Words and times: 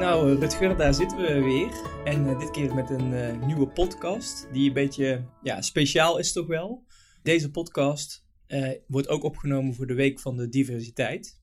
Nou, 0.00 0.38
Rutger, 0.38 0.76
daar 0.76 0.94
zitten 0.94 1.18
we 1.18 1.40
weer. 1.40 1.70
En 2.04 2.26
uh, 2.26 2.38
dit 2.38 2.50
keer 2.50 2.74
met 2.74 2.90
een 2.90 3.12
uh, 3.12 3.46
nieuwe 3.46 3.66
podcast, 3.66 4.48
die 4.52 4.68
een 4.68 4.74
beetje 4.74 5.24
ja, 5.42 5.62
speciaal 5.62 6.18
is 6.18 6.32
toch 6.32 6.46
wel. 6.46 6.84
Deze 7.22 7.50
podcast 7.50 8.24
uh, 8.48 8.70
wordt 8.86 9.08
ook 9.08 9.22
opgenomen 9.22 9.74
voor 9.74 9.86
de 9.86 9.94
Week 9.94 10.20
van 10.20 10.36
de 10.36 10.48
Diversiteit. 10.48 11.40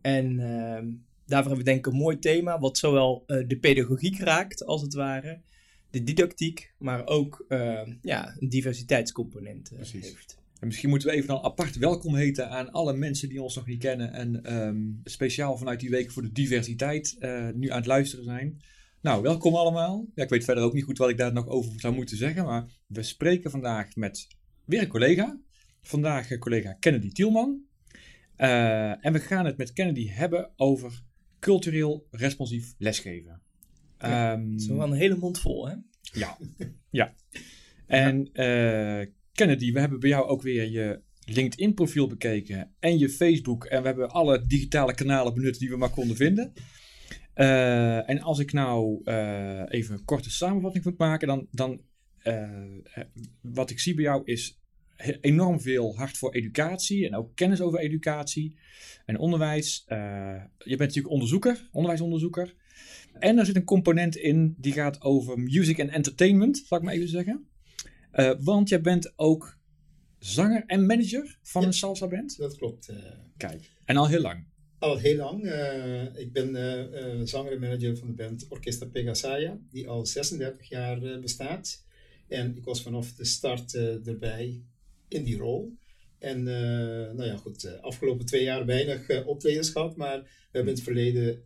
En 0.00 0.38
ehm, 0.38 0.86
daarvoor 1.26 1.50
hebben 1.50 1.56
we 1.56 1.62
denk 1.62 1.86
ik 1.86 1.92
een 1.92 1.98
mooi 1.98 2.18
thema, 2.18 2.58
wat 2.58 2.78
zowel 2.78 3.24
de 3.26 3.58
pedagogiek 3.60 4.18
raakt, 4.18 4.64
als 4.64 4.82
het 4.82 4.94
ware, 4.94 5.40
de 5.90 6.02
didactiek, 6.02 6.72
maar 6.78 7.06
ook 7.06 7.44
ehm, 7.48 7.94
ja, 8.02 8.36
een 8.38 8.48
diversiteitscomponent 8.48 9.70
heeft. 9.76 10.38
En 10.60 10.66
misschien 10.66 10.88
moeten 10.88 11.08
we 11.08 11.14
even 11.14 11.28
dan 11.28 11.42
apart 11.42 11.76
welkom 11.76 12.14
heten 12.14 12.50
aan 12.50 12.70
alle 12.70 12.96
mensen 12.96 13.28
die 13.28 13.42
ons 13.42 13.54
nog 13.54 13.66
niet 13.66 13.78
kennen. 13.78 14.12
En 14.12 14.56
um, 14.56 15.00
speciaal 15.04 15.56
vanuit 15.56 15.80
die 15.80 15.90
week 15.90 16.10
voor 16.10 16.22
de 16.22 16.32
diversiteit 16.32 17.16
uh, 17.18 17.48
nu 17.54 17.70
aan 17.70 17.76
het 17.76 17.86
luisteren 17.86 18.24
zijn. 18.24 18.60
Nou, 19.00 19.22
welkom 19.22 19.54
allemaal. 19.54 20.06
Ja, 20.14 20.22
ik 20.22 20.28
weet 20.28 20.44
verder 20.44 20.64
ook 20.64 20.72
niet 20.72 20.84
goed 20.84 20.98
wat 20.98 21.08
ik 21.08 21.16
daar 21.16 21.32
nog 21.32 21.48
over 21.48 21.80
zou 21.80 21.94
moeten 21.94 22.16
zeggen. 22.16 22.44
Maar 22.44 22.64
we 22.86 23.02
spreken 23.02 23.50
vandaag 23.50 23.96
met 23.96 24.26
weer 24.64 24.80
een 24.80 24.88
collega. 24.88 25.40
Vandaag 25.80 26.30
uh, 26.30 26.38
collega 26.38 26.72
Kennedy 26.72 27.10
Tielman. 27.10 27.64
Uh, 28.38 29.04
en 29.04 29.12
we 29.12 29.18
gaan 29.18 29.46
het 29.46 29.56
met 29.56 29.72
Kennedy 29.72 30.08
hebben 30.08 30.50
over 30.56 31.02
cultureel 31.40 32.06
responsief 32.10 32.74
lesgeven. 32.78 33.42
Ja, 33.98 34.32
um, 34.32 34.58
zo 34.58 34.76
wel 34.76 34.86
een 34.86 34.92
hele 34.92 35.16
mond 35.16 35.40
vol, 35.40 35.68
hè? 35.68 35.74
Ja, 36.00 36.38
ja. 36.90 37.14
En 37.86 38.28
uh, 38.32 39.06
Kennedy, 39.36 39.72
we 39.72 39.80
hebben 39.80 40.00
bij 40.00 40.08
jou 40.08 40.26
ook 40.26 40.42
weer 40.42 40.70
je 40.70 41.00
LinkedIn-profiel 41.24 42.06
bekeken 42.06 42.74
en 42.78 42.98
je 42.98 43.08
Facebook. 43.08 43.64
En 43.64 43.80
we 43.80 43.86
hebben 43.86 44.10
alle 44.10 44.46
digitale 44.46 44.94
kanalen 44.94 45.34
benut 45.34 45.58
die 45.58 45.68
we 45.68 45.76
maar 45.76 45.90
konden 45.90 46.16
vinden. 46.16 46.52
Uh, 47.34 48.08
en 48.08 48.20
als 48.20 48.38
ik 48.38 48.52
nou 48.52 49.00
uh, 49.04 49.62
even 49.68 49.94
een 49.94 50.04
korte 50.04 50.30
samenvatting 50.30 50.84
moet 50.84 50.98
maken, 50.98 51.28
dan, 51.28 51.46
dan 51.50 51.80
uh, 52.24 52.68
wat 53.40 53.70
ik 53.70 53.80
zie 53.80 53.94
bij 53.94 54.04
jou 54.04 54.22
is 54.24 54.60
enorm 55.20 55.60
veel 55.60 55.96
hart 55.96 56.18
voor 56.18 56.34
educatie 56.34 57.06
en 57.06 57.14
ook 57.14 57.34
kennis 57.34 57.60
over 57.60 57.78
educatie 57.78 58.58
en 59.04 59.18
onderwijs. 59.18 59.84
je 59.88 60.76
bent 60.76 60.78
natuurlijk 60.78 61.10
onderzoeker, 61.10 61.68
onderwijsonderzoeker. 61.72 62.54
En 63.18 63.38
er 63.38 63.46
zit 63.46 63.56
een 63.56 63.64
component 63.64 64.16
in 64.16 64.54
die 64.58 64.72
gaat 64.72 65.02
over 65.02 65.38
music 65.38 65.78
en 65.78 65.90
entertainment, 65.90 66.62
zal 66.66 66.78
ik 66.78 66.84
maar 66.84 66.94
even 66.94 67.08
zeggen. 67.08 67.46
Uh, 68.16 68.32
want 68.40 68.68
jij 68.68 68.80
bent 68.80 69.12
ook 69.16 69.58
zanger 70.18 70.64
en 70.66 70.86
manager 70.86 71.38
van 71.42 71.60
ja, 71.60 71.66
een 71.66 71.74
salsa 71.74 72.06
band. 72.06 72.38
Dat 72.38 72.56
klopt. 72.56 72.90
Uh, 72.90 72.96
Kijk, 73.36 73.70
en 73.84 73.96
al 73.96 74.08
heel 74.08 74.20
lang. 74.20 74.44
Al 74.78 74.98
heel 74.98 75.16
lang. 75.16 75.44
Uh, 75.44 76.18
ik 76.18 76.32
ben 76.32 77.28
zanger 77.28 77.52
en 77.52 77.60
manager 77.60 77.96
van 77.96 78.08
de 78.08 78.14
band 78.14 78.46
Orchestra 78.48 78.86
Pegasaya, 78.86 79.58
die 79.70 79.88
al 79.88 80.06
36 80.06 80.68
jaar 80.68 81.20
bestaat. 81.20 81.84
En 82.28 82.56
ik 82.56 82.64
was 82.64 82.82
vanaf 82.82 83.12
de 83.12 83.24
start 83.24 83.74
erbij 84.04 84.62
in 85.08 85.24
die 85.24 85.36
rol. 85.36 85.76
En 86.18 86.42
nou 86.42 87.24
ja, 87.24 87.36
goed, 87.36 87.60
de 87.60 87.80
afgelopen 87.80 88.26
twee 88.26 88.42
jaar 88.42 88.66
weinig 88.66 89.24
optredens 89.24 89.70
gehad, 89.70 89.96
maar 89.96 90.22
we 90.22 90.28
hebben 90.52 90.72
in 90.72 90.78
het 90.78 90.84
verleden 90.84 91.42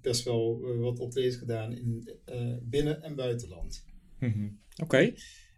best 0.00 0.24
wel 0.24 0.60
wat 0.78 0.98
optredens 0.98 1.36
gedaan 1.36 1.72
in 1.72 2.08
binnen- 2.62 3.02
en 3.02 3.14
buitenland. 3.14 3.84
Mm 4.18 4.32
-hmm. 4.32 4.60
Oké. 4.72 4.82
Okay. 4.82 5.14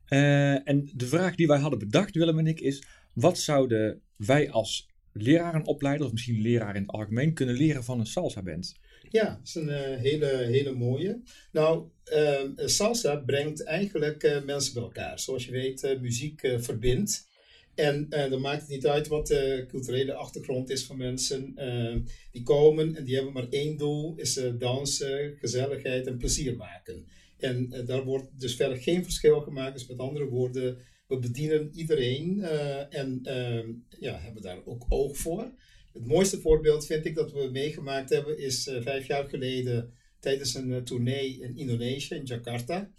Uh, 0.09 0.69
en 0.69 0.91
de 0.95 1.07
vraag 1.07 1.35
die 1.35 1.47
wij 1.47 1.59
hadden 1.59 1.79
bedacht, 1.79 2.15
Willem 2.15 2.39
en 2.39 2.47
ik, 2.47 2.61
is: 2.61 2.83
wat 3.13 3.39
zouden 3.39 4.01
wij 4.17 4.51
als 4.51 4.89
lerarenopleider, 5.13 6.07
of 6.07 6.13
misschien 6.13 6.41
leraar 6.41 6.77
in 6.77 6.83
het 6.83 6.91
algemeen, 6.91 7.35
kunnen 7.35 7.55
leren 7.55 7.85
van 7.85 7.99
een 8.01 8.07
salsa-band? 8.07 8.75
Ja, 9.11 9.25
dat 9.25 9.47
is 9.47 9.55
een 9.55 9.69
uh, 9.69 10.01
hele, 10.01 10.27
hele 10.27 10.73
mooie. 10.73 11.21
Nou, 11.53 11.89
uh, 12.13 12.67
salsa 12.67 13.17
brengt 13.17 13.65
eigenlijk 13.65 14.23
uh, 14.23 14.45
mensen 14.45 14.75
bij 14.75 14.83
elkaar. 14.83 15.19
Zoals 15.19 15.45
je 15.45 15.51
weet, 15.51 15.99
muziek 16.01 16.41
verbindt. 16.59 17.27
En 17.75 18.09
dan 18.09 18.41
maakt 18.41 18.61
het 18.61 18.71
niet 18.71 18.87
uit 18.87 19.09
wat 19.09 19.27
de 19.27 19.65
culturele 19.69 20.13
achtergrond 20.13 20.71
is 20.71 20.85
van 20.85 20.97
mensen. 20.97 21.55
die 22.33 22.43
komen 22.43 22.97
en 22.97 23.05
die 23.05 23.15
hebben 23.15 23.33
maar 23.33 23.49
één 23.51 23.77
doel: 23.77 24.15
is 24.17 24.41
dansen, 24.59 25.37
gezelligheid 25.41 26.07
en 26.07 26.17
plezier 26.17 26.57
maken. 26.57 27.07
En 27.39 27.69
uh, 27.73 27.87
daar 27.87 28.05
wordt 28.05 28.41
dus 28.41 28.57
verder 28.57 28.77
geen 28.77 29.05
verschil 29.05 29.41
gemaakt. 29.41 29.73
Dus 29.73 29.87
met 29.87 29.99
andere 29.99 30.25
woorden, 30.25 30.79
we 31.07 31.19
bedienen 31.19 31.71
iedereen 31.75 32.39
uh, 32.39 32.95
en 32.95 33.21
uh, 33.23 34.01
ja, 34.01 34.19
hebben 34.19 34.43
daar 34.43 34.61
ook 34.65 34.85
oog 34.89 35.17
voor. 35.17 35.53
Het 35.93 36.07
mooiste 36.07 36.41
voorbeeld 36.41 36.87
vind 36.87 37.07
ik 37.07 37.15
dat 37.15 37.33
we 37.33 37.49
meegemaakt 37.53 38.11
hebben 38.11 38.39
is 38.39 38.71
vijf 38.81 39.07
jaar 39.07 39.29
geleden 39.29 39.93
tijdens 40.21 40.55
een 40.55 40.85
tournee 40.85 41.41
in 41.41 41.57
Indonesië, 41.57 42.15
in 42.15 42.25
Jakarta. 42.25 42.91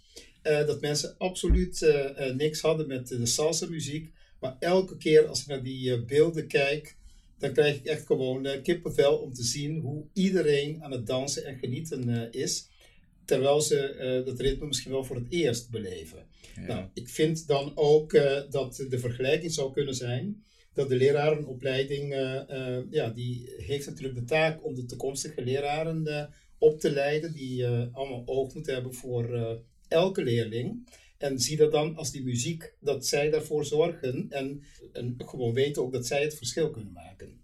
dat 0.42 0.82
mensen 0.82 1.18
absoluut 1.18 1.94
niks 2.36 2.62
hadden 2.62 2.88
met 2.88 3.08
de 3.08 3.26
salsa 3.26 3.68
muziek. 3.70 4.12
Maar 4.40 4.56
elke 4.60 4.98
keer 4.98 5.28
als 5.28 5.42
ik 5.42 5.48
naar 5.48 5.64
die 5.64 6.06
beelden 6.06 6.48
kijk, 6.48 6.98
dan 7.38 7.54
krijg 7.54 7.76
ik 7.76 7.86
echt 7.86 8.06
gewoon 8.06 8.62
kippenvel 8.64 9.18
om 9.18 9.34
te 9.34 9.44
zien 9.44 9.80
hoe 9.80 10.06
iedereen 10.14 10.84
aan 10.84 10.92
het 10.92 11.08
dansen 11.08 11.46
en 11.46 11.58
genieten 11.58 12.32
is 12.32 12.69
terwijl 13.30 13.62
ze 13.62 13.96
uh, 14.00 14.26
dat 14.26 14.40
ritme 14.40 14.66
misschien 14.66 14.92
wel 14.92 15.04
voor 15.04 15.16
het 15.16 15.26
eerst 15.30 15.70
beleven. 15.70 16.28
Ja. 16.56 16.62
Nou, 16.62 16.86
ik 16.94 17.10
vind 17.10 17.48
dan 17.48 17.72
ook 17.76 18.14
uh, 18.14 18.42
dat 18.50 18.86
de 18.90 19.00
vergelijking 19.00 19.52
zou 19.52 19.74
kunnen 19.74 19.96
zijn 19.96 20.44
dat 20.74 20.90
de 20.90 20.96
lerarenopleiding, 20.96 22.14
uh, 22.14 22.80
ja, 22.90 23.10
die 23.10 23.54
heeft 23.58 23.88
natuurlijk 23.88 24.16
de 24.16 24.24
taak 24.24 24.66
om 24.66 24.76
de 24.76 24.86
toekomstige 24.86 25.42
leraren 25.42 26.30
op 26.58 26.80
te 26.80 26.92
leiden, 26.92 27.34
die 27.34 27.68
allemaal 27.68 28.24
oog 28.26 28.54
moeten 28.54 28.74
hebben 28.74 28.94
voor 28.94 29.58
elke 29.88 30.24
leerling. 30.24 30.90
En 31.18 31.40
zie 31.40 31.58
dat 31.58 31.72
dan 31.72 31.96
als 31.96 32.12
die 32.12 32.24
muziek, 32.24 32.74
dat 32.80 33.06
zij 33.06 33.30
daarvoor 33.30 33.66
zorgen 33.66 34.26
en, 34.30 34.64
en 34.94 35.16
gewoon 35.18 35.54
weten 35.54 35.82
ook 35.82 35.94
dat 35.94 36.08
zij 36.08 36.22
het 36.22 36.38
verschil 36.38 36.70
kunnen 36.70 36.94
maken. 36.94 37.42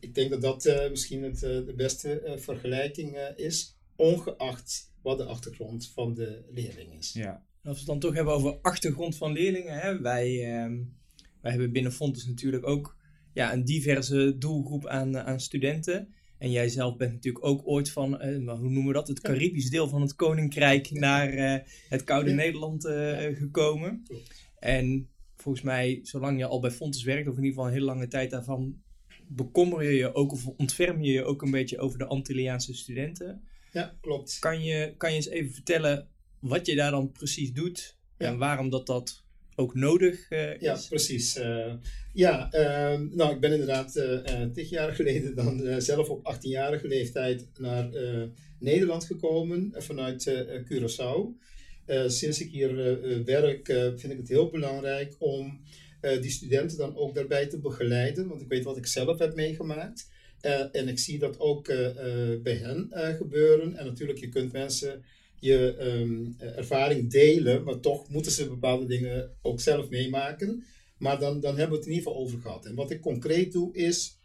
Ik 0.00 0.14
denk 0.14 0.30
dat 0.30 0.42
dat 0.42 0.90
misschien 0.90 1.22
het, 1.22 1.40
de 1.40 1.74
beste 1.76 2.34
vergelijking 2.36 3.18
is, 3.36 3.76
ongeacht 3.96 4.94
wat 5.06 5.18
de 5.18 5.24
achtergrond 5.24 5.90
van 5.94 6.14
de 6.14 6.44
leerling 6.50 6.94
is. 6.98 7.12
Ja. 7.12 7.44
Als 7.62 7.72
we 7.72 7.78
het 7.78 7.86
dan 7.86 7.98
toch 7.98 8.14
hebben 8.14 8.34
over 8.34 8.58
achtergrond 8.62 9.16
van 9.16 9.32
leerlingen. 9.32 9.78
Hè? 9.78 10.00
Wij, 10.00 10.30
uh, 10.30 10.78
wij 11.40 11.50
hebben 11.50 11.72
binnen 11.72 11.92
Fontes 11.92 12.26
natuurlijk 12.26 12.66
ook 12.66 12.96
ja, 13.32 13.52
een 13.52 13.64
diverse 13.64 14.38
doelgroep 14.38 14.86
aan, 14.86 15.18
aan 15.18 15.40
studenten. 15.40 16.14
En 16.38 16.50
jij 16.50 16.68
zelf 16.68 16.96
bent 16.96 17.12
natuurlijk 17.12 17.44
ook 17.44 17.60
ooit 17.64 17.90
van, 17.90 18.24
uh, 18.24 18.50
hoe 18.58 18.70
noemen 18.70 18.86
we 18.86 18.92
dat, 18.92 19.08
het 19.08 19.20
Caribisch 19.20 19.70
deel 19.70 19.88
van 19.88 20.00
het 20.00 20.14
Koninkrijk 20.14 20.90
naar 20.90 21.34
uh, 21.34 21.56
het 21.88 22.04
Koude 22.04 22.30
ja. 22.30 22.36
Nederland 22.36 22.84
uh, 22.84 23.18
gekomen. 23.36 24.02
En 24.58 25.08
volgens 25.36 25.64
mij, 25.64 26.00
zolang 26.02 26.38
je 26.38 26.46
al 26.46 26.60
bij 26.60 26.70
Fontes 26.70 27.02
werkt, 27.02 27.28
of 27.28 27.36
in 27.36 27.44
ieder 27.44 27.54
geval 27.54 27.66
een 27.66 27.72
hele 27.72 27.92
lange 27.92 28.08
tijd 28.08 28.30
daarvan, 28.30 28.82
bekommer 29.28 29.82
je 29.82 29.96
je 29.96 30.14
ook 30.14 30.32
of 30.32 30.46
ontferm 30.46 31.02
je 31.02 31.12
je 31.12 31.24
ook 31.24 31.42
een 31.42 31.50
beetje 31.50 31.78
over 31.78 31.98
de 31.98 32.06
Antilliaanse 32.06 32.74
studenten. 32.74 33.42
Ja, 33.72 33.96
klopt. 34.00 34.38
Kan 34.38 34.62
je, 34.64 34.94
kan 34.96 35.10
je 35.10 35.16
eens 35.16 35.28
even 35.28 35.52
vertellen 35.52 36.08
wat 36.40 36.66
je 36.66 36.74
daar 36.74 36.90
dan 36.90 37.12
precies 37.12 37.52
doet 37.52 37.96
ja. 38.18 38.26
en 38.26 38.38
waarom 38.38 38.70
dat 38.70 38.86
dat 38.86 39.24
ook 39.56 39.74
nodig 39.74 40.30
uh, 40.30 40.52
is? 40.52 40.60
Ja, 40.60 40.78
precies. 40.88 41.36
Uh, 41.36 41.72
ja, 42.12 42.48
uh, 42.52 43.00
nou, 43.10 43.34
ik 43.34 43.40
ben 43.40 43.50
inderdaad 43.52 43.96
uh, 43.96 44.42
tig 44.52 44.70
jaar 44.70 44.94
geleden 44.94 45.34
dan 45.34 45.82
zelf 45.82 46.08
op 46.08 46.34
18-jarige 46.34 46.88
leeftijd 46.88 47.46
naar 47.58 47.90
Nederland 48.58 49.04
gekomen 49.04 49.72
vanuit 49.76 50.44
Curaçao. 50.64 51.44
sinds 52.06 52.40
ik 52.40 52.50
hier 52.50 52.74
werk, 53.24 53.66
vind 53.96 54.12
ik 54.12 54.18
het 54.18 54.28
heel 54.28 54.50
belangrijk 54.50 55.16
om 55.18 55.60
die 56.00 56.30
studenten 56.30 56.78
dan 56.78 56.96
ook 56.96 57.14
daarbij 57.14 57.46
te 57.46 57.58
begeleiden, 57.58 58.28
want 58.28 58.40
ik 58.40 58.48
weet 58.48 58.64
wat 58.64 58.76
ik 58.76 58.86
zelf 58.86 59.18
heb 59.18 59.34
meegemaakt. 59.34 60.08
Uh, 60.42 60.74
en 60.74 60.88
ik 60.88 60.98
zie 60.98 61.18
dat 61.18 61.38
ook 61.38 61.68
uh, 61.68 61.78
uh, 61.78 62.42
bij 62.42 62.54
hen 62.54 62.90
gebeuren. 62.92 63.76
En 63.76 63.86
natuurlijk, 63.86 64.18
je 64.18 64.28
kunt 64.28 64.52
mensen 64.52 65.04
je 65.40 65.76
um, 65.80 66.34
ervaring 66.38 67.10
delen, 67.10 67.64
maar 67.64 67.80
toch 67.80 68.08
moeten 68.08 68.32
ze 68.32 68.48
bepaalde 68.48 68.86
dingen 68.86 69.30
ook 69.42 69.60
zelf 69.60 69.88
meemaken. 69.88 70.64
Maar 70.98 71.18
dan, 71.18 71.40
dan 71.40 71.56
hebben 71.56 71.70
we 71.70 71.76
het 71.76 71.86
in 71.86 71.92
ieder 71.92 72.08
geval 72.08 72.22
over 72.22 72.40
gehad. 72.40 72.66
En 72.66 72.74
wat 72.74 72.90
ik 72.90 73.00
concreet 73.00 73.52
doe 73.52 73.74
is, 73.74 74.18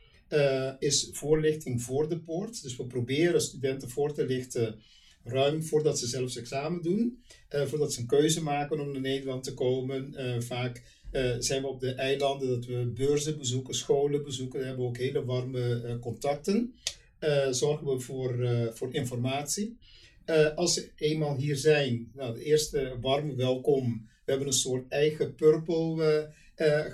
is 0.79 1.09
voorlichting 1.11 1.81
voor 1.81 2.09
de 2.09 2.19
poort. 2.19 2.63
Dus 2.63 2.75
we 2.75 2.85
proberen 2.85 3.41
studenten 3.41 3.89
voor 3.89 4.13
te 4.13 4.25
lichten 4.25 4.79
ruim 5.23 5.63
voordat 5.63 5.99
ze 5.99 6.07
zelfs 6.07 6.37
examen 6.37 6.81
doen. 6.81 7.23
voordat 7.49 7.93
ze 7.93 7.99
een 7.99 8.07
keuze 8.07 8.43
maken 8.43 8.79
om 8.79 8.91
naar 8.91 9.01
Nederland 9.01 9.43
te 9.43 9.53
komen. 9.53 10.13
vaak 10.43 11.00
uh, 11.11 11.35
zijn 11.39 11.61
we 11.61 11.67
op 11.67 11.79
de 11.79 11.93
eilanden 11.93 12.47
dat 12.47 12.65
we 12.65 12.91
beurzen 12.95 13.37
bezoeken, 13.37 13.73
scholen 13.73 14.23
bezoeken. 14.23 14.59
We 14.59 14.65
hebben 14.65 14.85
ook 14.85 14.97
hele 14.97 15.25
warme 15.25 15.81
uh, 15.85 15.99
contacten. 15.99 16.73
Uh, 17.19 17.47
zorgen 17.49 17.87
we 17.87 17.99
voor, 17.99 18.35
voor 18.73 18.93
informatie. 18.93 19.77
als 20.55 20.73
ze 20.73 20.89
eenmaal 20.95 21.35
hier 21.35 21.55
zijn, 21.55 22.11
nou, 22.13 22.33
de 22.33 22.43
eerste 22.43 22.97
warme 23.01 23.35
welkom. 23.35 24.09
We 24.25 24.31
hebben 24.31 24.47
een 24.47 24.53
soort 24.53 24.87
eigen 24.87 25.35
purple 25.35 26.29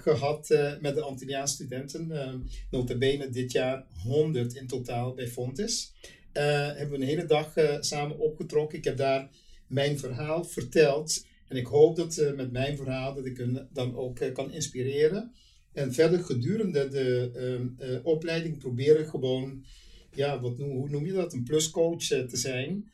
gehad 0.02 0.48
met 0.82 0.96
de 0.96 1.02
Antilliaanse 1.02 1.54
studenten. 1.54 2.08
Uh, 2.12 2.34
notabene 2.72 3.30
dit 3.30 3.52
jaar 3.52 3.86
100 4.04 4.56
in 4.56 4.68
totaal 4.68 5.14
bij 5.14 5.28
Fontes. 5.28 5.94
hebben 6.34 6.90
we 6.90 6.96
een 6.96 7.10
hele 7.10 7.26
dag 7.26 7.54
samen 7.80 8.20
opgetrokken. 8.20 8.78
Ik 8.78 8.84
heb 8.84 8.98
daar 8.98 9.30
mijn 9.68 10.00
verhaal 10.00 10.44
verteld. 10.44 11.26
En 11.48 11.58
ik 11.58 11.66
hoop 11.66 11.96
dat 11.96 12.34
met 12.36 12.52
mijn 12.52 12.78
verhaal 12.78 13.14
dat 13.14 13.26
ik 13.26 13.38
hen 13.38 13.68
dan 13.74 13.96
ook 13.96 14.20
kan 14.34 14.52
inspireren. 14.52 15.32
En 15.74 15.94
verder 15.94 16.24
gedurende 16.24 16.88
de 16.88 17.32
ehm, 17.80 18.00
opleiding 18.04 18.58
proberen 18.58 19.08
gewoon, 19.08 19.66
ja, 20.14 20.40
wat 20.40 20.58
noem, 20.58 20.70
hoe 20.70 20.90
noem 20.90 21.06
je 21.06 21.12
dat, 21.12 21.34
een 21.34 21.44
pluscoach 21.44 22.04
te 22.04 22.38
zijn. 22.38 22.92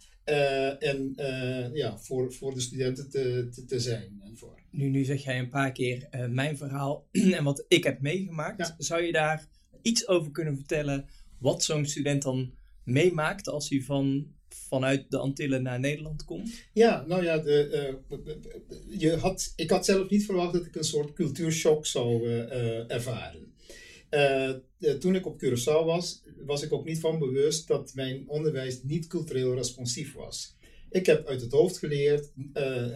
En 0.80 1.14
ja, 1.74 1.98
voor, 1.98 2.34
voor 2.34 2.54
de 2.54 2.60
studenten 2.60 3.10
te, 3.10 3.50
te, 3.52 3.66
te, 3.66 3.80
zijn. 3.80 4.22
En 4.24 4.38
voor. 4.38 4.60
Nu, 4.70 4.90
nu 4.90 5.04
zeg 5.04 5.24
jij 5.24 5.40
een 5.40 5.50
paar 5.50 5.72
keer 5.72 6.08
mijn 6.30 6.58
verhaal 6.58 7.08
en 7.38 7.44
wat 7.44 7.66
ik 7.68 7.84
heb 7.84 8.02
meegemaakt. 8.02 8.68
Ja. 8.68 8.76
Zou 8.78 9.04
je 9.04 9.12
daar 9.12 9.48
iets 9.82 10.08
over 10.08 10.32
kunnen 10.32 10.56
vertellen 10.56 11.06
wat 11.40 11.64
zo'n 11.64 11.86
student 11.86 12.22
dan 12.22 12.54
meemaakt 12.84 13.48
als 13.48 13.70
hij 13.70 13.82
van, 13.82 14.28
vanuit 14.56 15.12
de 15.12 15.18
Antillen 15.18 15.64
naar 15.64 15.80
Nederland 15.80 16.26
komt? 16.26 16.52
Ja, 16.74 17.06
nou 17.08 17.24
ja, 17.24 17.38
de, 17.38 17.98
je 18.88 19.16
had, 19.16 19.54
ik 19.56 19.70
had 19.70 19.86
zelf 19.86 20.10
niet 20.10 20.26
verwacht 20.26 20.54
dat 20.54 20.66
ik 20.66 20.76
een 20.76 20.84
soort 20.84 21.14
cultuurshock 21.14 21.86
zou 21.86 22.30
ervaren. 22.88 23.54
toen 25.00 25.16
ik 25.16 25.26
op 25.26 25.44
Curaçao 25.44 25.86
was, 25.86 26.24
was 26.46 26.64
ik 26.64 26.74
ook 26.74 26.86
niet 26.86 27.00
van 27.00 27.20
bewust 27.20 27.68
dat 27.68 27.92
mijn 27.94 28.24
onderwijs 28.28 28.84
niet 28.84 29.08
cultureel 29.08 29.56
responsief 29.56 30.14
was. 30.14 30.56
Ik 30.90 31.06
heb 31.06 31.28
uit 31.28 31.42
het 31.42 31.52
hoofd 31.52 31.78
geleerd, 31.78 32.32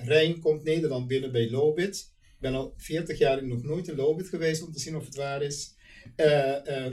Rijn 0.03 0.39
komt 0.39 0.63
Nederland 0.63 1.07
binnen 1.07 1.31
bij 1.31 1.49
Lobit. 1.49 2.15
Ik 2.21 2.37
ben 2.39 2.53
al 2.53 2.73
40 2.77 3.17
jaar 3.17 3.47
nog 3.47 3.63
nooit 3.63 3.87
in 3.87 3.95
Lobit 3.95 4.27
geweest 4.27 4.65
om 4.65 4.71
te 4.71 4.79
zien 4.79 4.95
of 4.95 5.05
het 5.05 5.15
waar 5.15 5.41
is. 5.41 5.75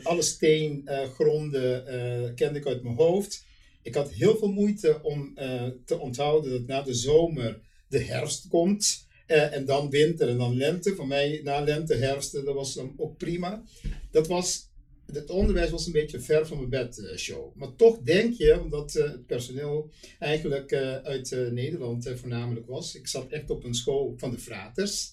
Alle 0.02 0.22
steengronden 0.22 2.34
kende 2.34 2.58
ik 2.58 2.67
uit 2.67 2.82
mijn 2.82 2.96
hoofd. 2.96 3.44
Ik 3.84 3.94
had 3.94 4.12
heel 4.12 4.36
veel 4.36 4.52
moeite 4.52 5.02
om 5.02 5.34
te 5.84 5.98
onthouden 5.98 6.50
dat 6.50 6.66
na 6.66 6.82
de 6.82 6.94
zomer 6.94 7.60
de 7.88 7.98
herfst 7.98 8.48
komt. 8.48 9.06
en 9.26 9.64
dan 9.64 9.90
winter 9.90 10.28
en 10.28 10.38
dan 10.38 10.56
lente. 10.56 10.94
Voor 10.94 11.06
mij 11.06 11.40
na 11.42 11.60
lente, 11.60 11.94
herfst, 11.94 12.32
dat 12.32 12.54
was 12.54 12.75
dan 12.75 12.94
ook 12.96 13.16
prima. 13.16 13.62
Dat 14.10 14.26
was 14.26 14.69
het 15.12 15.30
onderwijs 15.30 15.70
was 15.70 15.86
een 15.86 15.92
beetje 15.92 16.20
ver 16.20 16.46
van 16.46 16.56
mijn 16.56 16.68
bed 16.68 16.98
uh, 16.98 17.16
show. 17.16 17.56
Maar 17.56 17.76
toch 17.76 17.98
denk 17.98 18.34
je, 18.34 18.60
omdat 18.60 18.94
uh, 18.94 19.04
het 19.04 19.26
personeel 19.26 19.90
eigenlijk 20.18 20.72
uh, 20.72 20.96
uit 20.96 21.36
Nederland 21.50 22.10
voornamelijk 22.14 22.66
was. 22.66 22.94
Ik 22.94 23.06
zat 23.06 23.30
echt 23.30 23.50
op 23.50 23.64
een 23.64 23.74
school 23.74 24.14
van 24.16 24.30
de 24.30 24.38
Fraters 24.38 25.12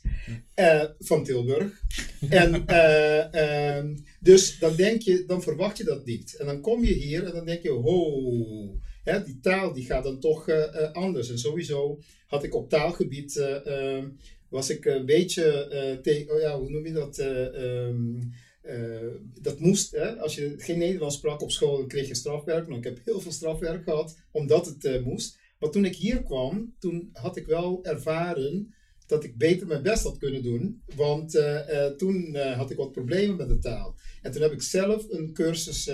van 0.99 1.23
Tilburg. 1.23 1.81
en 2.29 2.65
ehm, 2.67 3.97
dus 4.19 4.59
dan 4.59 4.75
denk 4.75 5.01
je, 5.01 5.23
dan 5.27 5.41
verwacht 5.41 5.77
je 5.77 5.83
dat 5.83 6.05
niet. 6.05 6.35
En 6.35 6.45
dan 6.45 6.61
kom 6.61 6.83
je 6.83 6.93
hier 6.93 7.23
en 7.23 7.33
dan 7.33 7.45
denk 7.45 7.61
je, 7.61 7.69
ho, 7.69 8.79
hè, 9.03 9.23
die 9.23 9.39
taal 9.39 9.73
die 9.73 9.85
gaat 9.85 10.03
dan 10.03 10.19
toch 10.19 10.49
anders. 10.93 11.29
En 11.29 11.39
sowieso 11.39 11.99
had 12.25 12.43
ik 12.43 12.55
op 12.55 12.69
taalgebied, 12.69 13.37
ehm, 13.37 14.07
was 14.49 14.69
ik 14.69 14.85
een 14.85 15.05
beetje, 15.05 15.67
te, 16.01 16.25
oh 16.27 16.39
ja, 16.39 16.59
hoe 16.59 16.69
noem 16.69 16.85
je 16.85 16.93
dat? 16.93 17.19
Um, 17.19 18.33
uh, 18.63 19.07
dat 19.41 19.59
moest, 19.59 19.91
hè? 19.91 20.19
als 20.19 20.35
je 20.35 20.53
geen 20.57 20.77
Nederlands 20.77 21.15
sprak 21.15 21.41
op 21.41 21.51
school, 21.51 21.77
dan 21.77 21.87
kreeg 21.87 22.07
je 22.07 22.15
strafwerk. 22.15 22.67
Nou, 22.67 22.79
ik 22.79 22.83
heb 22.83 22.99
heel 23.05 23.21
veel 23.21 23.31
strafwerk 23.31 23.83
gehad, 23.83 24.17
omdat 24.31 24.65
het 24.65 24.85
uh, 24.85 25.03
moest. 25.03 25.39
Maar 25.59 25.69
toen 25.69 25.85
ik 25.85 25.95
hier 25.95 26.23
kwam, 26.23 26.75
toen 26.79 27.09
had 27.13 27.37
ik 27.37 27.45
wel 27.45 27.79
ervaren 27.83 28.73
dat 29.07 29.23
ik 29.23 29.37
beter 29.37 29.67
mijn 29.67 29.83
best 29.83 30.03
had 30.03 30.17
kunnen 30.17 30.43
doen. 30.43 30.81
Want 30.95 31.35
uh, 31.35 31.85
toen 31.85 32.35
had 32.35 32.71
ik 32.71 32.77
wat 32.77 32.91
problemen 32.91 33.35
met 33.35 33.47
de 33.47 33.57
taal. 33.57 33.95
En 34.21 34.31
toen 34.31 34.41
heb 34.41 34.51
ik 34.51 34.61
zelf 34.61 35.05
een 35.09 35.33
cursus 35.33 35.91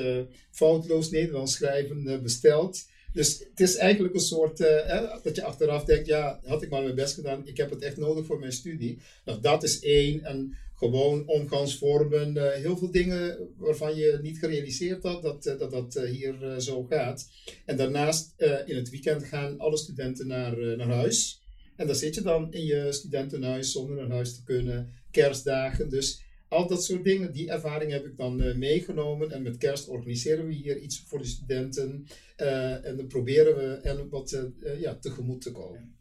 foutloos 0.52 1.10
Nederlands 1.10 1.54
schrijven 1.54 2.22
besteld. 2.24 2.86
Dus 3.14 3.40
het 3.40 3.60
is 3.60 3.76
eigenlijk 3.76 4.14
een 4.14 4.20
soort, 4.20 4.58
dat 5.24 5.36
je 5.36 5.44
achteraf 5.44 5.84
denkt, 5.84 6.08
ja, 6.08 6.40
had 6.44 6.62
ik 6.62 6.70
maar 6.70 6.84
mijn 6.84 6.96
best 6.96 7.14
gedaan. 7.14 7.48
Ik 7.48 7.58
heb 7.58 7.70
het 7.70 7.82
echt 7.82 7.98
nodig 7.98 8.26
voor 8.26 8.40
mijn 8.40 8.52
studie. 8.52 9.00
Nou, 9.26 9.42
dat 9.42 9.64
is 9.64 9.80
één. 9.80 10.24
En 10.24 10.58
gewoon 10.78 11.28
omgangsvormen, 11.28 12.36
uh, 12.36 12.52
heel 12.52 12.78
veel 12.78 12.92
dingen 12.92 13.38
waarvan 13.58 13.96
je 13.96 14.20
niet 14.22 14.40
gerealiseerd 14.40 15.04
had 15.04 15.22
dat 15.22 15.46
uh, 15.46 15.60
dat, 15.60 15.72
dat 15.72 15.96
uh, 15.96 16.10
hier 16.10 16.62
zo 16.62 16.84
gaat. 16.84 17.30
En 17.66 17.78
daarnaast 17.78 18.34
in 18.66 18.76
het 18.76 18.90
weekend 18.90 19.24
gaan 19.24 19.60
alle 19.60 19.78
studenten 19.78 20.28
naar, 20.28 20.78
naar 20.78 20.90
huis. 20.90 21.42
En 21.76 21.88
dan 21.88 21.96
zit 21.96 22.16
je 22.16 22.22
dan 22.22 22.54
in 22.54 22.66
je 22.66 22.92
studentenhuis 22.92 23.72
zonder 23.72 23.96
naar 23.96 24.10
huis 24.10 24.36
te 24.36 24.44
kunnen, 24.44 24.90
kerstdagen. 25.12 25.90
Dus 25.90 26.22
al 26.48 26.68
dat 26.68 26.84
soort 26.84 27.04
dingen, 27.04 27.32
die 27.32 27.50
ervaring 27.50 27.92
heb 27.92 28.06
ik 28.06 28.18
dan 28.18 28.58
meegenomen. 28.60 29.32
En 29.32 29.42
met 29.42 29.58
kerst 29.58 29.88
organiseren 29.88 30.48
we 30.48 30.54
hier 30.54 30.78
iets 30.78 31.04
voor 31.08 31.20
de 31.20 31.26
studenten. 31.26 32.08
en 32.36 32.98
dan 32.98 33.08
proberen 33.08 33.56
we 33.56 33.80
hen 33.82 34.10
wat 34.10 34.38
ja, 34.80 34.96
tegemoet 34.96 35.42
te 35.42 35.52
komen. 35.52 35.96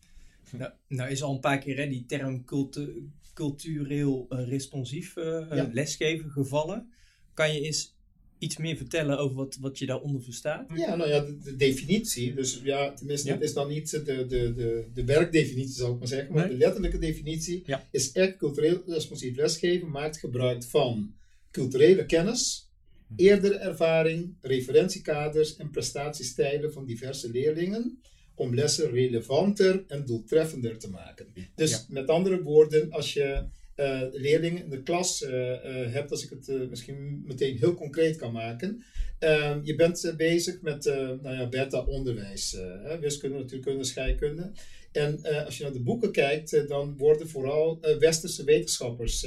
Nou, 0.50 0.72
nou 0.88 1.10
is 1.10 1.22
al 1.22 1.34
een 1.34 1.40
paar 1.40 1.58
keer 1.58 1.76
hè, 1.76 1.88
die 1.88 2.04
term 2.06 2.44
cultuur 2.44 3.02
cultureel 3.36 4.26
uh, 4.28 4.48
responsief 4.48 5.16
uh, 5.16 5.64
lesgeven 5.72 6.30
gevallen. 6.30 6.88
Kan 7.34 7.52
je 7.52 7.60
eens 7.60 7.96
iets 8.38 8.56
meer 8.56 8.76
vertellen 8.76 9.18
over 9.18 9.36
wat, 9.36 9.56
wat 9.60 9.78
je 9.78 9.86
daaronder 9.86 10.22
verstaat? 10.22 10.66
Ja, 10.74 10.94
nou 10.94 11.10
ja, 11.10 11.20
de, 11.20 11.56
definitie. 11.56 12.34
Dus 12.34 12.60
ja, 12.62 12.92
tenminste, 12.92 13.30
het 13.30 13.42
is 13.42 13.52
dan 13.52 13.68
niet 13.68 13.90
de, 13.90 14.02
de, 14.02 14.26
de, 14.54 14.86
de 14.94 15.04
werkdefinitie, 15.04 15.74
zou 15.74 15.92
ik 15.92 15.98
maar 15.98 16.08
zeggen. 16.08 16.34
Maar 16.34 16.48
de 16.48 16.56
letterlijke 16.56 16.98
definitie 16.98 17.64
is 17.90 18.12
echt 18.12 18.36
cultureel 18.36 18.82
responsief 18.86 19.36
lesgeven 19.36 19.90
maakt 19.90 20.18
gebruik 20.18 20.62
van 20.64 21.14
culturele 21.50 22.06
kennis, 22.06 22.70
hm. 23.06 23.14
eerdere 23.16 23.54
ervaring, 23.54 24.34
referentiekaders 24.40 25.56
en 25.56 25.70
prestatiestijlen 25.70 26.72
van 26.72 26.86
diverse 26.86 27.30
leerlingen 27.30 27.98
om 28.36 28.54
lessen 28.54 28.90
relevanter 28.90 29.84
en 29.88 30.04
doeltreffender 30.04 30.78
te 30.78 30.90
maken. 30.90 31.26
Dus 31.54 31.86
met 31.88 32.08
andere 32.08 32.42
woorden, 32.42 32.90
als 32.90 33.12
je 33.12 33.44
uh, 33.76 34.02
leerlingen 34.12 34.62
in 34.62 34.70
de 34.70 34.82
klas 34.82 35.22
uh, 35.22 35.30
uh, 35.30 35.92
hebt, 35.92 36.10
als 36.10 36.24
ik 36.24 36.30
het 36.30 36.70
misschien 36.70 37.22
meteen 37.26 37.56
heel 37.56 37.74
concreet 37.74 38.16
kan 38.16 38.32
maken. 38.32 38.82
Ehm, 39.18 39.60
je 39.62 39.74
bent 39.74 40.14
bezig 40.16 40.60
met 40.60 40.84
nou 41.22 41.34
ja, 41.36 41.48
beta-onderwijs, 41.48 42.56
wiskunde, 43.00 43.38
natuurkunde, 43.38 43.84
scheikunde. 43.84 44.50
En 44.92 45.44
als 45.44 45.56
je 45.56 45.62
naar 45.62 45.72
de 45.72 45.82
boeken 45.82 46.12
kijkt, 46.12 46.68
dan 46.68 46.96
worden 46.96 47.28
vooral 47.28 47.78
westerse 47.98 48.44
wetenschappers 48.44 49.26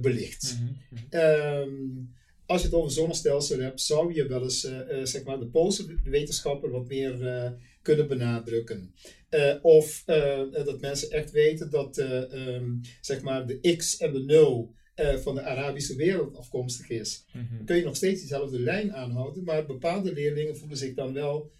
belicht. 0.00 0.58
Mm 0.60 0.76
-hmm. 1.10 2.14
als 2.46 2.60
je 2.60 2.66
het 2.66 2.76
over 2.76 2.90
zonnestelsel 2.90 3.58
hebt, 3.58 3.80
zou 3.80 4.14
je 4.14 4.26
wel 4.26 4.42
eens 4.42 4.68
zeg 5.02 5.24
maar 5.24 5.38
de 5.38 5.46
Poolse 5.46 5.94
wetenschapper 6.04 6.70
wat 6.70 6.88
meer 6.88 7.18
kunnen 7.82 8.08
benadrukken. 8.08 8.94
Uh, 9.30 9.54
of 9.62 10.02
uh, 10.06 10.40
dat 10.52 10.80
mensen 10.80 11.10
echt 11.10 11.30
weten 11.30 11.70
dat 11.70 11.98
uh, 11.98 12.54
um, 12.54 12.80
zeg 13.00 13.22
maar 13.22 13.46
de 13.46 13.76
X 13.76 13.96
en 13.96 14.12
de 14.12 14.18
0 14.18 14.74
van 14.94 15.34
de 15.34 15.42
Arabische 15.42 15.96
wereld 15.96 16.36
afkomstig 16.36 16.88
is. 16.88 17.24
Mm 17.32 17.46
-hmm. 17.48 17.56
Dan 17.56 17.66
kun 17.66 17.76
je 17.76 17.84
nog 17.84 17.96
steeds 17.96 18.20
diezelfde 18.20 18.60
lijn 18.60 18.94
aanhouden, 18.94 19.44
maar 19.44 19.66
bepaalde 19.66 20.12
leerlingen 20.12 20.56
voelen 20.56 20.76
zich 20.76 20.94
dan 20.94 21.12
wel 21.12 21.50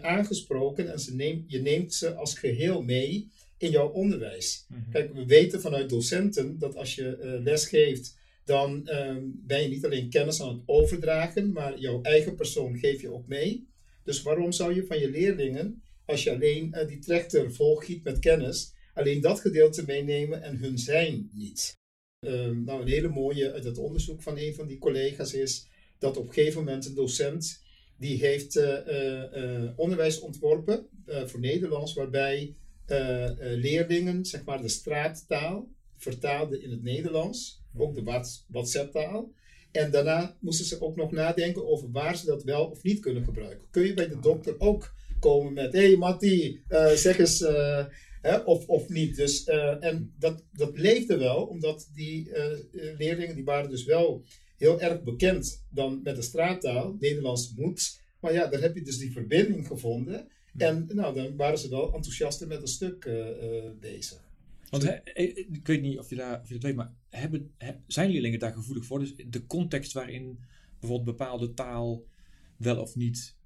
aangesproken 0.00 0.92
en 0.92 1.00
ze 1.00 1.14
neem, 1.14 1.44
je 1.46 1.60
neemt 1.60 1.94
ze 1.94 2.14
als 2.14 2.38
geheel 2.38 2.82
mee 2.82 3.28
in 3.58 3.70
jouw 3.70 3.88
onderwijs. 3.88 4.66
Mm 4.68 4.82
-hmm. 4.82 4.92
Kijk, 4.92 5.14
we 5.14 5.26
weten 5.26 5.60
vanuit 5.60 5.90
docenten 5.90 6.58
dat 6.58 6.76
als 6.76 6.94
je 6.94 7.38
les 7.42 7.66
geeft, 7.66 8.18
dan 8.44 8.88
um, 8.90 9.40
ben 9.46 9.62
je 9.62 9.68
niet 9.68 9.84
alleen 9.84 10.10
kennis 10.10 10.42
aan 10.42 10.48
het 10.48 10.62
overdragen, 10.66 11.52
maar 11.52 11.78
jouw 11.78 12.02
eigen 12.02 12.34
persoon 12.34 12.78
geef 12.78 13.00
je 13.00 13.12
ook 13.12 13.26
mee. 13.26 13.68
Dus 14.08 14.22
waarom 14.22 14.52
zou 14.52 14.74
je 14.74 14.86
van 14.86 14.98
je 14.98 15.10
leerlingen, 15.10 15.82
als 16.04 16.22
je 16.22 16.30
alleen 16.30 16.74
uh, 16.74 16.86
die 16.86 16.98
trechter 16.98 17.52
volgiet 17.54 18.04
met 18.04 18.18
kennis, 18.18 18.74
alleen 18.94 19.20
dat 19.20 19.40
gedeelte 19.40 19.84
meenemen 19.86 20.42
en 20.42 20.56
hun 20.56 20.78
zijn 20.78 21.30
niet? 21.32 21.76
Um, 22.26 22.64
nou, 22.64 22.80
een 22.80 22.88
hele 22.88 23.08
mooie 23.08 23.52
uit 23.52 23.64
het 23.64 23.78
onderzoek 23.78 24.22
van 24.22 24.38
een 24.38 24.54
van 24.54 24.66
die 24.66 24.78
collega's 24.78 25.34
is 25.34 25.66
dat 25.98 26.16
op 26.16 26.28
een 26.28 26.32
gegeven 26.32 26.64
moment 26.64 26.86
een 26.86 26.94
docent 26.94 27.62
die 27.98 28.18
heeft 28.18 28.56
uh, 28.56 28.86
uh, 28.86 29.70
onderwijs 29.76 30.20
ontworpen 30.20 30.86
voor 31.06 31.40
Nederlands, 31.40 31.94
waarbij 31.94 32.54
leerlingen 33.38 34.24
zeg 34.24 34.44
maar 34.44 34.62
de 34.62 34.68
straattaal 34.68 35.68
vertaalden 35.96 36.62
in 36.62 36.70
het 36.70 36.82
Nederlands, 36.82 37.62
ook 37.76 37.94
de 37.94 38.22
WhatsApp-taal. 38.48 39.32
En 39.70 39.90
daarna 39.90 40.36
moesten 40.40 40.66
ze 40.66 40.80
ook 40.80 40.96
nog 40.96 41.10
nadenken 41.10 41.68
over 41.68 41.90
waar 41.90 42.16
ze 42.16 42.26
dat 42.26 42.42
wel 42.42 42.66
of 42.66 42.82
niet 42.82 43.00
kunnen 43.00 43.24
gebruiken. 43.24 43.66
Kun 43.70 43.86
je 43.86 43.94
bij 43.94 44.08
de 44.08 44.20
dokter 44.20 44.54
ook 44.58 44.94
komen 45.20 45.52
met: 45.52 45.72
hé 45.72 45.86
hey, 45.86 45.96
Matti, 45.96 46.62
uh, 46.68 46.90
zeg 46.90 47.18
eens. 47.18 47.40
Uh, 47.40 47.84
hè, 48.22 48.36
of, 48.36 48.66
of 48.66 48.88
niet. 48.88 49.16
Dus, 49.16 49.46
uh, 49.46 49.84
en 49.84 50.14
dat, 50.18 50.44
dat 50.52 50.78
leefde 50.78 51.16
wel, 51.16 51.44
omdat 51.44 51.90
die 51.94 52.30
leerlingen 52.72 53.34
die 53.34 53.44
waren 53.44 53.70
dus 53.70 53.84
wel 53.84 54.24
heel 54.56 54.80
erg 54.80 55.02
bekend 55.02 55.66
dan 55.70 56.00
met 56.02 56.16
de 56.16 56.22
straattaal, 56.22 56.96
Nederlands 57.00 57.54
moet. 57.56 58.00
Maar 58.20 58.32
ja, 58.32 58.46
daar 58.46 58.60
heb 58.60 58.74
je 58.74 58.82
dus 58.82 58.98
die 58.98 59.12
verbinding 59.12 59.66
gevonden. 59.66 60.28
En 60.56 60.88
nou, 60.88 61.14
dan 61.14 61.36
waren 61.36 61.58
ze 61.58 61.68
wel 61.68 61.94
enthousiaster 61.94 62.46
met 62.46 62.62
een 62.62 62.68
stuk 62.68 63.10
bezig. 63.80 64.27
Want 64.70 64.84
ik 65.34 65.66
weet 65.66 65.82
niet 65.82 65.98
of 65.98 66.10
je, 66.10 66.16
daar, 66.16 66.40
of 66.40 66.48
je 66.48 66.54
dat 66.54 66.62
weet, 66.62 66.74
maar 66.74 66.94
hebben, 67.08 67.54
zijn 67.86 68.10
leerlingen 68.10 68.38
daar 68.38 68.52
gevoelig 68.52 68.84
voor? 68.84 68.98
Dus 68.98 69.14
de 69.26 69.46
context 69.46 69.92
waarin 69.92 70.38
bijvoorbeeld 70.80 71.16
bepaalde 71.16 71.54
taal 71.54 72.04
wel 72.56 72.80
of 72.80 72.96
niet 72.96 73.36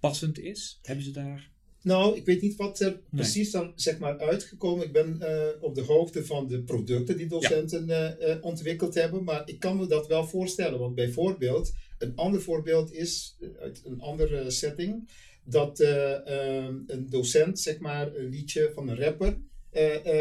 passend 0.00 0.38
is? 0.38 0.78
Hebben 0.82 1.04
ze 1.04 1.10
daar... 1.10 1.54
Nou, 1.82 2.16
ik 2.16 2.24
weet 2.24 2.42
niet 2.42 2.56
wat 2.56 2.80
er 2.80 3.00
precies 3.10 3.50
dan 3.50 3.72
zeg 3.74 3.98
maar 3.98 4.18
uitgekomen. 4.18 4.86
Ik 4.86 4.92
ben 4.92 5.18
uh, 5.20 5.46
op 5.60 5.74
de 5.74 5.82
hoogte 5.82 6.24
van 6.26 6.48
de 6.48 6.62
producten 6.62 7.16
die 7.16 7.26
docenten 7.26 7.86
ja. 7.86 8.18
uh, 8.18 8.28
uh, 8.28 8.36
ontwikkeld 8.40 8.94
hebben, 8.94 9.24
maar 9.24 9.48
ik 9.48 9.60
kan 9.60 9.76
me 9.76 9.86
dat 9.86 10.06
wel 10.06 10.26
voorstellen. 10.26 10.78
Want 10.78 10.94
bijvoorbeeld, 10.94 11.74
een 11.98 12.16
ander 12.16 12.42
voorbeeld 12.42 12.92
is 12.92 13.38
uit 13.60 13.82
een 13.84 14.00
andere 14.00 14.50
setting, 14.50 15.10
dat 15.44 15.80
een 15.80 17.06
docent 17.08 17.60
zeg 17.60 17.78
maar 17.78 18.14
een 18.14 18.28
liedje 18.28 18.70
van 18.74 18.88
een 18.88 18.98
rapper 18.98 19.38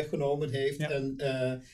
genomen 0.10 0.50
heeft 0.50 0.78
ja. 0.78 0.90
en 0.90 1.16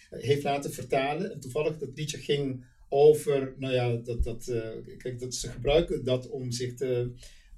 heeft 0.10 0.44
laten 0.44 0.74
vertalen. 0.74 1.34
En 1.34 1.40
toevallig 1.40 1.78
dat 1.78 1.90
liedje 1.96 2.18
ging 2.18 2.66
over, 2.90 3.54
nou 3.58 3.74
ja, 3.74 3.96
dat, 3.96 4.24
dat, 4.24 4.52
kijk, 4.98 5.20
dat 5.20 5.36
ze 5.36 5.50
gebruiken 5.50 6.04
dat 6.04 6.30
om 6.30 6.52
zich 6.52 6.74
te 6.74 7.12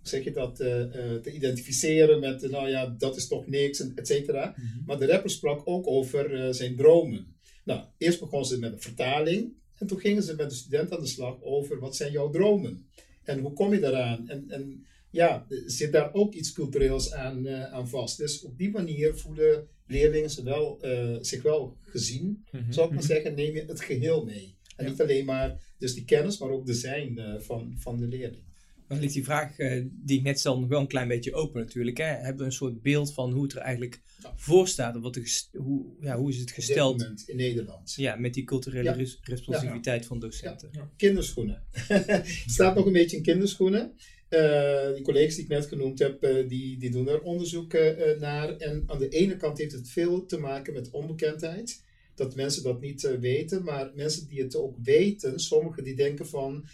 zeg 0.03 0.23
je 0.23 0.31
dat, 0.31 0.61
uh, 0.61 0.79
uh, 0.79 1.15
te 1.21 1.31
identificeren 1.31 2.19
met, 2.19 2.43
uh, 2.43 2.51
nou 2.51 2.69
ja, 2.69 2.95
dat 2.97 3.15
is 3.15 3.27
toch 3.27 3.47
niks, 3.47 3.91
et 3.95 4.07
cetera. 4.07 4.55
Mm 4.57 4.65
-hmm. 4.65 4.83
Maar 4.85 4.99
de 4.99 5.07
rapper 5.07 5.29
sprak 5.29 5.61
ook 5.65 5.87
over 5.87 6.53
zijn 6.55 6.75
dromen. 6.75 7.35
Nou, 7.63 7.81
eerst 7.97 8.19
begon 8.19 8.45
ze 8.45 8.59
met 8.59 8.71
een 8.71 8.81
vertaling. 8.81 9.53
En 9.77 9.87
toen 9.87 9.99
gingen 9.99 10.23
ze 10.23 10.35
met 10.35 10.49
de 10.49 10.55
student 10.55 10.91
aan 10.91 10.99
de 10.99 11.07
slag 11.07 11.41
over, 11.41 11.79
wat 11.79 11.95
zijn 11.95 12.11
jouw 12.11 12.29
dromen? 12.29 12.85
En 13.23 13.39
hoe 13.39 13.53
kom 13.53 13.73
je 13.73 13.79
daaraan? 13.79 14.29
En, 14.29 14.45
en 14.47 14.85
ja, 15.13 15.45
zit 15.65 15.91
daar 15.91 16.13
ook 16.13 16.33
iets 16.33 16.53
cultureels 16.53 17.13
aan, 17.13 17.49
aan 17.49 17.89
vast. 17.89 18.17
Dus 18.17 18.41
op 18.41 18.57
die 18.57 18.71
manier 18.71 19.15
voelen 19.15 19.67
leerlingen 19.87 20.29
zich 20.29 20.43
wel, 20.43 20.79
zich 21.21 21.41
wel 21.41 21.77
gezien. 21.81 22.25
Mm 22.25 22.59
-hmm. 22.59 22.71
Zou 22.71 22.87
ik 22.87 22.93
maar 22.93 23.03
zeggen, 23.03 23.35
neem 23.35 23.55
je 23.55 23.65
het 23.65 23.81
geheel 23.81 24.25
mee. 24.25 24.57
En 24.75 24.85
ja. 24.85 24.91
niet 24.91 25.01
alleen 25.01 25.25
maar 25.25 25.73
dus 25.77 25.93
die 25.93 26.05
kennis, 26.05 26.37
maar 26.37 26.49
ook 26.49 26.65
de 26.65 26.73
zijn 26.73 27.41
van, 27.41 27.75
van 27.77 27.97
de 27.97 28.07
leerling. 28.07 28.43
Dan 28.87 28.99
ligt 28.99 29.13
die 29.13 29.23
vraag 29.23 29.55
die 29.91 30.17
ik 30.17 30.23
net 30.23 30.39
stelde 30.39 30.59
nog 30.59 30.69
wel 30.69 30.79
een 30.79 30.87
klein 30.87 31.07
beetje 31.07 31.33
open 31.33 31.61
natuurlijk. 31.61 31.97
Hè? 31.97 32.05
Hebben 32.05 32.37
we 32.37 32.43
een 32.43 32.51
soort 32.51 32.81
beeld 32.81 33.13
van 33.13 33.31
hoe 33.31 33.43
het 33.43 33.53
er 33.53 33.59
eigenlijk 33.59 34.01
ja. 34.21 34.33
voor 34.35 34.67
staat? 34.67 34.95
Of 34.95 35.01
wat 35.01 35.13
de, 35.13 35.47
hoe, 35.51 35.85
ja, 35.99 36.17
hoe 36.17 36.29
is 36.29 36.39
het 36.39 36.51
gesteld? 36.51 37.23
In 37.25 37.35
Nederland. 37.35 37.93
Ja, 37.95 38.15
met 38.15 38.33
die 38.33 38.43
culturele 38.43 39.05
ja. 39.05 39.13
responsiviteit 39.21 40.05
van 40.05 40.19
docenten. 40.19 40.91
Kinderschoenen. 40.97 41.63
staat 42.45 42.75
nog 42.75 42.85
een 42.85 42.93
beetje 42.93 43.17
in 43.17 43.23
kinderschoenen. 43.23 43.93
Uh, 44.33 44.93
die 44.93 45.03
collega's 45.03 45.35
die 45.35 45.43
ik 45.43 45.49
net 45.49 45.65
genoemd 45.65 45.99
heb, 45.99 46.23
uh, 46.23 46.49
die, 46.49 46.77
die 46.77 46.91
doen 46.91 47.05
daar 47.05 47.21
onderzoek 47.21 47.73
naar. 48.19 48.57
En 48.57 48.83
aan 48.87 48.99
de 48.99 49.09
ene 49.09 49.37
kant 49.37 49.57
heeft 49.57 49.71
het 49.71 49.89
veel 49.89 50.25
te 50.25 50.39
maken 50.39 50.73
met 50.73 50.89
onbekendheid. 50.91 51.83
Dat 52.15 52.35
mensen 52.35 52.63
dat 52.63 52.81
niet 52.81 53.17
weten, 53.19 53.63
maar 53.63 53.91
mensen 53.95 54.27
die 54.27 54.41
het 54.41 54.55
ook 54.55 54.75
weten, 54.83 55.39
sommigen 55.39 55.83
die 55.83 55.95
denken 55.95 56.27
van 56.27 56.65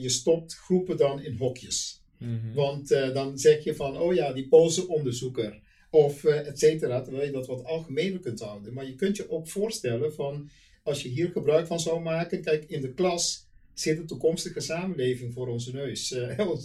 je 0.00 0.08
stopt 0.08 0.54
groepen 0.54 0.96
dan 0.96 1.22
in 1.22 1.36
hokjes. 1.36 2.02
Mm 2.18 2.40
-hmm. 2.40 2.54
Want 2.54 2.88
dan 2.88 3.38
zeg 3.38 3.64
je 3.64 3.74
van, 3.74 3.98
oh 3.98 4.14
ja, 4.14 4.32
die 4.32 4.48
pose-onderzoeker. 4.48 5.60
Of 5.90 6.24
et 6.24 6.58
cetera, 6.58 7.00
terwijl 7.02 7.26
je 7.26 7.32
dat 7.32 7.46
wat 7.46 7.64
algemener 7.64 8.20
kunt 8.20 8.40
houden. 8.40 8.72
Maar 8.72 8.86
je 8.86 8.94
kunt 8.94 9.16
je 9.16 9.30
ook 9.30 9.48
voorstellen 9.48 10.14
van, 10.14 10.50
als 10.82 11.02
je 11.02 11.08
hier 11.08 11.30
gebruik 11.30 11.66
van 11.66 11.80
zou 11.80 12.00
maken, 12.00 12.42
kijk, 12.42 12.64
in 12.64 12.80
de 12.80 12.92
klas 12.92 13.46
zit 13.74 13.98
een 13.98 14.06
toekomstige 14.06 14.60
samenleving 14.60 15.32
voor 15.32 15.48
onze 15.48 15.72
neus. 15.72 16.14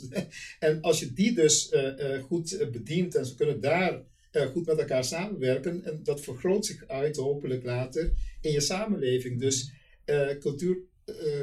en 0.60 0.82
als 0.82 1.00
je 1.00 1.14
die 1.14 1.34
dus 1.34 1.72
goed 2.22 2.68
bedient 2.72 3.16
en 3.16 3.26
ze 3.26 3.36
kunnen 3.36 3.62
daar 3.62 4.04
goed 4.52 4.66
met 4.66 4.80
elkaar 4.80 5.04
samenwerken, 5.04 5.84
en 5.84 6.00
dat 6.04 6.22
vergroot 6.22 6.66
zich 6.66 6.88
uit 6.88 7.16
hopelijk 7.16 7.64
later 7.64 8.12
in 8.42 8.52
je 8.52 8.60
samenleving. 8.60 9.40
Dus 9.40 9.72
cultuur 10.40 10.78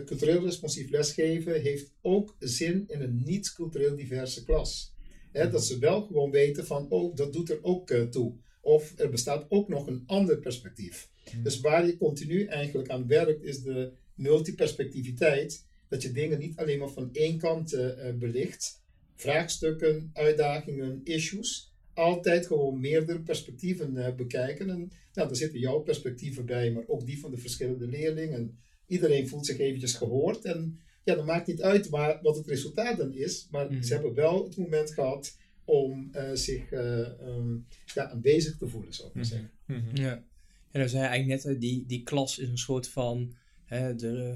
cultureel 0.05 0.45
responsief 0.45 0.91
lesgeven 0.91 1.61
heeft 1.61 1.93
ook 2.03 2.37
zin 2.39 2.85
in 2.89 3.01
een 3.01 3.23
niet-cultureel 3.25 3.97
diverse 3.97 4.45
klas. 4.45 4.95
Dat 5.33 5.65
ze 5.65 5.79
wel 5.79 6.03
gewoon 6.03 6.31
weten 6.31 6.67
van, 6.67 6.91
oh, 6.91 7.17
dat 7.17 7.33
doet 7.33 7.51
er 7.51 7.59
ook 7.63 7.91
toe. 7.91 8.35
Of 8.61 8.93
er 8.97 9.11
bestaat 9.11 9.47
ook 9.49 9.69
nog 9.69 9.87
een 9.87 10.03
ander 10.07 10.39
perspectief. 10.39 11.11
Mm. 11.35 11.43
Dus 11.43 11.61
waar 11.61 11.87
je 11.87 11.97
continu 11.97 12.45
eigenlijk 12.45 12.89
aan 12.89 13.07
werkt, 13.07 13.43
is 13.43 13.63
de 13.63 13.93
multiperspectiviteit. 14.17 15.65
Dat 15.89 16.03
je 16.03 16.13
dingen 16.13 16.39
niet 16.39 16.57
alleen 16.57 16.79
maar 16.79 16.91
van 16.91 17.09
één 17.13 17.39
kant 17.39 17.73
uh, 17.75 18.13
belicht. 18.19 18.83
Vraagstukken, 19.15 20.11
uitdagingen, 20.13 21.01
issues. 21.05 21.73
Altijd 21.95 22.47
gewoon 22.47 22.81
meerdere 22.81 23.21
perspectieven 23.21 24.17
bekijken. 24.17 24.71
En 24.71 24.79
nou, 25.15 25.29
daar 25.29 25.37
zitten 25.37 25.61
jouw 25.61 25.79
perspectieven 25.79 26.47
bij, 26.47 26.71
maar 26.73 26.85
ook 26.87 27.07
die 27.07 27.21
van 27.21 27.31
de 27.31 27.37
verschillende 27.37 27.87
leerlingen 27.87 28.59
iedereen 28.87 29.29
voelt 29.29 29.47
zich 29.47 29.59
eventjes 29.59 29.95
gehoord. 29.95 30.45
En 30.45 30.79
ja, 31.05 31.15
dat 31.15 31.25
maakt 31.27 31.47
niet 31.47 31.63
uit 31.63 31.89
waar, 31.89 32.19
wat 32.23 32.37
het 32.37 32.47
resultaat 32.47 32.97
dan 32.97 33.15
is. 33.15 33.49
Maar 33.51 33.73
Mhm. 33.73 33.83
ze 33.83 33.93
hebben 33.95 34.15
wel 34.15 34.45
het 34.45 34.57
moment 34.57 34.91
gehad 34.93 35.37
om 35.65 36.09
eh, 36.13 36.31
zich 36.33 36.71
eh, 36.73 37.21
ehm, 37.21 37.57
ja, 37.95 38.11
aanwezig 38.11 38.57
te 38.57 38.69
voelen, 38.69 38.93
zou 38.95 39.09
ik 39.09 39.15
maar 39.15 39.25
Mhm. 39.25 39.33
zeggen. 39.33 39.51
Mhm. 39.67 39.97
Ja. 40.03 40.25
En 40.71 40.81
dan 40.81 40.89
zei 40.89 41.03
je 41.03 41.09
eigenlijk 41.09 41.45
net, 41.45 41.61
die, 41.61 41.85
die 41.87 42.03
klas 42.03 42.39
is 42.39 42.49
een 42.49 42.59
soort 42.59 42.89
van. 42.89 43.35
Hè, 43.67 43.95
de, 43.95 44.35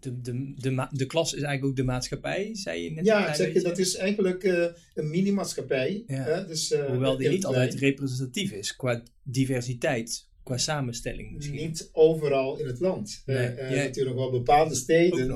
de, 0.00 0.20
de, 0.20 0.54
de, 0.56 0.86
de 0.90 1.06
klas 1.06 1.34
is 1.34 1.42
eigenlijk 1.42 1.64
ook 1.64 1.76
de 1.76 1.92
maatschappij, 1.92 2.50
zei 2.52 2.82
je 2.82 2.90
net. 2.90 3.04
Ja, 3.04 3.34
zeg 3.34 3.52
je, 3.52 3.60
dat 3.62 3.78
is 3.78 3.96
eigenlijk 3.96 4.44
eh, 4.44 4.64
een 4.94 5.10
mini-maatschappij. 5.10 6.04
Ja. 6.06 6.22
hè, 6.22 6.46
Dus, 6.46 6.70
eh, 6.72 6.84
Hoewel 6.86 7.16
die 7.16 7.28
niet 7.28 7.44
altijd 7.44 7.74
representatief 7.74 8.52
is 8.52 8.76
qua 8.76 9.02
diversiteit, 9.22 10.26
qua 10.42 10.56
samenstelling 10.56 11.32
misschien. 11.34 11.56
Niet 11.56 11.88
overal 11.92 12.58
in 12.58 12.66
het 12.66 12.80
land. 12.80 13.22
Eh, 13.26 13.36
Nee, 13.36 13.54
jij- 13.56 13.84
natuurlijk 13.84 14.16
wel 14.16 14.30
bepaalde 14.30 14.74
steden. 14.74 15.26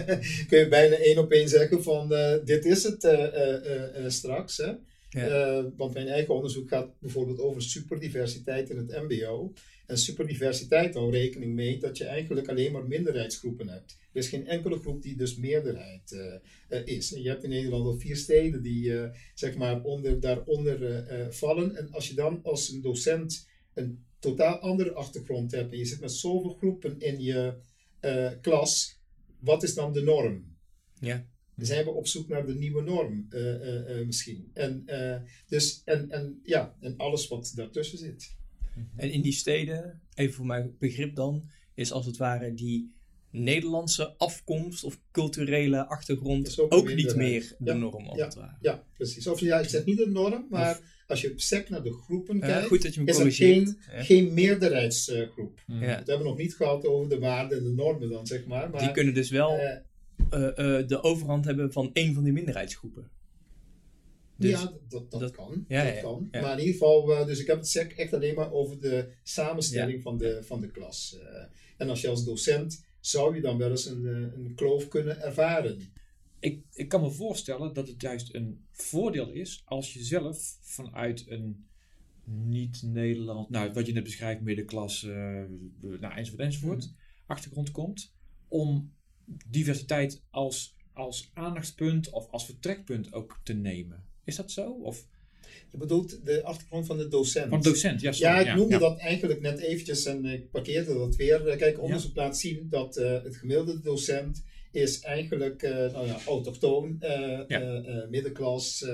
Kun 0.48 0.58
je 0.58 0.66
bijna 0.68 0.96
één 0.96 1.18
op 1.18 1.30
één 1.32 1.48
zeggen 1.48 1.82
van 1.82 2.08
dit 2.44 2.64
is 2.64 2.82
het 2.82 3.08
straks. 4.06 4.56
Hè? 4.56 4.72
Ja. 5.10 5.64
Want 5.76 5.94
mijn 5.94 6.06
eigen 6.08 6.34
onderzoek 6.34 6.68
gaat 6.68 6.88
bijvoorbeeld 7.00 7.38
over 7.40 7.62
superdiversiteit 7.62 8.70
in 8.70 8.76
het 8.76 9.02
MBO. 9.08 9.52
En 9.86 9.98
superdiversiteit 9.98 10.94
houdt 10.94 11.14
rekening 11.14 11.54
mee 11.54 11.78
dat 11.78 11.96
je 11.96 12.04
eigenlijk 12.04 12.48
alleen 12.48 12.72
maar 12.72 12.86
minderheidsgroepen 12.86 13.68
hebt. 13.68 13.96
Er 14.12 14.20
is 14.20 14.28
geen 14.28 14.46
enkele 14.46 14.78
groep 14.78 15.02
die 15.02 15.16
dus 15.16 15.36
meerderheid 15.36 16.12
eh, 16.12 16.34
eh, 16.68 16.86
is. 16.86 17.14
En 17.14 17.22
je 17.22 17.28
hebt 17.28 17.44
in 17.44 17.50
Nederland 17.50 17.84
al 17.84 17.98
vier 17.98 18.16
steden 18.16 18.62
die 18.62 18.98
eh, 18.98 19.10
zeg 19.34 19.56
maar 19.56 19.82
onder, 19.82 20.20
daaronder 20.20 21.06
vallen. 21.34 21.76
En 21.76 21.90
als 21.90 22.08
je 22.08 22.14
dan 22.14 22.42
als 22.42 22.70
een 22.70 22.80
docent 22.80 23.48
een 23.74 24.04
totaal 24.18 24.58
andere 24.58 24.92
achtergrond 24.92 25.50
hebt 25.50 25.72
en 25.72 25.78
je 25.78 25.84
zit 25.84 26.00
met 26.00 26.12
zoveel 26.12 26.54
groepen 26.54 27.00
in 27.00 27.20
je 27.20 27.54
klas, 28.40 29.00
wat 29.40 29.62
is 29.62 29.74
dan 29.74 29.92
de 29.92 30.02
norm? 30.02 30.56
Ja. 31.00 31.26
Zijn 31.56 31.84
we 31.84 31.90
op 31.90 32.06
zoek 32.06 32.28
naar 32.28 32.46
de 32.46 32.54
nieuwe 32.54 32.82
norm 32.82 33.28
misschien? 34.06 34.50
En, 34.52 34.84
dus, 35.48 35.82
en, 35.84 36.10
en, 36.10 36.40
ja, 36.42 36.76
en 36.80 36.96
alles 36.96 37.28
wat 37.28 37.52
daartussen 37.54 37.98
zit. 37.98 38.36
En 38.96 39.10
in 39.10 39.22
die 39.22 39.32
steden, 39.32 40.00
even 40.14 40.34
voor 40.34 40.46
mijn 40.46 40.76
begrip 40.78 41.14
dan, 41.14 41.48
is 41.74 41.92
als 41.92 42.06
het 42.06 42.16
ware 42.16 42.54
die 42.54 42.92
Nederlandse 43.30 44.14
afkomst 44.16 44.84
of 44.84 45.00
culturele 45.12 45.86
achtergrond 45.86 46.60
ook 46.70 46.94
niet 46.94 47.16
meer 47.16 47.54
de 47.58 47.70
Ja, 47.70 47.76
norm 47.76 48.06
als 48.06 48.18
ja. 48.18 48.24
het 48.24 48.34
ware. 48.34 48.56
Ja, 48.60 48.84
precies. 48.96 49.26
Of 49.26 49.40
ja, 49.40 49.58
ik 49.60 49.68
zeg 49.68 49.84
niet 49.84 49.96
de 49.96 50.06
norm, 50.10 50.46
maar 50.50 50.80
als 51.06 51.20
je 51.20 51.32
sec 51.36 51.68
naar 51.68 51.82
de 51.82 51.92
groepen 51.92 52.36
Ja, 52.36 52.46
kijkt, 52.46 52.66
goed 52.66 52.82
dat 52.82 52.94
je 52.94 53.00
me 53.00 53.06
is 53.06 53.14
er 53.16 53.20
corrigeert. 53.22 53.54
geen, 53.68 53.78
Ja. 53.96 54.02
geen 54.02 54.34
meerderheidsgroep. 54.34 55.60
Mhm. 55.66 55.82
Ja. 55.82 55.96
Dat 55.96 56.06
hebben 56.06 56.18
we 56.18 56.24
nog 56.32 56.38
niet 56.38 56.54
gehad 56.54 56.86
over 56.86 57.08
de 57.08 57.18
waarden 57.18 57.58
en 57.58 57.64
de 57.64 57.72
normen 57.72 58.08
dan, 58.10 58.26
zeg 58.26 58.46
maar. 58.46 58.70
maar 58.70 58.80
Die 58.80 58.90
kunnen 58.90 59.14
dus 59.14 59.30
wel 59.30 59.50
eh, 59.58 59.76
eh, 60.30 60.78
eh, 60.78 60.88
de 60.88 61.02
overhand 61.02 61.44
hebben 61.44 61.72
van 61.72 61.90
één 61.92 62.14
van 62.14 62.24
die 62.24 62.32
minderheidsgroepen. 62.32 63.10
Dus, 64.36 64.50
ja, 64.50 64.72
dat, 64.88 65.10
dat, 65.10 65.30
kan. 65.30 65.64
ja, 65.68 65.84
dat 65.84 65.94
ja, 65.94 66.00
kan. 66.00 66.28
ja. 66.30 66.40
Maar 66.40 66.52
in 66.52 66.58
ieder 66.58 66.72
geval, 66.72 67.12
eh, 67.12 67.26
dus 67.26 67.40
ik 67.40 67.46
heb 67.46 67.56
het 67.56 67.68
sec 67.68 67.92
echt 67.92 68.12
alleen 68.12 68.34
maar 68.34 68.52
over 68.52 68.80
de 68.80 69.08
samenstelling 69.22 70.02
van, 70.02 70.18
de, 70.18 70.42
van 70.42 70.60
de 70.60 70.70
klas. 70.70 71.18
Eh, 71.20 71.42
en 71.76 71.88
als 71.88 72.00
je 72.00 72.08
als 72.08 72.24
docent, 72.24 72.84
zou 73.00 73.34
je 73.34 73.40
dan 73.40 73.58
wel 73.58 73.70
eens 73.70 73.86
een, 73.86 74.06
eh, 74.06 74.44
een 74.44 74.52
kloof 74.54 74.88
kunnen 74.88 75.20
ervaren. 75.20 75.92
Ik, 76.38 76.64
ik 76.72 76.88
kan 76.88 77.00
me 77.00 77.10
voorstellen 77.10 77.72
dat 77.72 77.88
het 77.88 78.02
juist 78.02 78.34
een 78.34 78.66
voordeel 78.70 79.30
is 79.30 79.62
als 79.64 79.92
je 79.92 80.02
zelf 80.02 80.56
vanuit 80.60 81.24
een 81.28 81.66
niet-Nederland, 82.24 83.50
nou 83.50 83.72
wat 83.72 83.86
je 83.86 83.92
net 83.92 84.04
beschrijft, 84.04 84.40
middenklasse, 84.40 85.12
eh, 85.12 86.00
nou, 86.00 86.14
enzovoort, 86.14 86.42
enzovoort, 86.42 86.92
achtergrond 87.26 87.70
komt, 87.70 88.14
om 88.48 88.92
diversiteit 89.48 90.22
als, 90.30 90.76
als 90.92 91.30
aandachtspunt 91.34 92.10
of 92.10 92.30
als 92.30 92.44
vertrekpunt 92.44 93.12
ook 93.12 93.40
te 93.42 93.52
nemen. 93.52 94.04
Is 94.24 94.36
dat 94.36 94.50
zo? 94.50 94.70
Of 94.70 95.06
Je 95.70 95.78
bedoelt 95.78 96.24
de 96.24 96.42
achtergrond 96.42 96.86
van 96.86 96.98
de 96.98 97.08
docent. 97.08 97.48
van 97.48 97.62
docent? 97.62 98.00
Ja, 98.00 98.12
sorry, 98.12 98.34
Ja, 98.34 98.40
ik 98.40 98.56
noemde 98.56 98.74
ja. 98.74 98.78
dat 98.80 98.98
eigenlijk 98.98 99.40
net 99.40 99.58
eventjes 99.58 100.04
en 100.04 100.24
ik 100.24 100.50
parkeerde 100.50 100.94
dat 100.94 101.16
weer. 101.16 101.48
Eh, 101.48 101.58
Kijk, 101.58 101.80
onderzoek 101.80 102.16
laat 102.16 102.38
zien 102.38 102.66
dat 102.70 102.96
eh, 102.96 103.22
het 103.22 103.36
gemiddelde 103.36 103.80
docent 103.80 104.44
is 104.70 105.00
eigenlijk 105.00 105.62
eh 105.62 105.92
nou 105.92 106.06
ja, 106.06 106.18
autochtoon, 106.26 106.98
middenklas, 108.10 108.84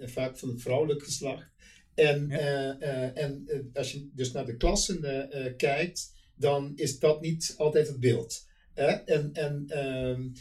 vaak 0.00 0.38
van 0.38 0.48
het 0.48 0.62
vrouwelijk 0.62 1.02
geslacht. 1.02 1.50
En, 1.94 2.30
en 3.14 3.46
als 3.72 3.92
je 3.92 4.10
dus 4.14 4.32
naar 4.32 4.46
de 4.46 4.56
klassen 4.56 5.28
kijkt, 5.56 6.12
dan 6.36 6.72
is 6.74 6.98
dat 6.98 7.20
niet 7.20 7.54
altijd 7.56 7.88
het 7.88 8.00
beeld. 8.00 8.46
Hè? 8.74 8.86
En, 8.86 9.30
en 9.32 9.64
ehm, 9.68 10.20
eh, 10.20 10.40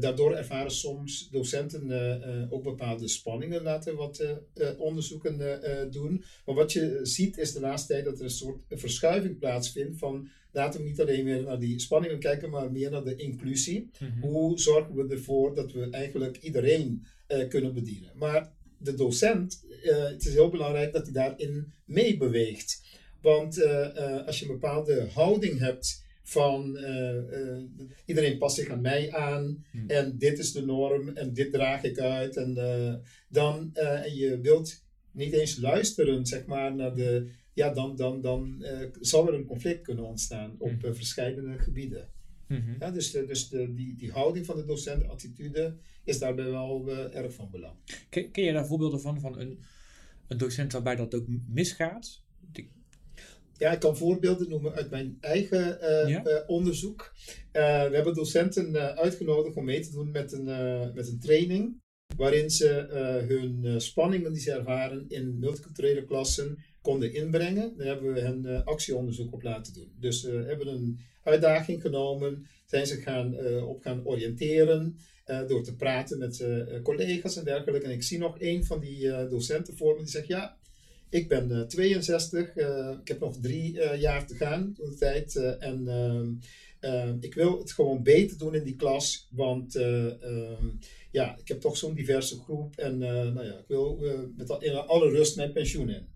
daardoor 0.00 0.34
ervaren 0.34 0.70
soms 0.70 1.28
docenten 1.30 1.90
eh, 1.90 2.42
eh, 2.42 2.52
ook 2.52 2.62
bepaalde 2.62 3.08
spanningen, 3.08 3.62
laten 3.62 3.96
wat 3.96 4.18
eh, 4.18 4.30
eh, 4.54 4.80
onderzoeken 4.80 5.40
eh, 5.40 5.80
eh, 5.82 5.90
doen. 5.92 6.24
Maar 6.46 6.54
wat 6.54 6.72
je 6.72 7.00
ziet 7.02 7.38
is 7.38 7.52
de 7.52 7.60
laatste 7.60 7.92
tijd 7.92 8.04
dat 8.04 8.18
er 8.18 8.24
een 8.24 8.30
soort 8.30 8.60
verschuiving 8.70 9.38
plaatsvindt 9.38 9.98
van 9.98 10.28
laten 10.52 10.80
we 10.80 10.88
niet 10.88 11.00
alleen 11.00 11.24
meer 11.24 11.42
naar 11.42 11.58
die 11.58 11.78
spanningen 11.78 12.18
kijken, 12.18 12.50
maar 12.50 12.72
meer 12.72 12.90
naar 12.90 13.04
de 13.04 13.16
inclusie. 13.16 13.90
Hoe 14.20 14.58
zorgen 14.60 14.94
we 14.94 15.14
ervoor 15.14 15.54
dat 15.54 15.72
we 15.72 15.90
eigenlijk 15.90 16.36
iedereen 16.36 17.06
eh, 17.26 17.48
kunnen 17.48 17.74
bedienen? 17.74 18.10
Maar 18.14 18.52
de 18.78 18.94
docent, 18.94 19.64
eh, 19.82 20.04
het 20.04 20.26
is 20.26 20.32
heel 20.32 20.50
belangrijk 20.50 20.92
dat 20.92 21.04
hij 21.04 21.12
daarin 21.12 21.72
meebeweegt. 21.84 22.82
Want 23.20 23.62
eh, 23.62 23.96
eh, 23.96 24.26
als 24.26 24.38
je 24.38 24.46
een 24.46 24.52
bepaalde 24.52 25.08
houding 25.14 25.58
hebt 25.58 26.01
van 26.22 26.76
eh, 26.76 27.18
eh, 27.18 27.62
iedereen 28.04 28.38
past 28.38 28.56
zich 28.56 28.68
aan 28.68 28.80
mij 28.80 29.12
aan 29.12 29.64
Hmm. 29.70 29.90
en 29.90 30.18
dit 30.18 30.38
is 30.38 30.52
de 30.52 30.64
norm 30.64 31.08
en 31.08 31.32
dit 31.32 31.52
draag 31.52 31.82
ik 31.82 31.98
uit 31.98 32.36
en 32.36 32.56
eh, 32.56 32.94
dan 33.28 33.70
en 33.74 34.14
je 34.14 34.40
wilt 34.40 34.84
niet 35.10 35.32
eens 35.32 35.58
luisteren 35.58 36.26
zeg 36.26 36.46
maar 36.46 36.74
naar 36.74 36.94
de 36.94 37.30
ja 37.52 37.72
dan 37.74 37.96
dan 37.96 38.20
dan 38.20 38.64
zal 39.00 39.28
er 39.28 39.34
een 39.34 39.46
conflict 39.46 39.82
kunnen 39.82 40.04
ontstaan 40.04 40.54
op 40.58 40.82
Hmm. 40.82 40.94
verschillende 40.94 41.58
gebieden. 41.58 42.08
Mhm. 42.46 42.76
Ja, 42.78 42.90
dus 42.90 43.10
de, 43.10 43.26
dus 43.26 43.48
de, 43.48 43.74
die, 43.74 43.96
die 43.96 44.10
houding 44.10 44.46
van 44.46 44.56
de 44.56 44.64
docent, 44.64 45.00
de 45.00 45.08
attitude, 45.08 45.76
is 46.04 46.18
daarbij 46.18 46.50
wel 46.50 46.90
erg 46.90 47.34
van 47.34 47.50
belang. 47.50 47.74
Ken, 48.08 48.30
ken 48.30 48.44
je 48.44 48.52
daar 48.52 48.66
voorbeelden 48.66 49.00
van, 49.00 49.20
van 49.20 49.38
een, 49.38 49.58
een 50.26 50.38
docent 50.38 50.72
waarbij 50.72 50.96
dat 50.96 51.14
ook 51.14 51.26
misgaat? 51.48 52.22
Ja, 53.62 53.72
ik 53.72 53.80
kan 53.80 53.96
voorbeelden 53.96 54.48
noemen 54.48 54.72
uit 54.72 54.90
mijn 54.90 55.16
eigen 55.20 55.80
eh, 55.80 56.08
Ja? 56.08 56.24
eh, 56.24 56.42
onderzoek. 56.46 57.12
Eh, 57.52 57.88
we 57.88 57.94
hebben 57.94 58.14
docenten 58.14 58.96
uitgenodigd 58.96 59.56
om 59.56 59.64
mee 59.64 59.80
te 59.80 59.90
doen 59.90 60.10
met 60.10 60.32
een, 60.32 60.44
met 60.94 61.08
een 61.08 61.20
training. 61.20 61.80
Waarin 62.16 62.50
ze 62.50 62.66
hun 63.28 63.80
spanningen 63.80 64.32
die 64.32 64.42
ze 64.42 64.52
ervaren 64.52 65.04
in 65.08 65.38
multiculturele 65.38 66.04
klassen 66.04 66.58
konden 66.80 67.14
inbrengen. 67.14 67.76
Daar 67.76 67.86
hebben 67.86 68.12
we 68.12 68.20
hen 68.20 68.64
actieonderzoek 68.64 69.32
op 69.32 69.42
laten 69.42 69.74
doen. 69.74 69.92
Dus 70.00 70.22
we 70.22 70.44
hebben 70.46 70.66
een 70.66 71.00
uitdaging 71.22 71.80
genomen. 71.80 72.46
Zijn 72.66 72.86
ze 72.86 72.96
gaan, 72.96 73.36
op 73.62 73.82
gaan 73.82 74.06
oriënteren. 74.06 74.96
door 75.46 75.62
te 75.62 75.76
praten 75.76 76.18
met 76.18 76.46
collega's 76.82 77.36
en 77.36 77.44
dergelijke. 77.44 77.86
En 77.86 77.92
ik 77.92 78.02
zie 78.02 78.18
nog 78.18 78.34
een 78.38 78.64
van 78.64 78.80
die 78.80 79.28
docenten 79.28 79.76
voor 79.76 79.94
me 79.94 80.00
die 80.02 80.10
zegt: 80.10 80.26
Ja, 80.26 80.56
ik 81.12 81.28
ben 81.28 81.50
eh, 81.50 81.66
62, 81.66 82.56
eh, 82.56 82.90
ik 83.00 83.08
heb 83.08 83.20
nog 83.20 83.36
drie 83.40 83.80
eh, 83.80 84.00
jaar 84.00 84.26
te 84.26 84.34
gaan 84.34 84.74
de 84.76 84.94
tijd. 84.98 85.36
eh, 85.36 85.62
en 85.62 85.88
ehm, 86.80 87.16
ik 87.20 87.34
wil 87.34 87.58
het 87.58 87.72
gewoon 87.72 88.02
beter 88.02 88.38
doen 88.38 88.54
in 88.54 88.64
die 88.64 88.76
klas, 88.76 89.28
want 89.30 89.76
eh, 89.76 90.22
ehm, 90.22 90.66
ja, 91.10 91.36
ik 91.38 91.48
heb 91.48 91.60
toch 91.60 91.76
zo'n 91.76 91.94
diverse 91.94 92.38
groep. 92.40 92.76
En 92.76 93.02
eh, 93.02 93.08
nou 93.32 93.44
ja, 93.46 93.52
ik 93.58 93.64
wil 93.68 93.98
eh, 94.04 94.18
met 94.36 94.56
in 94.60 94.74
alle 94.74 95.10
rust 95.10 95.36
mijn 95.36 95.52
pensioen 95.52 95.88
in. 95.88 96.06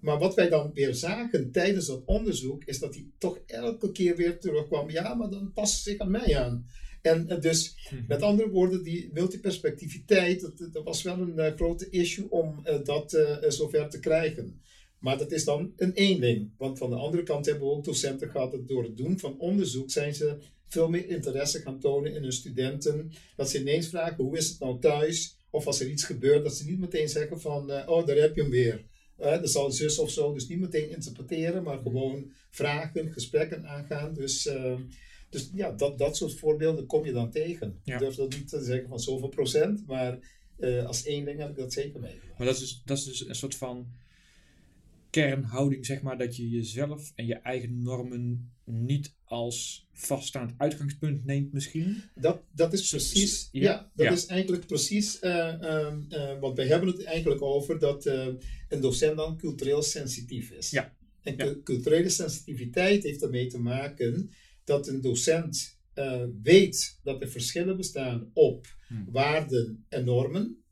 Maar 0.00 0.18
wat 0.18 0.34
wij 0.34 0.48
dan 0.48 0.70
weer 0.74 0.94
zagen 0.94 1.50
tijdens 1.52 1.86
dat 1.86 2.02
onderzoek, 2.04 2.64
is 2.64 2.78
dat 2.78 2.94
hij 2.94 3.06
toch 3.18 3.38
elke 3.46 3.92
keer 3.92 4.16
weer 4.16 4.38
terugkwam. 4.40 4.90
Ja, 4.90 5.14
maar 5.14 5.30
dan 5.30 5.52
past 5.52 5.82
zich 5.82 5.98
aan 5.98 6.10
mij 6.10 6.38
aan. 6.38 6.66
En 7.06 7.28
eh, 7.28 7.40
dus 7.40 7.76
met 8.08 8.22
andere 8.22 8.50
woorden, 8.50 8.82
die 8.82 9.10
multiperspectiviteit, 9.12 10.40
dat, 10.40 10.72
dat 10.72 10.84
was 10.84 11.02
wel 11.02 11.18
een 11.18 11.38
eh, 11.38 11.54
grote 11.54 11.90
issue 11.90 12.30
om 12.30 12.60
eh, 12.62 12.84
dat 12.84 13.12
eh, 13.12 13.50
zover 13.50 13.88
te 13.88 13.98
krijgen. 13.98 14.60
Maar 14.98 15.18
dat 15.18 15.32
is 15.32 15.44
dan 15.44 15.72
een 15.76 15.92
eenling. 15.92 16.50
Want 16.58 16.78
van 16.78 16.90
de 16.90 16.96
andere 16.96 17.22
kant 17.22 17.46
hebben 17.46 17.68
we 17.68 17.74
ook 17.74 17.84
docenten 17.84 18.30
gehad 18.30 18.50
dat 18.50 18.68
door 18.68 18.82
het 18.82 18.96
doen 18.96 19.18
van 19.18 19.38
onderzoek 19.38 19.90
zijn 19.90 20.14
ze 20.14 20.36
veel 20.68 20.88
meer 20.88 21.08
interesse 21.08 21.60
gaan 21.60 21.80
tonen 21.80 22.14
in 22.14 22.22
hun 22.22 22.32
studenten. 22.32 23.12
Dat 23.36 23.50
ze 23.50 23.60
ineens 23.60 23.88
vragen, 23.88 24.24
hoe 24.24 24.36
is 24.36 24.48
het 24.48 24.58
nou 24.60 24.80
thuis? 24.80 25.36
Of 25.50 25.66
als 25.66 25.80
er 25.80 25.88
iets 25.88 26.04
gebeurt, 26.04 26.44
dat 26.44 26.56
ze 26.56 26.64
niet 26.64 26.78
meteen 26.78 27.08
zeggen 27.08 27.40
van, 27.40 27.88
oh, 27.88 28.06
daar 28.06 28.16
heb 28.16 28.34
je 28.34 28.40
hem 28.42 28.50
weer. 28.50 28.84
Eh, 29.16 29.30
dat 29.30 29.50
zal 29.50 29.70
zus 29.70 29.98
of 29.98 30.10
zo, 30.10 30.32
dus 30.32 30.48
niet 30.48 30.60
meteen 30.60 30.90
interpreteren, 30.90 31.62
maar 31.62 31.78
gewoon 31.78 32.32
vragen, 32.50 33.12
gesprekken 33.12 33.66
aangaan. 33.66 34.14
Dus... 34.14 34.48
dus 35.36 35.50
ja, 35.54 35.70
dat, 35.72 35.98
dat 35.98 36.16
soort 36.16 36.34
voorbeelden 36.34 36.86
kom 36.86 37.04
je 37.04 37.12
dan 37.12 37.30
tegen. 37.30 37.80
Ja. 37.84 37.92
Ik 37.94 37.98
durf 38.00 38.14
dat 38.14 38.30
niet 38.34 38.48
te 38.48 38.64
zeggen 38.64 38.88
van 38.88 39.00
zoveel 39.00 39.28
procent, 39.28 39.86
maar 39.86 40.18
eh, 40.58 40.86
als 40.86 41.04
eenling 41.04 41.38
heb 41.38 41.50
ik 41.50 41.56
dat 41.56 41.72
zeker 41.72 42.00
meegemaakt. 42.00 42.38
Maar 42.38 42.46
dat 42.46 42.56
is, 42.56 42.60
dus- 42.60 42.82
dat 42.84 42.98
is 42.98 43.04
dus 43.04 43.28
een 43.28 43.34
soort 43.34 43.54
van 43.54 43.86
kernhouding, 45.10 45.86
zeg 45.86 46.02
maar, 46.02 46.18
dat 46.18 46.36
je 46.36 46.48
jezelf 46.48 47.12
en 47.14 47.26
je 47.26 47.34
eigen 47.34 47.82
normen 47.82 48.52
niet 48.64 49.14
als 49.24 49.88
vaststaand 49.92 50.54
uitgangspunt 50.56 51.24
neemt 51.24 51.52
misschien. 51.52 52.02
Dat, 52.14 52.42
dat 52.54 52.72
is 52.72 52.88
precies, 52.88 53.48
Ja, 53.52 53.62
ja, 53.62 53.90
dat 53.94 54.06
ja. 54.06 54.12
is 54.12 54.26
eigenlijk 54.26 54.66
precies, 54.66 55.18
eh, 55.18 55.86
eh, 55.88 56.40
want 56.40 56.56
wij 56.56 56.66
hebben 56.66 56.88
het 56.88 57.04
eigenlijk 57.04 57.42
over 57.42 57.78
dat 57.78 58.06
een 58.68 58.80
docent 58.80 59.16
dan 59.16 59.36
cultureel 59.36 59.82
sensitief 59.82 60.50
is. 60.50 60.70
Ja. 60.70 60.94
En 61.22 61.36
Ja. 61.36 61.54
culturele 61.64 62.08
sensitiviteit 62.08 63.02
heeft 63.02 63.22
ermee 63.22 63.46
te 63.46 63.58
maken 63.58 64.30
dat 64.66 64.88
een 64.88 65.00
docent 65.00 65.78
eh, 65.94 66.22
weet 66.42 66.98
dat 67.02 67.22
er 67.22 67.28
verschillen 67.28 67.76
bestaan 67.76 68.30
op 68.32 68.74
Hmm. 68.86 69.08
waarden 69.12 69.84
en 69.88 70.04
normen, 70.04 70.62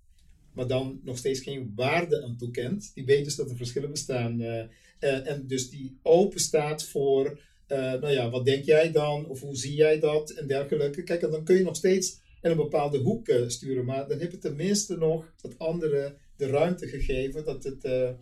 maar 0.53 0.67
dan 0.67 1.01
nog 1.03 1.19
steeds 1.19 1.41
geen 1.41 1.73
waarde 1.75 2.23
aan 2.23 2.37
toekent. 2.37 2.91
Die 2.95 3.05
weet 3.05 3.25
dus 3.25 3.35
dat 3.35 3.51
er 3.51 3.57
verschillen 3.57 3.91
bestaan 3.91 4.41
eh, 4.41 4.61
eh, 4.99 5.27
en 5.27 5.47
dus 5.47 5.71
die 5.71 5.99
open 6.03 6.41
staat 6.41 6.85
voor, 6.85 7.41
nou 7.69 8.11
ja, 8.11 8.31
wat 8.31 8.45
denk 8.45 8.65
jij 8.65 8.93
dan 8.93 9.27
of 9.27 9.41
hoe 9.41 9.57
zie 9.57 9.75
jij 9.75 9.99
dat 9.99 10.31
en 10.31 10.47
dergelijke. 10.47 11.03
Kijk, 11.03 11.23
en 11.23 11.31
dan 11.31 11.45
kun 11.45 11.57
je 11.57 11.63
nog 11.63 11.77
steeds 11.77 12.21
in 12.43 12.51
een 12.51 12.57
bepaalde 12.57 12.99
hoek 12.99 13.33
sturen, 13.47 13.85
maar 13.85 14.09
dan 14.09 14.19
heb 14.19 14.31
je 14.31 14.39
tenminste 14.39 14.97
nog 14.97 15.33
dat 15.41 15.59
andere 15.59 16.17
de 16.37 16.47
ruimte 16.47 16.87
gegeven 16.87 17.45
dat 17.45 17.65
het 17.65 18.15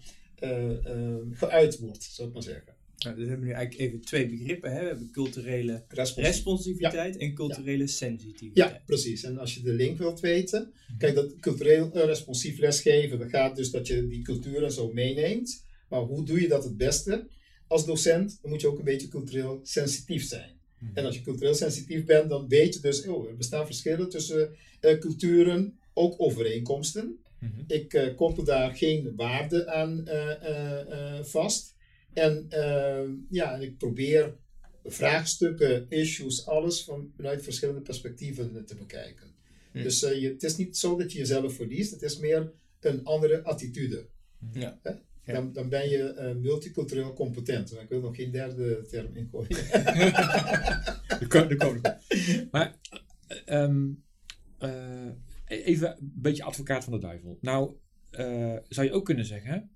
geuit 1.32 1.78
wordt, 1.78 2.02
zou 2.02 2.28
ik 2.28 2.34
maar 2.34 2.42
zeggen. 2.42 2.71
Nou, 3.04 3.16
dus 3.16 3.24
we 3.24 3.30
hebben 3.30 3.48
nu 3.48 3.54
eigenlijk 3.54 3.88
even 3.88 4.00
twee 4.00 4.28
begrippen. 4.28 4.72
Hè? 4.72 4.80
We 4.80 4.86
hebben 4.86 5.10
culturele 5.10 5.84
responsiviteit 6.16 7.16
en 7.16 7.34
culturele 7.34 7.86
sensitiviteit. 7.86 8.70
Ja, 8.70 8.82
precies. 8.86 9.24
En 9.24 9.38
als 9.38 9.54
je 9.54 9.62
de 9.62 9.72
link 9.72 9.98
wilt 9.98 10.20
weten, 10.20 10.72
kijk, 10.98 11.14
dat 11.14 11.36
cultureel 11.40 11.92
eh, 11.92 12.04
responsief 12.04 12.58
lesgeven, 12.58 13.18
dat 13.18 13.28
gaat 13.28 13.56
dus 13.56 13.70
dat 13.70 13.86
je 13.86 14.08
die 14.08 14.22
cultuur 14.22 14.62
en 14.62 14.72
zo 14.72 14.92
meeneemt. 14.92 15.64
Maar 15.88 16.00
hoe 16.00 16.24
doe 16.24 16.40
je 16.40 16.48
dat 16.48 16.64
het 16.64 16.76
beste? 16.76 17.28
Als 17.66 17.86
docent, 17.86 18.38
dan 18.42 18.50
moet 18.50 18.60
je 18.60 18.66
ook 18.66 18.78
een 18.78 18.84
beetje 18.84 19.08
cultureel 19.08 19.60
sensitief 19.62 20.26
zijn. 20.26 20.60
En 20.94 21.04
als 21.04 21.14
je 21.14 21.22
cultureel 21.22 21.54
sensitief 21.54 22.04
bent, 22.04 22.28
dan 22.28 22.48
weet 22.48 22.74
je 22.74 22.80
dus, 22.80 23.06
oh, 23.06 23.28
er 23.28 23.36
bestaan 23.36 23.66
verschillen 23.66 24.08
tussen 24.08 24.56
eh, 24.80 24.98
culturen, 24.98 25.78
ook 25.94 26.14
overeenkomsten. 26.16 27.18
Mhm. 27.40 27.62
Ik 27.66 27.94
eh, 27.94 28.16
koppel 28.16 28.44
daar 28.44 28.74
geen 28.76 29.12
waarde 29.16 29.66
aan 29.66 30.08
vast. 31.22 31.71
En 32.12 32.46
eh, 32.48 33.08
ja, 33.30 33.54
en 33.54 33.62
ik 33.62 33.78
probeer 33.78 34.36
vraagstukken, 34.84 35.86
issues, 35.88 36.46
alles 36.46 36.84
van, 36.84 37.12
vanuit 37.16 37.42
verschillende 37.42 37.80
perspectieven 37.80 38.64
te 38.66 38.74
bekijken. 38.74 39.26
Hm. 39.72 39.82
Dus 39.82 40.02
eh, 40.02 40.20
je, 40.20 40.28
het 40.28 40.42
is 40.42 40.56
niet 40.56 40.76
zo 40.76 40.96
dat 40.96 41.12
je 41.12 41.18
jezelf 41.18 41.54
verliest, 41.54 41.90
het 41.90 42.02
is 42.02 42.18
meer 42.18 42.52
een 42.80 43.04
andere 43.04 43.42
attitude. 43.42 44.06
Ja. 44.52 44.78
Hè? 44.82 44.92
Ja. 45.24 45.32
Dan, 45.32 45.52
dan 45.52 45.68
ben 45.68 45.88
je 45.88 46.02
eh, 46.02 46.34
multicultureel 46.34 47.12
competent. 47.12 47.72
Maar 47.72 47.82
ik 47.82 47.88
wil 47.88 48.00
nog 48.00 48.16
geen 48.16 48.30
derde 48.30 48.86
term 48.86 49.16
ingooien. 49.16 49.48
De 51.18 51.26
koning. 51.28 51.82
Maar 52.50 52.78
eh, 53.26 53.62
ehm, 53.62 53.90
eh, 54.58 55.10
even 55.46 55.90
een 55.90 56.12
beetje 56.14 56.44
advocaat 56.44 56.84
van 56.84 56.92
de 56.92 56.98
duivel. 56.98 57.38
Nou, 57.40 57.76
eh, 58.10 58.56
zou 58.68 58.86
je 58.86 58.92
ook 58.92 59.04
kunnen 59.04 59.24
zeggen, 59.24 59.70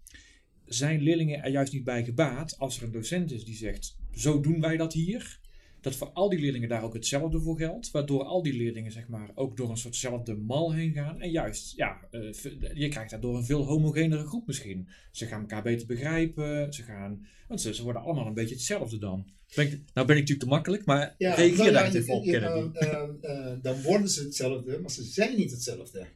zijn 0.66 1.00
leerlingen 1.00 1.42
er 1.42 1.50
juist 1.50 1.72
niet 1.72 1.84
bij 1.84 2.04
gebaat 2.04 2.58
als 2.58 2.76
er 2.76 2.82
een 2.82 2.92
docent 2.92 3.32
is 3.32 3.44
die 3.44 3.56
zegt, 3.56 3.96
zo 4.12 4.40
doen 4.40 4.60
wij 4.60 4.76
dat 4.76 4.92
hier. 4.92 5.38
Dat 5.80 5.96
voor 5.96 6.10
al 6.10 6.28
die 6.28 6.38
leerlingen 6.38 6.68
daar 6.68 6.82
ook 6.82 6.94
hetzelfde 6.94 7.40
voor 7.40 7.58
geldt. 7.58 7.90
Waardoor 7.90 8.24
al 8.24 8.42
die 8.42 8.56
leerlingen 8.56 8.92
zeg 8.92 9.08
maar 9.08 9.30
ook 9.34 9.56
door 9.56 9.70
een 9.70 9.76
soortzelfde 9.76 10.34
mal 10.34 10.72
heen 10.72 10.92
gaan. 10.92 11.20
En 11.20 11.30
juist, 11.30 11.76
ja, 11.76 12.08
eh, 12.10 12.32
je 12.74 12.88
krijgt 12.88 13.10
daardoor 13.10 13.36
een 13.36 13.44
veel 13.44 13.64
homogenere 13.64 14.26
groep 14.26 14.46
misschien. 14.46 14.88
Ze 15.12 15.26
gaan 15.26 15.40
elkaar 15.40 15.62
beter 15.62 15.86
begrijpen. 15.86 16.72
Ze 16.72 16.82
gaan, 16.82 17.26
want 17.48 17.60
ze, 17.60 17.74
ze 17.74 17.82
worden 17.82 18.02
allemaal 18.02 18.26
een 18.26 18.34
beetje 18.34 18.54
hetzelfde 18.54 18.98
dan. 18.98 19.30
Ben 19.54 19.66
ik, 19.66 19.70
nou 19.94 20.06
ben 20.06 20.16
ik 20.16 20.22
natuurlijk 20.22 20.40
te 20.40 20.46
makkelijk, 20.46 20.84
maar 20.84 21.14
reageer 21.18 21.56
nou 21.56 21.72
daar 21.72 21.92
ja, 21.92 21.98
even 21.98 22.14
op, 22.14 22.24
Kennedy. 22.24 22.78
eh, 22.78 23.08
eh, 23.20 23.58
dan 23.62 23.82
worden 23.82 24.08
ze 24.08 24.22
hetzelfde, 24.22 24.78
maar 24.80 24.90
ze 24.90 25.02
zijn 25.02 25.36
niet 25.36 25.50
hetzelfde. 25.50 26.06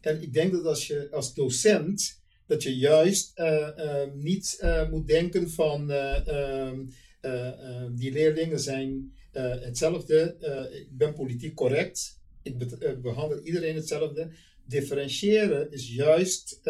En 0.00 0.22
ik 0.22 0.32
denk 0.32 0.52
dat 0.52 0.64
als 0.64 0.86
je 0.86 1.08
als 1.10 1.34
docent, 1.34 2.17
dat 2.48 2.62
je 2.62 2.76
juist 2.76 3.32
eh, 3.34 4.02
eh, 4.02 4.08
niet 4.14 4.56
eh, 4.60 4.90
moet 4.90 5.06
denken 5.06 5.50
van 5.50 5.90
eh, 5.90 6.26
ehm, 6.28 6.80
eh, 7.20 7.46
eh, 7.48 7.86
die 7.92 8.12
leerlingen 8.12 8.60
zijn 8.60 9.16
hetzelfde, 9.60 10.36
ik 10.72 10.96
ben 10.96 11.14
politiek 11.14 11.54
correct, 11.54 12.20
ik 12.42 12.58
be- 12.58 12.76
eh, 12.78 13.00
behandel 13.00 13.40
iedereen 13.42 13.74
hetzelfde. 13.74 14.30
Differentiëren 14.66 15.72
is 15.72 15.94
juist, 15.94 16.60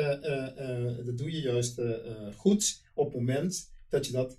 dat 1.05 1.19
doe 1.19 1.31
je 1.31 1.41
juist 1.41 1.81
goed 2.37 2.83
op 2.95 3.05
het 3.05 3.15
moment 3.15 3.71
dat 3.89 4.07
je 4.07 4.13
dat 4.13 4.39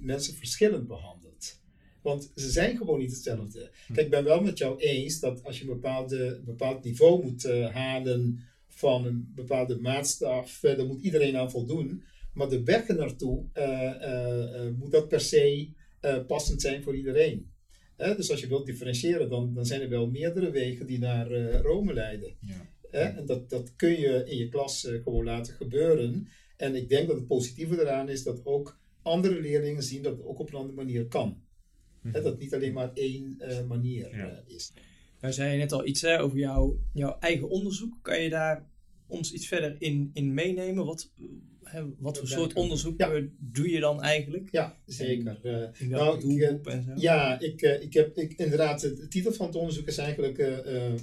mensen 0.00 0.34
verschillend 0.34 0.86
behandelt. 0.86 1.58
Want 2.02 2.30
ze 2.34 2.50
zijn 2.50 2.76
gewoon 2.76 2.98
niet 2.98 3.10
hetzelfde. 3.12 3.70
Kijk, 3.86 4.04
ik 4.06 4.10
ben 4.10 4.24
wel 4.24 4.40
met 4.40 4.58
jou 4.58 4.78
eens 4.78 5.20
dat 5.20 5.44
als 5.44 5.58
je 5.58 5.64
een, 5.64 5.70
bepaalde, 5.70 6.40
bepaald 6.44 6.84
niveau 6.84 7.22
moet 7.24 7.44
uh, 7.44 7.70
halen 7.74 8.38
van 8.80 9.06
een 9.06 9.32
bepaalde 9.34 9.80
maatstaf, 9.80 10.62
uh, 10.62 10.76
daar 10.76 10.86
moet 10.86 11.02
iedereen 11.02 11.36
aan 11.36 11.50
voldoen. 11.50 12.02
Maar 12.34 12.48
de 12.48 12.62
weg 12.62 12.88
naartoe 12.88 13.44
uh, 13.54 14.78
moet 14.78 14.92
dat 14.92 15.08
per 15.08 15.20
se 15.20 15.68
passend 16.26 16.60
zijn 16.60 16.82
voor 16.82 16.96
iedereen. 16.96 17.50
dus 17.96 18.30
als 18.30 18.40
je 18.40 18.46
wilt 18.48 18.66
differentiëren, 18.66 19.28
dan, 19.28 19.54
dan 19.54 19.66
zijn 19.66 19.80
er 19.80 19.88
wel 19.88 20.10
meerdere 20.10 20.50
wegen 20.50 20.86
die 20.86 20.98
naar 20.98 21.30
Rome 21.62 21.92
leiden. 21.92 22.36
Ja. 22.40 22.68
En 22.90 23.26
dat, 23.26 23.50
dat 23.50 23.76
kun 23.76 24.00
je 24.00 24.24
in 24.26 24.36
je 24.36 24.48
klas 24.48 24.88
gewoon 25.02 25.24
laten 25.24 25.54
gebeuren. 25.54 26.28
En 26.56 26.74
ik 26.74 26.88
denk 26.88 27.06
dat 27.06 27.16
het 27.16 27.26
positieve 27.26 27.80
eraan 27.80 28.08
is 28.08 28.22
dat 28.22 28.44
ook 28.44 28.78
andere 29.02 29.40
leerlingen 29.40 29.82
zien 29.82 30.02
dat 30.02 30.16
het 30.16 30.26
ook 30.26 30.38
op 30.38 30.48
een 30.48 30.58
andere 30.58 30.76
manier 30.76 31.06
kan. 31.06 31.42
Mhm. 32.02 32.12
dat 32.12 32.24
het 32.24 32.38
niet 32.38 32.54
alleen 32.54 32.72
maar 32.72 32.90
één 32.94 33.36
uh, 33.38 33.66
manier 33.66 34.14
uh, 34.14 34.54
is. 34.54 34.72
Nou 35.20 35.32
zei 35.32 35.52
je 35.52 35.58
net 35.58 35.72
al 35.72 35.86
iets 35.86 36.00
hè, 36.00 36.20
over 36.20 36.38
jouw, 36.38 36.80
jouw 36.92 37.18
eigen 37.18 37.48
onderzoek. 37.48 37.98
Kan 38.02 38.22
je 38.22 38.28
daar 38.28 38.69
ons 39.10 39.32
iets 39.32 39.48
verder 39.48 39.76
in, 39.78 40.10
in 40.12 40.34
meenemen? 40.34 40.84
Wat, 40.84 41.10
hè, 41.62 41.82
wat 41.98 42.18
voor 42.18 42.28
soort 42.28 42.52
onderzoek 42.52 42.98
ja. 42.98 43.22
doe 43.38 43.70
je 43.70 43.80
dan 43.80 44.02
eigenlijk? 44.02 44.48
Ja, 44.50 44.76
zeker. 44.86 45.38
in 45.78 45.88
nou, 45.88 46.20
doelgroep 46.20 46.66
en 46.66 46.82
zo? 46.82 46.92
Ja, 46.96 47.40
ik, 47.40 47.60
ik 47.62 47.92
heb 47.92 48.16
ik, 48.16 48.32
inderdaad, 48.32 48.80
de 48.80 49.08
titel 49.08 49.32
van 49.32 49.46
het 49.46 49.56
onderzoek 49.56 49.86
is 49.86 49.98
eigenlijk 49.98 50.62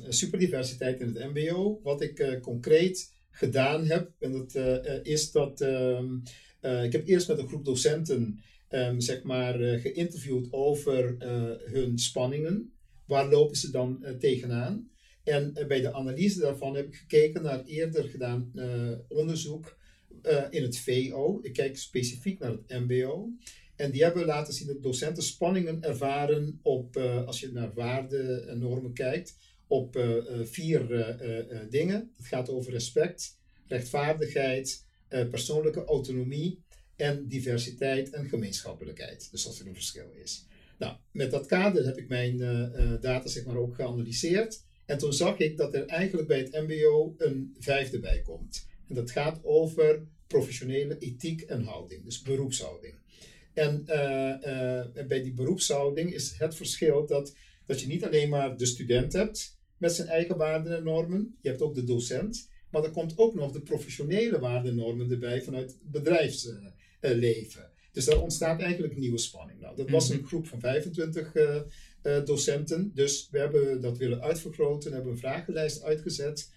superdiversiteit 0.09 0.99
in 0.99 1.07
het 1.15 1.33
mbo. 1.33 1.79
Wat 1.83 2.01
ik 2.01 2.39
concreet 2.41 3.13
gedaan 3.31 3.85
heb, 3.85 4.11
en 4.19 4.31
dat 4.31 4.55
is 5.03 5.31
dat... 5.31 5.61
Ehm, 5.61 6.05
uh, 6.61 6.83
ik 6.83 6.91
heb 6.91 7.07
eerst 7.07 7.27
met 7.27 7.37
een 7.37 7.47
groep 7.47 7.65
docenten 7.65 8.39
um, 8.69 9.01
zeg 9.01 9.23
maar, 9.23 9.61
uh, 9.61 9.81
geïnterviewd 9.81 10.47
over 10.51 11.15
uh, 11.19 11.71
hun 11.71 11.97
spanningen. 11.97 12.71
Waar 13.05 13.29
lopen 13.29 13.55
ze 13.55 13.71
dan 13.71 14.05
tegenaan? 14.19 14.89
En 15.27 15.53
bij 15.67 15.81
de 15.81 15.93
analyse 15.93 16.39
daarvan 16.39 16.75
heb 16.75 16.87
ik 16.87 16.95
gekeken 16.95 17.41
naar 17.41 17.63
eerder 17.65 18.03
gedaan 18.03 18.51
onderzoek 19.07 19.77
in 20.49 20.61
het 20.61 20.77
VO. 20.77 21.39
Ik 21.41 21.53
kijk 21.53 21.77
specifiek 21.77 22.39
naar 22.39 22.51
het 22.51 22.69
MBO. 22.69 23.29
En 23.75 23.91
die 23.91 24.03
hebben 24.03 24.25
laten 24.25 24.53
zien 24.53 24.67
dat 24.67 24.83
docenten 24.83 25.23
spanningen 25.23 25.83
ervaren 25.83 26.59
op, 26.61 26.97
als 26.97 27.39
je 27.39 27.51
naar 27.51 27.73
waarden 27.73 28.47
en 28.47 28.59
normen 28.59 28.93
kijkt, 28.93 29.37
op 29.67 30.19
vier 30.43 30.87
dingen. 31.69 32.11
Het 32.17 32.25
gaat 32.25 32.49
over 32.49 32.71
respect, 32.71 33.37
rechtvaardigheid, 33.67 34.85
persoonlijke 35.07 35.83
autonomie 35.85 36.63
en 36.95 37.27
diversiteit 37.27 38.09
en 38.09 38.29
gemeenschappelijkheid. 38.29 39.31
Dus 39.31 39.43
dat 39.43 39.57
er 39.57 39.67
een 39.67 39.73
verschil 39.73 40.11
is. 40.23 40.45
Nou, 40.79 40.95
met 41.11 41.31
dat 41.31 41.45
kader 41.45 41.85
heb 41.85 41.97
ik 41.97 42.07
mijn 42.07 42.37
data 43.01 43.27
zeg 43.27 43.45
maar 43.45 43.57
ook 43.57 43.75
geanalyseerd. 43.75 44.65
En 44.87 44.97
toen 44.97 45.13
zag 45.13 45.37
ik 45.37 45.57
dat 45.57 45.73
er 45.73 45.85
eigenlijk 45.85 46.27
bij 46.27 46.37
het 46.37 46.51
MBO 46.51 47.15
een 47.17 47.55
vijfde 47.59 47.99
bij 47.99 48.21
komt. 48.21 48.67
En 48.87 48.95
dat 48.95 49.11
gaat 49.11 49.39
over 49.43 50.07
professionele 50.27 50.97
ethiek 50.97 51.41
en 51.41 51.63
houding, 51.63 52.03
dus 52.03 52.21
beroepshouding. 52.21 52.93
En 53.53 53.81
uh, 53.81 55.05
bij 55.07 55.21
die 55.23 55.33
beroepshouding 55.33 56.13
is 56.13 56.33
het 56.37 56.55
verschil 56.55 57.05
dat, 57.05 57.35
dat 57.65 57.81
je 57.81 57.87
niet 57.87 58.05
alleen 58.05 58.29
maar 58.29 58.57
de 58.57 58.65
student 58.65 59.13
hebt 59.13 59.57
met 59.77 59.93
zijn 59.93 60.07
eigen 60.07 60.37
waarden 60.37 60.77
en 60.77 60.83
normen, 60.83 61.37
je 61.41 61.49
hebt 61.49 61.61
ook 61.61 61.75
de 61.75 61.83
docent. 61.83 62.49
Maar 62.71 62.83
er 62.83 62.91
komt 62.91 63.17
ook 63.17 63.35
nog 63.35 63.51
de 63.51 63.61
professionele 63.61 64.39
waardennormen 64.39 65.11
erbij 65.11 65.41
vanuit 65.41 65.69
het 65.69 65.91
bedrijfsleven. 65.91 67.71
Dus 67.91 68.05
daar 68.05 68.21
ontstaat 68.21 68.61
eigenlijk 68.61 68.97
nieuwe 68.97 69.17
spanning. 69.17 69.59
Nou, 69.59 69.75
dat 69.75 69.89
was 69.89 70.09
mhm. 70.09 70.17
een 70.17 70.25
groep 70.25 70.47
van 70.47 70.59
25 70.59 71.31
uh, 72.07 72.25
docenten. 72.25 72.91
Dus 72.93 73.27
we 73.31 73.39
hebben 73.39 73.81
dat 73.81 73.97
willen 73.97 74.21
uitvergroten, 74.21 74.93
hebben 74.93 75.11
een 75.11 75.17
vragenlijst 75.17 75.83
uitgezet. 75.83 76.51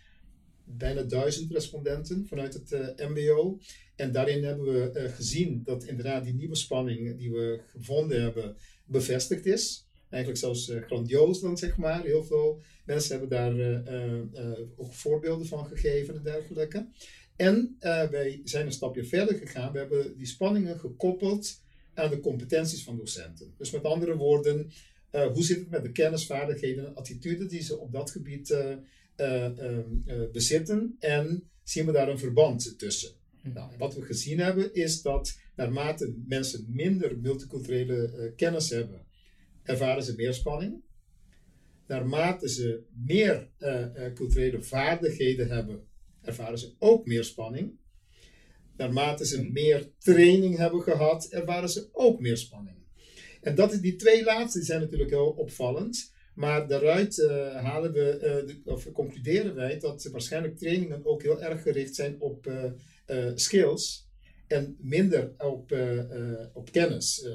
Bijna 0.64 1.02
duizend 1.02 1.52
respondenten 1.52 2.26
vanuit 2.26 2.54
het 2.54 2.72
uh, 2.72 3.08
MBO. 3.08 3.58
En 3.96 4.12
daarin 4.12 4.44
hebben 4.44 4.66
we 4.66 4.90
uh, 4.94 5.14
gezien 5.14 5.62
dat 5.64 5.84
inderdaad 5.84 6.24
die 6.24 6.34
nieuwe 6.34 6.54
spanning 6.54 7.18
die 7.18 7.30
we 7.30 7.60
gevonden 7.66 8.22
hebben 8.22 8.56
bevestigd 8.84 9.46
is. 9.46 9.88
Eigenlijk 10.08 10.42
zelfs 10.42 10.72
grandioos 10.86 11.40
dan, 11.40 11.56
zeg 11.58 11.76
maar. 11.76 12.02
Heel 12.02 12.24
veel 12.24 12.62
mensen 12.84 13.18
hebben 13.18 13.28
daar 13.28 13.82
ook 14.76 14.94
voorbeelden 14.94 15.46
van 15.46 15.66
gegeven 15.66 16.16
en 16.16 16.22
dergelijke. 16.22 16.88
En 17.36 17.76
wij 18.10 18.40
zijn 18.44 18.66
een 18.66 18.72
stapje 18.72 19.04
verder 19.04 19.34
gegaan. 19.34 19.72
We 19.72 19.78
hebben 19.78 20.16
die 20.16 20.26
spanningen 20.26 20.78
gekoppeld 20.78 21.60
aan 21.94 22.10
de 22.10 22.20
competenties 22.20 22.84
van 22.84 22.96
docenten. 22.96 23.54
Dus 23.58 23.70
met 23.70 23.84
andere 23.84 24.16
woorden, 24.16 24.72
hoe 25.10 25.42
zit 25.42 25.58
het 25.58 25.70
met 25.70 25.82
de 25.82 25.92
kennisvaardigheden 25.92 26.86
en 26.86 26.94
attitude 26.94 27.46
die 27.46 27.62
ze 27.62 27.78
op 27.78 27.92
dat 27.92 28.10
gebied 28.10 28.50
ehm, 29.16 29.84
bezitten? 30.32 30.96
En 30.98 31.50
zien 31.62 31.86
we 31.86 31.92
daar 31.92 32.08
een 32.08 32.18
verband 32.18 32.78
tussen? 32.78 33.10
Hm. 33.42 33.52
Nou, 33.52 33.70
wat 33.78 33.94
we 33.94 34.02
gezien 34.02 34.38
hebben 34.38 34.74
is 34.74 35.02
dat 35.02 35.38
naarmate 35.56 36.14
mensen 36.26 36.66
minder 36.68 37.18
multiculturele 37.18 38.32
kennis 38.36 38.70
hebben, 38.70 39.06
ervaren 39.62 40.02
ze 40.02 40.14
meer 40.14 40.34
spanning. 40.34 40.82
Naarmate 41.86 42.48
ze 42.48 42.82
meer 43.06 43.48
culturele 44.14 44.62
vaardigheden 44.62 45.50
hebben, 45.50 45.88
ervaren 46.22 46.58
ze 46.58 46.74
ook 46.78 47.06
meer 47.06 47.24
spanning. 47.24 47.78
Naarmate 48.80 49.26
ze 49.26 49.42
mhm. 49.42 49.52
meer 49.52 49.90
training 49.98 50.56
hebben 50.56 50.82
gehad, 50.82 51.26
ervaren 51.26 51.68
ze 51.68 51.88
ook 51.92 52.20
meer 52.20 52.36
spanning. 52.36 52.76
En 53.40 53.54
dat 53.54 53.72
is, 53.72 53.80
die 53.80 53.96
twee 53.96 54.24
laatste 54.24 54.62
zijn 54.62 54.80
natuurlijk 54.80 55.10
heel 55.10 55.34
opvallend. 55.36 56.12
Maar 56.34 56.68
daaruit 56.68 57.18
uh, 57.18 57.54
halen 57.54 57.92
we, 57.92 58.44
uh, 58.46 58.74
of 58.74 58.92
concluderen 58.92 59.54
wij 59.54 59.78
dat 59.78 60.08
waarschijnlijk 60.12 60.58
trainingen 60.58 61.06
ook 61.06 61.22
heel 61.22 61.42
erg 61.42 61.62
gericht 61.62 61.94
zijn 61.94 62.20
op 62.20 62.46
uh, 62.46 63.30
skills 63.34 64.08
en 64.46 64.76
minder 64.80 65.32
op, 65.38 65.72
op 66.54 66.72
kennis 66.72 67.26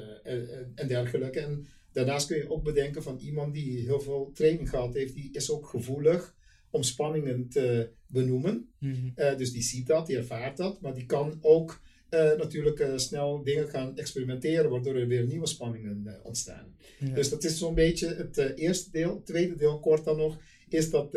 en 0.74 0.88
dergelijke. 0.88 1.40
En 1.40 1.66
Daarnaast 1.96 2.26
kun 2.26 2.36
je 2.36 2.50
ook 2.50 2.62
bedenken 2.62 3.02
van 3.02 3.18
iemand 3.18 3.54
die 3.54 3.80
heel 3.80 4.00
veel 4.00 4.30
training 4.34 4.70
gehad 4.70 4.94
heeft, 4.94 5.14
die 5.14 5.32
is 5.32 5.50
ook 5.50 5.66
gevoelig 5.66 6.34
om 6.70 6.82
spanningen 6.82 7.48
te 7.48 7.90
benoemen. 8.06 8.68
Mm 8.78 9.14
dus 9.36 9.52
die 9.52 9.62
ziet 9.62 9.86
dat, 9.86 10.06
die 10.06 10.16
ervaart 10.16 10.56
dat, 10.56 10.80
maar 10.80 10.94
die 10.94 11.06
kan 11.06 11.38
ook 11.40 11.80
uh, 12.10 12.36
natuurlijk 12.36 12.78
uh, 12.78 12.96
snel 12.96 13.42
dingen 13.42 13.68
gaan 13.68 13.96
experimenteren, 13.96 14.70
waardoor 14.70 14.94
er 14.94 15.06
weer 15.06 15.26
nieuwe 15.26 15.46
spanningen 15.46 16.20
ontstaan. 16.22 16.76
Dus 17.14 17.28
dat 17.28 17.44
is 17.44 17.58
zo'n 17.58 17.74
beetje 17.74 18.14
het 18.14 18.36
eerste 18.54 18.90
deel. 18.90 19.14
Het 19.14 19.26
tweede 19.26 19.56
deel, 19.56 19.80
kort 19.80 20.04
dan 20.04 20.16
nog, 20.16 20.38
is 20.68 20.90
dat 20.90 21.12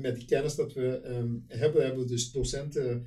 met 0.00 0.14
die 0.14 0.24
kennis 0.24 0.54
dat 0.54 0.72
we 0.72 1.00
um, 1.04 1.44
hebben, 1.48 1.82
hebben 1.82 2.02
we 2.02 2.08
dus 2.08 2.32
docenten 2.32 3.06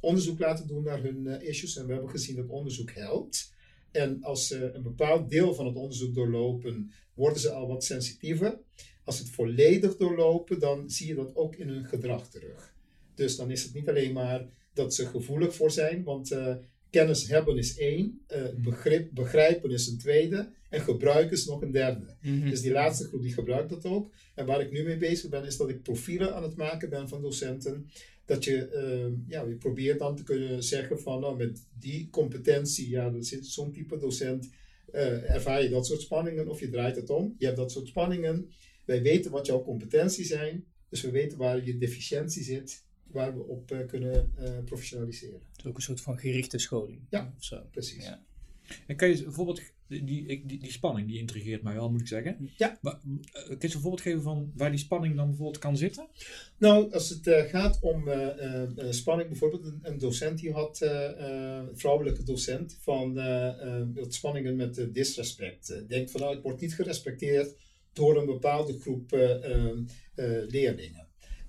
onderzoek 0.00 0.38
laten 0.38 0.66
doen 0.66 0.84
naar 0.84 1.02
hun 1.02 1.26
issues 1.26 1.76
en 1.76 1.86
we 1.86 1.92
hebben 1.92 2.10
gezien 2.10 2.36
dat 2.36 2.48
onderzoek 2.48 2.90
helpt. 2.90 3.54
En 3.90 4.22
als 4.22 4.46
ze 4.46 4.70
een 4.72 4.82
bepaald 4.82 5.30
deel 5.30 5.54
van 5.54 5.66
het 5.66 5.76
onderzoek 5.76 6.14
doorlopen, 6.14 6.92
worden 7.14 7.40
ze 7.40 7.50
al 7.50 7.68
wat 7.68 7.84
sensitiever. 7.84 8.58
Als 9.04 9.16
ze 9.16 9.22
het 9.22 9.32
volledig 9.32 9.96
doorlopen, 9.96 10.58
dan 10.58 10.90
zie 10.90 11.06
je 11.06 11.14
dat 11.14 11.36
ook 11.36 11.56
in 11.56 11.68
hun 11.68 11.84
gedrag 11.84 12.28
terug. 12.28 12.74
Dus 13.14 13.36
dan 13.36 13.50
is 13.50 13.62
het 13.62 13.74
niet 13.74 13.88
alleen 13.88 14.12
maar 14.12 14.46
dat 14.74 14.94
ze 14.94 15.06
gevoelig 15.06 15.54
voor 15.54 15.70
zijn, 15.70 16.02
want 16.02 16.32
uh, 16.32 16.54
kennis 16.90 17.28
hebben 17.28 17.58
is 17.58 17.76
één, 17.76 18.24
uh, 18.36 18.42
begrip, 18.56 19.08
begrijpen 19.14 19.70
is 19.70 19.86
een 19.86 19.98
tweede 19.98 20.52
en 20.68 20.80
gebruiken 20.80 21.36
is 21.36 21.46
nog 21.46 21.62
een 21.62 21.72
derde. 21.72 22.16
Mhm. 22.22 22.50
Dus 22.50 22.60
die 22.60 22.72
laatste 22.72 23.04
groep 23.04 23.22
die 23.22 23.32
gebruikt 23.32 23.70
dat 23.70 23.84
ook. 23.84 24.12
En 24.34 24.46
waar 24.46 24.60
ik 24.60 24.70
nu 24.70 24.82
mee 24.82 24.96
bezig 24.96 25.30
ben, 25.30 25.44
is 25.44 25.56
dat 25.56 25.68
ik 25.68 25.82
profielen 25.82 26.34
aan 26.34 26.42
het 26.42 26.56
maken 26.56 26.88
ben 26.88 27.08
van 27.08 27.22
docenten 27.22 27.90
dat 28.24 28.44
je, 28.44 28.70
uh, 28.74 29.28
ja, 29.28 29.42
je 29.42 29.54
probeert 29.54 29.98
dan 29.98 30.16
te 30.16 30.22
kunnen 30.22 30.62
zeggen 30.62 31.00
van 31.00 31.20
nou, 31.20 31.36
met 31.36 31.66
die 31.78 32.08
competentie, 32.10 32.88
ja, 32.88 33.10
dat 33.10 33.26
zit 33.26 33.46
zo'n 33.46 33.72
type 33.72 33.98
docent, 33.98 34.50
uh, 34.92 35.30
ervaar 35.30 35.62
je 35.62 35.68
dat 35.68 35.86
soort 35.86 36.00
spanningen 36.00 36.48
of 36.48 36.60
je 36.60 36.68
draait 36.68 36.96
het 36.96 37.10
om. 37.10 37.34
Je 37.38 37.44
hebt 37.44 37.56
dat 37.56 37.72
soort 37.72 37.88
spanningen. 37.88 38.50
Wij 38.84 39.02
weten 39.02 39.30
wat 39.30 39.46
jouw 39.46 39.62
competenties 39.62 40.28
zijn, 40.28 40.64
dus 40.88 41.00
we 41.00 41.10
weten 41.10 41.38
waar 41.38 41.64
je 41.64 41.78
deficiëntie 41.78 42.42
zit, 42.42 42.84
waar 43.12 43.34
we 43.34 43.42
op 43.42 43.70
uh, 43.70 43.86
kunnen 43.86 44.32
professionaliseren. 44.64 45.40
Het 45.50 45.58
is 45.58 45.66
ook 45.66 45.76
een 45.76 45.82
soort 45.82 46.00
van 46.00 46.18
gerichte 46.18 46.58
scholing. 46.58 47.00
Ja, 47.08 47.32
of 47.36 47.44
zo. 47.44 47.62
precies. 47.70 48.04
Ja. 48.04 48.22
En 48.86 48.96
kan 48.96 49.08
je 49.08 49.22
bijvoorbeeld 49.22 49.60
die, 50.00 50.24
die, 50.26 50.58
die, 50.58 50.72
spanning, 50.72 51.08
die 51.08 51.18
intrigeert 51.18 51.62
mij 51.62 51.74
wel, 51.74 51.90
moet 51.90 52.00
ik 52.00 52.06
zeggen. 52.06 52.50
Ja. 52.56 52.78
Maar, 52.80 53.00
uh, 53.04 53.22
kun 53.32 53.56
je 53.58 53.74
een 53.74 53.80
voorbeeld 53.80 54.00
geven 54.00 54.22
van 54.22 54.52
waar 54.56 54.70
die 54.70 54.78
spanning 54.78 55.16
dan 55.16 55.26
bijvoorbeeld 55.26 55.58
kan 55.58 55.76
zitten? 55.76 56.08
Nou, 56.58 56.92
als 56.92 57.08
het 57.08 57.26
uh, 57.26 57.40
gaat 57.40 57.78
om 57.80 58.08
uh, 58.08 58.90
spanning, 58.90 59.28
bijvoorbeeld 59.28 59.64
een, 59.64 59.78
een, 59.82 59.98
docent 59.98 60.38
die 60.38 60.52
had, 60.52 60.80
een 60.80 61.78
vrouwelijke 61.78 62.22
docent, 62.22 62.78
van 62.80 63.20
spanningen 64.08 64.56
met 64.56 64.88
disrespect. 64.94 65.88
Denkt 65.88 66.10
van 66.10 66.20
nou, 66.20 66.36
ik 66.36 66.42
word 66.42 66.60
niet 66.60 66.74
gerespecteerd 66.74 67.56
door 67.92 68.16
een 68.16 68.26
bepaalde 68.26 68.78
groep 68.78 69.10
leerlingen. 70.48 71.01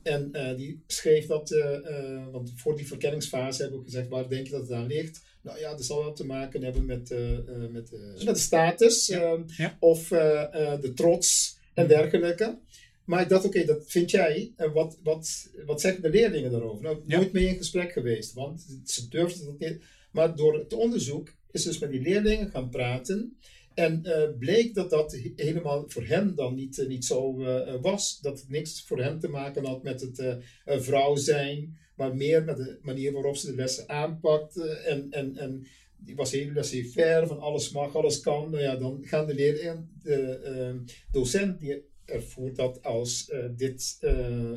En 0.03 0.29
eh, 0.33 0.55
die 0.57 0.83
schreef 0.87 1.25
dat, 1.25 1.51
eh, 1.51 1.75
eh, 1.75 2.27
want 2.31 2.51
voor 2.55 2.75
die 2.77 2.87
verkenningsfase 2.87 3.61
hebben 3.61 3.79
we 3.79 3.85
gezegd, 3.85 4.07
waar 4.07 4.29
denk 4.29 4.45
je 4.45 4.51
dat 4.51 4.61
het 4.61 4.71
aan 4.71 4.87
ligt? 4.87 5.21
Nou 5.41 5.59
ja, 5.59 5.69
dat 5.71 5.85
zal 5.85 6.03
wel 6.03 6.13
te 6.13 6.25
maken 6.25 6.63
hebben 6.63 6.85
met, 6.85 7.09
met, 7.71 7.91
met 8.23 8.35
de 8.35 8.35
status 8.35 9.09
ehm, 9.09 9.41
Ja. 9.57 9.77
of 9.79 10.07
de 10.07 10.91
trots 10.95 11.57
en 11.73 11.87
dergelijke. 11.87 12.57
Maar 13.05 13.21
ik 13.21 13.29
dacht, 13.29 13.45
oké, 13.45 13.65
dat 13.65 13.83
vind 13.85 14.11
jij. 14.11 14.53
En 14.55 14.71
wat, 14.73 14.97
wat, 15.03 15.49
wat 15.65 15.81
zeggen 15.81 16.01
de 16.01 16.09
leerlingen 16.09 16.51
daarover? 16.51 16.83
Nou, 16.83 17.01
Ja. 17.05 17.17
nooit 17.17 17.31
mee 17.31 17.47
in 17.47 17.57
gesprek 17.57 17.91
geweest, 17.91 18.33
want 18.33 18.65
ze 18.85 19.07
durfden 19.07 19.45
dat 19.45 19.59
niet. 19.59 19.81
Maar 20.11 20.35
door 20.35 20.53
het 20.53 20.73
onderzoek 20.73 21.33
is 21.51 21.63
dus 21.63 21.79
met 21.79 21.91
die 21.91 22.01
leerlingen 22.01 22.49
gaan 22.49 22.69
praten. 22.69 23.37
En 23.73 24.03
eh, 24.05 24.29
bleek 24.39 24.73
dat 24.73 24.89
dat 24.89 25.11
he- 25.11 25.33
helemaal 25.35 25.83
voor 25.87 26.05
hen 26.05 26.35
dan 26.35 26.55
niet, 26.55 26.79
eh, 26.79 26.87
niet 26.87 27.05
zo 27.05 27.41
eh, 27.41 27.75
was. 27.81 28.19
Dat 28.21 28.39
het 28.39 28.49
niks 28.49 28.83
voor 28.83 28.99
hen 28.99 29.19
te 29.19 29.27
maken 29.27 29.65
had 29.65 29.83
met 29.83 30.01
het 30.01 30.37
vrouw 30.65 31.15
zijn, 31.15 31.77
maar 31.95 32.15
meer 32.15 32.43
met 32.43 32.57
de 32.57 32.77
manier 32.81 33.11
waarop 33.11 33.35
ze 33.35 33.45
de 33.45 33.55
lessen 33.55 33.89
aanpakt. 33.89 34.57
eh, 34.57 34.91
en, 34.91 35.07
en, 35.11 35.37
en 35.37 35.65
die 35.97 36.15
was 36.15 36.31
heel 36.31 36.51
laissez-faire, 36.51 37.27
van 37.27 37.39
alles 37.39 37.71
mag, 37.71 37.95
alles 37.95 38.19
kan. 38.19 38.49
Nou 38.51 38.63
ja, 38.63 38.75
dan 38.75 38.99
gaan 39.01 39.25
de 39.27 39.33
leerlingen, 39.33 39.89
de 40.03 40.81
docent 41.11 41.59
die 41.59 41.83
ervoert 42.05 42.55
dat 42.55 42.83
als 42.83 43.31
dit 43.55 43.97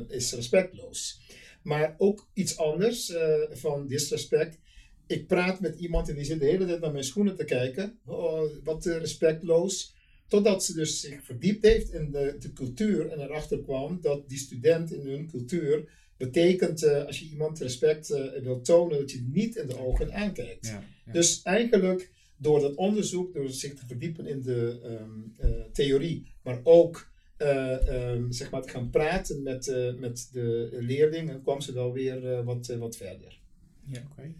is 0.07 0.33
respectloos. 0.33 1.19
Maar 1.63 1.95
ook 1.97 2.29
iets 2.33 2.57
anders 2.57 3.13
van 3.51 3.87
disrespect. 3.87 4.59
Ik 5.07 5.27
praat 5.27 5.59
met 5.59 5.79
iemand 5.79 6.09
en 6.09 6.15
die 6.15 6.25
zit 6.25 6.39
de 6.39 6.45
hele 6.45 6.65
tijd 6.65 6.81
naar 6.81 6.91
mijn 6.91 7.03
schoenen 7.03 7.35
te 7.35 7.43
kijken. 7.43 7.99
Oh, 8.05 8.41
wat 8.63 8.85
eh, 8.85 8.97
respectloos. 8.97 9.95
Totdat 10.27 10.63
ze 10.63 10.73
dus 10.73 10.99
zich 10.99 11.23
verdiept 11.23 11.63
heeft 11.63 11.93
in 11.93 12.11
de, 12.11 12.35
de 12.39 12.53
cultuur 12.53 13.11
en 13.11 13.19
erachter 13.19 13.63
kwam 13.63 13.99
dat 14.01 14.29
die 14.29 14.37
student 14.37 14.93
in 14.93 15.07
hun 15.07 15.27
cultuur 15.27 15.89
betekent 16.17 16.83
eh, 16.83 17.05
als 17.05 17.19
je 17.19 17.29
iemand 17.29 17.59
respect 17.59 18.09
eh, 18.09 18.41
wil 18.41 18.61
tonen, 18.61 18.99
dat 18.99 19.11
je 19.11 19.17
het 19.17 19.33
niet 19.33 19.55
in 19.55 19.67
de 19.67 19.79
ogen 19.79 20.13
aankijkt. 20.13 20.67
Ja, 20.67 20.83
ja. 21.05 21.11
Dus 21.11 21.41
eigenlijk 21.41 22.11
door 22.37 22.59
dat 22.59 22.75
onderzoek, 22.75 23.33
door 23.33 23.49
zich 23.49 23.73
te 23.73 23.85
verdiepen 23.85 24.27
in 24.27 24.41
de 24.41 24.79
ehm, 24.83 25.49
eh, 25.49 25.61
theorie, 25.71 26.25
maar 26.43 26.59
ook 26.63 27.09
eh, 27.37 27.87
ehm, 27.87 28.31
zeg 28.31 28.51
maar 28.51 28.61
te 28.61 28.69
gaan 28.69 28.89
praten 28.89 29.43
met, 29.43 29.67
eh, 29.67 29.93
met 29.93 30.29
de 30.31 30.69
leerlingen, 30.71 31.41
kwam 31.41 31.61
ze 31.61 31.73
wel 31.73 31.93
weer 31.93 32.33
eh, 32.33 32.45
wat, 32.45 32.67
wat 32.67 32.95
verder. 32.95 33.39
Ja. 33.85 34.01
Oké. 34.11 34.33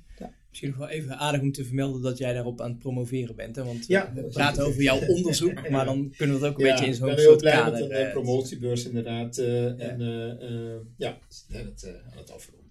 Misschien 0.59 0.79
nog 0.79 0.89
wel 0.89 0.97
even 0.97 1.17
aardig 1.17 1.41
om 1.41 1.51
te 1.51 1.65
vermelden 1.65 2.01
dat 2.01 2.17
jij 2.17 2.33
daarop 2.33 2.61
aan 2.61 2.69
het 2.69 2.79
promoveren 2.79 3.35
bent. 3.35 3.55
Hè? 3.55 3.63
Want 3.63 3.87
Ja, 3.87 4.11
we 4.15 4.21
dat 4.21 4.31
praten 4.31 4.65
over 4.65 4.81
jouw 4.81 4.99
onderzoek, 5.15 5.69
maar 5.69 5.85
dan 5.85 6.13
kunnen 6.17 6.39
we 6.39 6.45
het 6.45 6.51
ook 6.53 6.59
een 6.59 6.69
beetje 6.69 6.85
in 6.85 6.91
ik 6.91 6.97
zo'n 6.97 7.07
ben 7.07 7.15
heel 7.15 7.25
soort 7.25 7.39
blij 7.39 7.53
kader... 7.53 7.71
met 7.73 7.81
een 7.81 7.91
eh, 7.95 8.05
eh, 8.05 8.11
promotiebeurs 8.11 8.85
inderdaad. 8.85 9.37
eh, 9.37 9.65
En 9.65 10.01
eh, 10.01 10.31
eh, 10.31 10.79
ja, 10.97 11.17
zijn 11.49 11.65
het, 11.65 11.83
eh, 11.83 11.91
aan 12.11 12.17
het 12.17 12.31
afronden. 12.31 12.65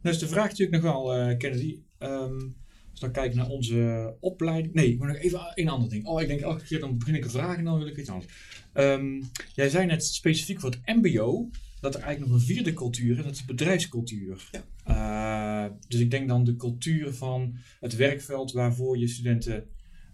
Nou 0.00 0.14
is 0.14 0.18
de 0.18 0.28
vraag 0.28 0.48
natuurlijk 0.48 0.82
nog 0.82 0.92
wel, 0.92 1.14
eh, 1.14 1.36
Kennedy. 1.38 1.78
Ehm, 1.98 2.12
als 2.90 3.00
we 3.00 3.00
dan 3.00 3.12
kijken 3.12 3.36
naar 3.36 3.48
onze 3.48 4.14
opleiding. 4.20 4.74
Nee, 4.74 4.96
maar 4.96 5.08
nog 5.08 5.16
even 5.16 5.40
een 5.54 5.68
ander 5.68 5.88
ding. 5.88 6.06
Oh, 6.06 6.20
ik 6.20 6.28
denk 6.28 6.40
elke 6.40 6.64
keer 6.64 6.80
dan 6.80 6.98
begin 6.98 7.14
ik 7.14 7.24
een 7.24 7.30
vraag 7.30 7.56
en 7.56 7.64
dan 7.64 7.78
wil 7.78 7.86
ik 7.86 7.96
iets 7.96 8.10
anders. 8.10 8.32
Ehm, 8.72 9.22
jij 9.54 9.68
zei 9.68 9.86
net 9.86 10.04
specifiek 10.04 10.60
voor 10.60 10.70
het 10.70 10.96
MBO 11.02 11.50
dat 11.80 11.94
er 11.94 12.00
eigenlijk 12.00 12.32
nog 12.32 12.40
een 12.40 12.46
vierde 12.46 12.72
cultuur 12.72 13.18
is, 13.18 13.24
dat 13.24 13.32
is 13.32 13.44
bedrijfscultuur. 13.44 14.48
Eh, 14.86 15.64
dus 15.88 16.00
ik 16.00 16.10
denk 16.10 16.28
dan 16.28 16.44
de 16.44 16.56
cultuur 16.56 17.12
van 17.12 17.56
het 17.80 17.96
werkveld 17.96 18.52
waarvoor 18.52 18.98
je 18.98 19.08
studenten 19.08 19.64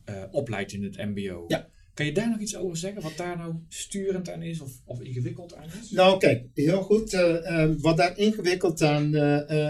eh, 0.04 0.22
opleidt 0.30 0.72
in 0.72 0.82
het 0.82 0.96
MBO. 0.96 1.44
Ja. 1.48 1.68
Kan 1.94 2.06
je 2.06 2.12
daar 2.12 2.30
nog 2.30 2.38
iets 2.38 2.56
over 2.56 2.76
zeggen? 2.76 3.02
Wat 3.02 3.16
daar 3.16 3.36
nou 3.36 3.54
sturend 3.68 4.30
aan 4.30 4.42
is 4.42 4.60
of, 4.60 4.72
of 4.84 5.00
ingewikkeld 5.00 5.54
aan 5.54 5.68
is? 5.82 5.90
Nou, 5.90 6.18
kijk, 6.18 6.46
heel 6.54 6.82
goed. 6.82 7.12
eh, 7.14 7.68
wat 7.78 7.96
daar 7.96 8.18
ingewikkeld 8.18 8.82
aan 8.82 9.14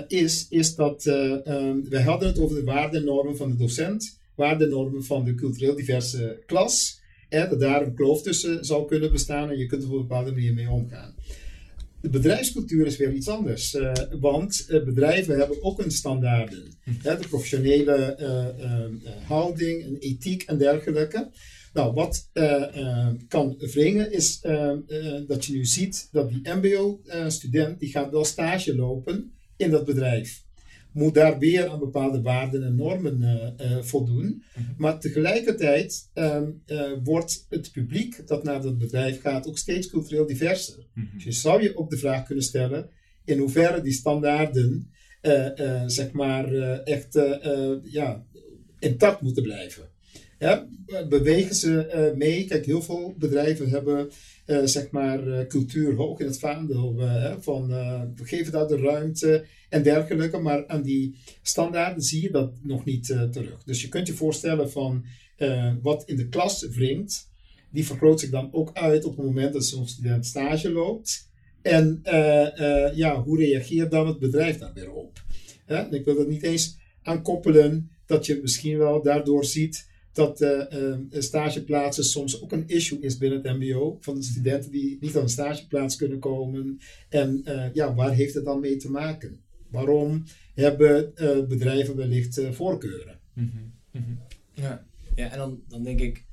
is, 0.09 0.47
is 0.49 0.75
dat 0.75 1.07
eh, 1.07 1.33
eh, 1.33 1.77
we 1.89 2.01
hadden 2.03 2.29
het 2.29 2.39
over 2.39 2.57
de 2.57 2.65
waardennormen 2.65 3.37
van 3.37 3.51
de 3.51 3.57
docent, 3.57 4.21
waardennormen 4.37 5.05
van 5.05 5.25
de 5.25 5.35
cultureel 5.35 5.77
diverse 5.77 6.43
klas. 6.47 7.01
En 7.29 7.49
dat 7.49 7.61
daar 7.61 7.83
een 7.83 7.95
kloof 7.95 8.23
tussen 8.23 8.65
zou 8.65 8.87
kunnen 8.87 9.13
bestaan 9.13 9.51
en 9.51 9.59
je 9.59 9.67
kunt 9.67 9.83
er 9.83 9.89
op 9.89 9.95
een 9.95 10.01
bepaalde 10.01 10.33
manier 10.33 10.55
mee 10.55 10.71
omgaan. 10.71 11.15
De 12.03 12.09
bedrijfscultuur 12.09 12.87
is 12.87 12.97
weer 12.97 13.13
iets 13.13 13.29
anders, 13.29 13.75
eh, 13.75 13.93
want 14.21 14.67
eh, 14.69 14.85
bedrijven 14.85 15.39
hebben 15.39 15.63
ook 15.63 15.81
hun 15.81 15.91
standaarden. 15.91 16.63
Hè, 17.03 17.19
de 17.19 17.29
professionele 17.29 17.95
eh, 17.95 19.27
houding 19.27 19.83
en 19.85 19.97
ethiek 19.99 20.43
en 20.43 20.59
dergelijke. 20.59 21.31
Nou, 21.73 21.95
wat 21.95 22.31
kan 23.29 23.57
wringen 23.59 24.13
is 24.13 24.41
dat 25.27 25.45
je 25.45 25.53
nu 25.53 25.65
ziet 25.65 26.09
dat 26.13 26.29
die 26.29 26.41
MBO-student 26.45 27.81
die 27.81 27.91
gaat 27.91 28.11
wel 28.11 28.25
stage 28.25 28.77
lopen 28.77 29.33
in 29.57 29.71
dat 29.71 29.85
bedrijf. 29.85 30.43
Moet 30.93 31.15
daar 31.15 31.39
weer 31.39 31.69
aan 31.69 31.79
bepaalde 31.79 32.23
waarden 32.23 32.63
en 32.65 32.77
normen 32.77 33.23
eh, 33.23 33.77
eh, 33.77 33.83
voldoen. 33.83 34.43
Maar 34.77 35.01
tegelijkertijd 35.01 36.11
ehm, 36.15 36.51
eh, 36.67 36.93
wordt 37.05 37.47
het 37.49 37.73
publiek 37.73 38.27
dat 38.27 38.45
naar 38.45 38.63
dat 38.63 38.79
bedrijf 38.79 39.21
gaat 39.21 39.49
ook 39.49 39.59
steeds 39.59 39.91
cultureel 39.91 40.27
diverser. 40.27 40.87
Dus 41.15 41.25
je 41.25 41.33
zou 41.33 41.63
je 41.63 41.77
ook 41.77 41.91
de 41.91 41.97
vraag 41.97 42.27
kunnen 42.27 42.45
stellen 42.45 42.89
in 43.25 43.39
hoeverre 43.39 43.83
die 43.83 43.93
standaarden 43.93 44.91
zeg 45.87 46.13
maar 46.13 46.53
echt 46.85 47.21
ja, 47.83 48.25
intact 48.79 49.21
moeten 49.21 49.43
blijven. 49.43 49.91
Ja, 50.39 50.67
bewegen 51.09 51.55
ze 51.55 52.13
mee? 52.17 52.45
Kijk, 52.45 52.67
heel 52.67 52.83
veel 52.83 53.15
bedrijven 53.19 53.69
hebben 53.69 54.11
zeg 54.65 54.91
maar 54.91 55.47
cultuur 55.47 55.95
hoog 55.95 56.21
in 56.21 56.27
het 56.27 56.39
vaandel. 56.39 56.95
van 57.41 57.67
we 58.17 58.25
geven 58.25 58.53
daar 58.53 58.69
de 58.69 58.77
ruimte 58.77 59.45
en 59.73 59.83
dergelijke, 59.83 60.39
maar 60.39 60.67
aan 60.67 60.83
die 60.83 61.15
standaarden 61.43 62.03
zie 62.03 62.23
je 62.23 62.31
dat 62.31 62.53
nog 62.63 62.85
niet 62.85 63.11
eh, 63.11 63.23
terug. 63.23 63.65
Dus 63.65 63.83
je 63.83 63.89
kunt 63.89 64.07
je 64.07 64.15
voorstellen 64.15 64.71
van 64.71 65.05
eh, 65.37 65.73
wat 65.83 66.03
in 66.07 66.17
de 66.17 66.29
klas 66.29 66.67
wringt, 66.67 67.31
die 67.71 67.87
vergroot 67.87 68.21
zich 68.21 68.31
dan 68.31 68.49
ook 68.53 68.71
uit 68.73 69.05
op 69.05 69.17
het 69.17 69.27
moment 69.27 69.53
dat 69.53 69.65
zo'n 69.65 69.89
student 69.89 70.27
stage 70.27 70.71
loopt. 70.71 71.31
En 71.63 72.01
eh, 72.03 72.97
ja, 72.97 73.23
hoe 73.23 73.39
reageert 73.39 73.91
dan 73.91 74.07
het 74.07 74.19
bedrijf 74.19 74.59
daar 74.59 74.73
weer 74.75 74.91
op? 74.91 75.23
En 75.67 75.93
ik 75.93 76.05
wil 76.05 76.17
dat 76.17 76.29
niet 76.29 76.43
eens 76.43 76.77
aan 77.03 77.23
koppelen 77.23 77.91
dat 78.07 78.27
je 78.27 78.39
misschien 78.43 78.79
wel 78.79 79.03
daardoor 79.03 79.45
ziet 79.45 79.91
dat 80.13 80.47
stageplaatsen 81.11 82.05
soms 82.05 82.43
ook 82.43 82.53
een 82.53 82.69
issue 82.69 83.01
is 83.01 83.19
binnen 83.19 83.43
het 83.43 83.59
MBO. 83.59 83.99
Van 84.01 84.15
de 84.15 84.23
studenten 84.23 84.71
die 84.71 84.99
niet 85.01 85.17
aan 85.17 85.23
een 85.23 85.29
stageplaats 85.29 85.97
kunnen 85.97 86.19
komen. 86.19 86.79
En 87.09 87.43
ja, 87.73 87.95
waar 87.95 88.13
heeft 88.13 88.35
het 88.35 88.45
dan 88.45 88.61
mee 88.61 88.77
te 88.77 88.91
maken? 88.91 89.41
Waarom 89.73 90.25
hebben 90.55 91.17
eh, 91.17 91.47
bedrijven 91.47 91.97
wellicht 91.97 92.39
eh, 92.39 92.51
voorkeuren? 92.51 93.19
Mhm, 93.33 93.49
mhm. 93.91 94.13
Ja, 94.55 94.87
ja 95.15 95.31
en 95.31 95.39
dan, 95.39 95.63
dan 95.69 95.83
denk 95.83 96.01
ik 96.01 96.25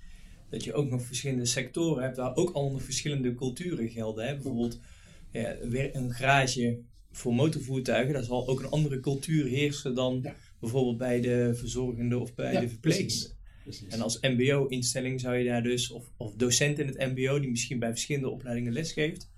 dat 0.50 0.64
je 0.64 0.74
ook 0.74 0.90
nog 0.90 1.02
verschillende 1.02 1.46
sectoren 1.46 2.04
hebt 2.04 2.18
waar 2.18 2.36
ook 2.36 2.52
al 2.52 2.72
nog 2.72 2.84
verschillende 2.84 3.36
culturen 3.36 3.90
gelden. 3.90 4.28
Hè? 4.28 4.34
Bijvoorbeeld 4.34 4.80
ja, 5.32 5.56
weer 5.70 5.96
een 5.96 6.14
garage 6.14 6.80
voor 7.12 7.34
motorvoertuigen, 7.34 8.14
daar 8.14 8.24
zal 8.24 8.48
ook 8.48 8.60
een 8.60 8.70
andere 8.70 9.00
cultuur 9.00 9.46
heersen 9.46 9.96
dan 9.96 10.20
Ja. 10.24 10.36
bijvoorbeeld 10.60 10.98
bij 10.98 11.22
de 11.22 11.52
verzorgende 11.56 12.18
of 12.18 12.36
bij 12.36 12.54
Ja, 12.54 12.60
de. 12.60 12.78
Precies. 12.82 13.38
En 13.90 14.02
als 14.02 14.20
MBO-instelling 14.22 15.20
zou 15.20 15.36
je 15.36 15.46
daar 15.46 15.64
dus, 15.64 15.92
of, 15.92 16.12
of 16.18 16.34
docent 16.36 16.80
in 16.80 16.88
het 16.88 16.98
MBO, 16.98 17.40
die 17.40 17.50
misschien 17.50 17.80
bij 17.80 17.90
verschillende 17.90 18.30
opleidingen 18.30 18.74
lesgeeft, 18.74 19.30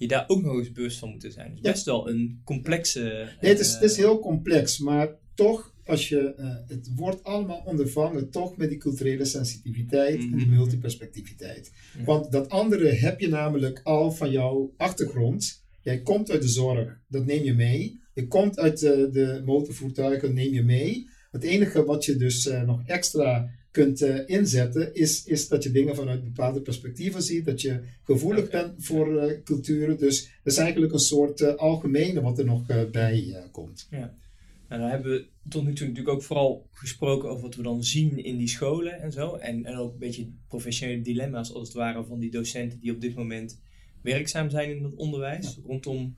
je 0.00 0.08
daar 0.08 0.24
ook 0.26 0.42
nog 0.42 0.58
eens 0.58 0.72
bewust 0.72 0.98
van 0.98 1.10
moeten 1.10 1.32
zijn. 1.32 1.50
Dus 1.50 1.60
Ja. 1.62 1.70
best 1.70 1.84
wel 1.84 2.08
een 2.10 2.40
complexe. 2.44 3.00
Nee, 3.40 3.50
het 3.50 3.60
is, 3.60 3.74
eh, 3.74 3.80
het 3.80 3.90
is 3.90 3.96
heel 3.96 4.18
complex, 4.18 4.78
maar 4.78 5.08
toch, 5.34 5.74
als 5.84 6.08
je, 6.08 6.34
eh, 6.34 6.54
het 6.66 6.90
wordt 6.96 7.24
allemaal 7.24 7.62
ondervangen, 7.66 8.30
toch 8.30 8.56
met 8.56 8.68
die 8.68 8.78
culturele 8.78 9.24
sensitiviteit 9.24 10.18
en 10.20 10.36
die 10.36 10.46
Mhm. 10.46 10.54
multiperspectiviteit. 10.56 11.72
Ja. 11.98 12.04
Want 12.04 12.32
dat 12.32 12.48
andere 12.48 12.88
heb 12.88 13.20
je 13.20 13.28
namelijk 13.28 13.80
al 13.82 14.10
van 14.12 14.30
jouw 14.30 14.74
achtergrond. 14.76 15.64
Jij 15.82 16.00
komt 16.02 16.30
uit 16.30 16.42
de 16.42 16.48
zorg, 16.48 16.98
dat 17.08 17.26
neem 17.26 17.44
je 17.44 17.54
mee. 17.54 18.00
Je 18.14 18.26
komt 18.26 18.58
uit 18.58 18.78
de, 18.80 19.08
de 19.12 19.42
motorvoertuigen, 19.44 20.34
neem 20.34 20.52
je 20.52 20.62
mee. 20.62 21.08
Het 21.30 21.42
enige 21.42 21.84
wat 21.84 22.04
je 22.04 22.16
dus 22.16 22.46
eh, 22.48 22.62
nog 22.62 22.82
extra 22.86 23.50
kunt 23.70 24.02
eh, 24.02 24.28
inzetten, 24.28 24.94
is, 24.94 25.24
is 25.24 25.48
dat 25.48 25.62
je 25.62 25.70
dingen 25.70 25.96
vanuit 25.96 26.24
bepaalde 26.24 26.60
perspectieven 26.60 27.22
ziet, 27.22 27.44
dat 27.44 27.60
je 27.60 27.80
gevoelig 28.02 28.50
bent 28.50 28.84
voor 28.84 29.18
eh, 29.18 29.42
culturen. 29.42 29.98
Dus 29.98 30.22
dat 30.22 30.52
is 30.52 30.58
eigenlijk 30.58 30.92
een 30.92 30.98
soort 30.98 31.40
eh, 31.40 31.54
algemene 31.54 32.20
wat 32.20 32.38
er 32.38 32.44
nog 32.44 32.90
bij 32.90 33.48
komt. 33.52 33.88
Nou, 33.90 34.82
dan 34.82 34.90
hebben 34.90 35.10
we 35.10 35.26
tot 35.48 35.64
nu 35.64 35.72
toe 35.72 35.86
natuurlijk 35.86 36.14
ook 36.14 36.22
vooral 36.22 36.68
gesproken 36.70 37.28
over 37.28 37.42
wat 37.42 37.54
we 37.54 37.62
dan 37.62 37.84
zien 37.84 38.24
in 38.24 38.36
die 38.36 38.48
scholen 38.48 39.00
en 39.00 39.12
zo. 39.12 39.34
En, 39.34 39.64
en 39.64 39.76
ook 39.76 39.92
een 39.92 39.98
beetje 39.98 40.32
professionele 40.48 41.02
dilemma's 41.02 41.52
als 41.52 41.68
het 41.68 41.76
ware 41.76 42.04
van 42.04 42.18
die 42.18 42.30
docenten 42.30 42.80
die 42.80 42.92
op 42.92 43.00
dit 43.00 43.14
moment 43.14 43.60
werkzaam 44.02 44.50
zijn 44.50 44.76
in 44.76 44.84
het 44.84 44.94
onderwijs 44.94 45.58
rondom 45.66 46.16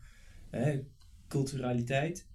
hè, 0.51 0.81
culturaliteit. 1.29 2.27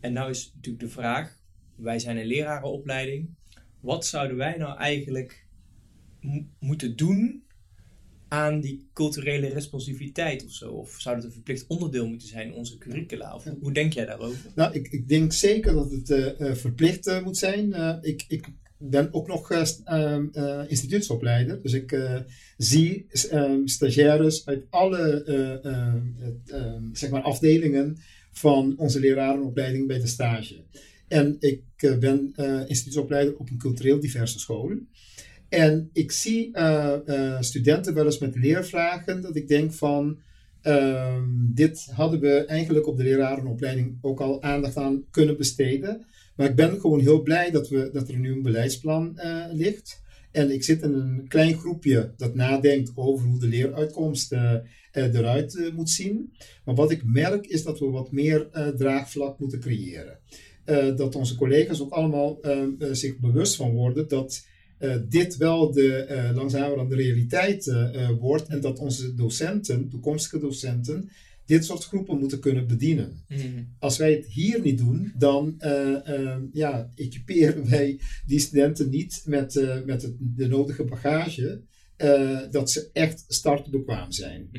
En 0.00 0.12
nou 0.12 0.30
is 0.30 0.52
natuurlijk 0.54 0.84
de 0.84 0.90
vraag, 0.90 1.38
wij 1.76 1.98
zijn 1.98 2.16
een 2.16 2.26
lerarenopleiding. 2.26 3.34
Wat 3.82 4.06
zouden 4.06 4.36
wij 4.36 4.56
nou 4.56 4.78
eigenlijk 4.78 5.46
mo- 6.20 6.46
moeten 6.58 6.96
doen 6.96 7.42
aan 8.28 8.60
die 8.60 8.88
culturele 8.92 9.48
responsiviteit 9.48 10.44
of 10.44 10.52
zo? 10.52 10.70
Of 10.70 10.94
zou 10.98 11.16
dat 11.16 11.24
een 11.24 11.32
verplicht 11.32 11.66
onderdeel 11.66 12.08
moeten 12.08 12.28
zijn 12.28 12.46
in 12.46 12.54
onze 12.54 12.78
curricula? 12.78 13.40
Hoe, 13.60 13.72
denk 13.72 13.92
jij 13.92 14.06
daarover? 14.06 14.50
Nou, 14.54 14.74
ik, 14.74 14.88
ik 14.88 15.08
denk 15.08 15.32
zeker 15.32 15.74
dat 15.74 15.90
het 15.90 16.10
uh, 16.10 16.40
uh, 16.40 16.54
verplicht 16.54 17.06
uh, 17.06 17.24
moet 17.24 17.36
zijn. 17.36 17.74
ik, 18.02 18.24
ik 18.28 18.46
ben 18.78 19.14
ook 19.14 19.26
nog 19.26 19.50
instituutsopleider. 20.68 21.62
Dus 21.62 21.72
ik 21.72 22.00
zie 22.56 23.06
stagiaires 23.64 24.46
uit 24.46 24.66
alle 24.70 25.24
zeg 26.92 27.10
maar 27.10 27.22
afdelingen 27.22 27.98
van 28.32 28.74
onze 28.78 29.00
lerarenopleiding 29.00 29.86
bij 29.86 29.98
de 29.98 30.06
stage. 30.06 30.64
En 31.12 31.36
ik 31.40 31.62
ben 32.00 32.34
instituutsopleider 32.66 33.36
op 33.36 33.50
een 33.50 33.58
cultureel 33.58 34.00
diverse 34.00 34.38
school. 34.38 34.72
En 35.48 35.90
ik 35.92 36.12
zie 36.12 36.50
uh, 36.58 37.40
studenten 37.40 37.94
wel 37.94 38.04
eens 38.04 38.18
met 38.18 38.36
leervragen 38.36 39.20
dat 39.20 39.36
ik 39.36 39.48
denk 39.48 39.72
van, 39.72 40.18
uh, 40.62 41.22
dit 41.54 41.88
hadden 41.90 42.20
we 42.20 42.44
eigenlijk 42.44 42.86
op 42.86 42.96
de 42.96 43.02
lerarenopleiding 43.02 43.98
ook 44.00 44.20
al 44.20 44.42
aandacht 44.42 44.76
aan 44.76 45.04
kunnen 45.10 45.36
besteden. 45.36 46.06
Maar 46.36 46.48
ik 46.48 46.54
ben 46.54 46.80
gewoon 46.80 47.00
heel 47.00 47.22
blij 47.22 47.50
dat, 47.50 47.68
we, 47.68 47.90
dat 47.92 48.08
er 48.08 48.18
nu 48.18 48.32
een 48.32 48.42
beleidsplan 48.42 49.20
ligt. 49.52 50.02
En 50.30 50.50
ik 50.50 50.64
zit 50.64 50.82
in 50.82 50.92
een 50.92 51.24
klein 51.28 51.58
groepje 51.58 52.12
dat 52.16 52.34
nadenkt 52.34 52.92
over 52.94 53.26
hoe 53.26 53.38
de 53.38 53.46
leeruitkomst 53.46 54.32
eruit 54.92 55.70
moet 55.74 55.90
zien. 55.90 56.32
Maar 56.64 56.74
wat 56.74 56.90
ik 56.90 57.04
merk 57.04 57.46
is 57.46 57.62
dat 57.62 57.78
we 57.78 57.86
wat 57.86 58.12
meer 58.12 58.48
draagvlak 58.76 59.38
moeten 59.38 59.60
creëren. 59.60 60.18
Dat 60.96 61.14
onze 61.14 61.34
collega's 61.34 61.80
ook 61.80 61.92
allemaal 61.92 62.38
zich 62.92 63.18
bewust 63.18 63.56
van 63.56 63.70
worden 63.70 64.08
dat 64.08 64.42
uh, 64.82 64.96
dit 65.08 65.36
wel 65.36 65.72
de 65.72 66.06
uh, 66.10 66.34
langzamerhand 66.34 66.90
de 66.90 66.96
realiteit 66.96 67.66
uh, 67.66 68.10
wordt 68.18 68.48
en 68.48 68.60
dat 68.60 68.78
onze 68.78 69.14
docenten, 69.14 69.88
toekomstige 69.88 70.38
docenten, 70.38 71.10
dit 71.46 71.64
soort 71.64 71.84
groepen 71.84 72.18
moeten 72.18 72.40
kunnen 72.40 72.66
bedienen. 72.66 73.24
Mm. 73.28 73.74
Als 73.78 73.98
wij 73.98 74.12
het 74.12 74.26
hier 74.26 74.60
niet 74.60 74.78
doen, 74.78 75.12
dan 75.18 75.54
ja, 76.52 76.90
equiperen 76.94 77.68
wij 77.70 78.00
die 78.26 78.38
studenten 78.38 78.90
niet 78.90 79.22
met, 79.26 79.82
met 79.84 80.02
het, 80.02 80.14
de 80.18 80.46
nodige 80.46 80.84
bagage 80.84 81.62
dat 82.50 82.70
ze 82.70 82.90
echt 82.92 83.24
startbekwaam 83.28 84.12
zijn. 84.12 84.50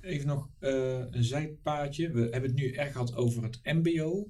Even 0.00 0.26
nog 0.26 0.48
een 0.60 1.24
zijpaadje. 1.24 2.10
We 2.10 2.20
hebben 2.20 2.50
het 2.50 2.54
nu 2.54 2.70
erg 2.70 2.92
gehad 2.92 3.14
over 3.14 3.42
het 3.42 3.60
MBO. 3.62 4.28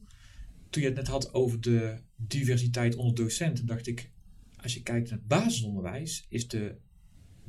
Toen 0.77 0.85
je 0.85 0.91
het 0.91 1.01
net 1.01 1.09
had 1.09 1.35
over 1.35 1.61
de 1.61 1.95
diversiteit 2.17 2.97
onder 2.97 3.15
docenten, 3.15 3.67
dacht 3.67 3.87
ik, 3.87 4.11
als 4.57 4.75
je 4.75 4.83
kijkt 4.83 5.11
naar 5.11 5.19
het 5.19 5.29
basisonderwijs, 5.29 6.27
is 6.29 6.49
de, 6.49 6.75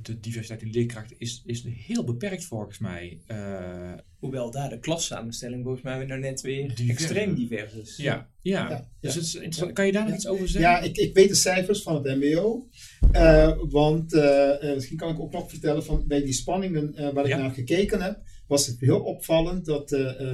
de 0.01 0.19
diversiteit 0.19 0.61
in 0.61 0.69
leerkrachten 0.69 1.19
is, 1.19 1.43
is 1.45 1.63
heel 1.63 2.03
beperkt 2.03 2.45
volgens 2.45 2.79
mij. 2.79 3.21
Uh, 3.27 3.93
Hoewel 4.19 4.51
daar 4.51 4.69
de 4.69 4.79
klassamenstelling 4.79 5.63
volgens 5.63 5.83
mij 5.83 6.05
nou 6.05 6.19
net 6.19 6.41
weer 6.41 6.73
extreem 6.87 7.35
divers 7.35 7.73
is. 7.73 7.97
Ja, 7.97 8.29
ja. 8.41 8.69
ja, 8.69 8.89
dus 8.99 9.15
Het 9.15 9.23
is 9.23 9.35
interessant. 9.35 9.73
kan 9.73 9.85
je 9.85 9.91
daar 9.91 10.05
nog 10.05 10.15
iets 10.15 10.27
over 10.27 10.47
zeggen? 10.47 10.71
Ja, 10.71 10.79
ik, 10.79 10.97
ik 10.97 11.13
weet 11.13 11.29
de 11.29 11.35
cijfers 11.35 11.81
van 11.81 11.95
het 11.95 12.15
MBO. 12.15 12.67
Uh, 13.11 13.43
eh, 13.43 13.57
want 13.69 14.13
uh, 14.13 14.73
misschien 14.73 14.97
kan 14.97 15.11
ik 15.11 15.19
ook 15.19 15.31
nog 15.31 15.49
vertellen 15.49 15.83
van 15.83 16.07
bij 16.07 16.21
die 16.21 16.33
spanningen 16.33 17.13
waar 17.13 17.25
ik 17.25 17.37
naar 17.37 17.51
gekeken 17.51 18.01
heb, 18.01 18.21
was 18.47 18.67
het 18.67 18.79
heel 18.79 18.99
opvallend 18.99 19.65
dat 19.65 19.89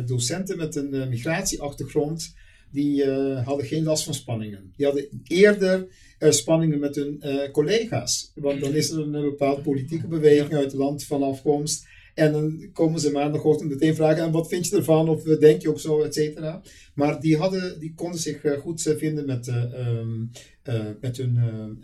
docenten 0.06 0.58
met 0.58 0.75
een 0.75 1.10
migratieachtergrond 1.10 2.41
die 2.73 3.05
hadden 3.43 3.65
geen 3.65 3.83
last 3.83 4.03
van 4.03 4.13
spanningen. 4.13 4.73
Die 4.75 4.86
hadden 4.86 5.23
eerder 5.27 5.88
uh, 6.23 6.31
spanningen 6.31 6.79
met 6.79 6.95
hun 6.95 7.21
uh, 7.21 7.51
collega's. 7.51 8.31
Want 8.36 8.62
dan 8.62 8.73
is 8.73 8.91
er 8.91 8.99
een, 8.99 9.12
bepaalde 9.12 9.62
politieke 9.62 10.07
beweging 10.07 10.53
uit 10.53 10.71
het 10.71 10.73
land 10.73 11.03
van 11.03 11.23
afkomst. 11.23 11.88
En 12.13 12.31
dan 12.31 12.69
komen 12.73 12.99
ze 12.99 13.12
maandagochtend 13.12 13.69
meteen 13.69 13.95
vragen: 13.95 14.23
en 14.23 14.31
wat 14.31 14.47
vind 14.47 14.67
je 14.67 14.75
ervan? 14.75 15.09
Of 15.09 15.25
eh, 15.25 15.39
denk 15.39 15.62
je 15.62 15.69
ook 15.69 15.79
zo, 15.79 16.01
et 16.01 16.13
cetera. 16.13 16.62
Maar 16.93 17.19
die, 17.19 17.38
hadden, 17.38 17.79
die 17.79 17.93
konden 17.95 18.19
zich 18.19 18.41
goed 18.59 18.81
vinden 18.97 19.25
met, 19.25 19.47
um, 19.47 20.31
met 21.01 21.17
hun 21.17 21.39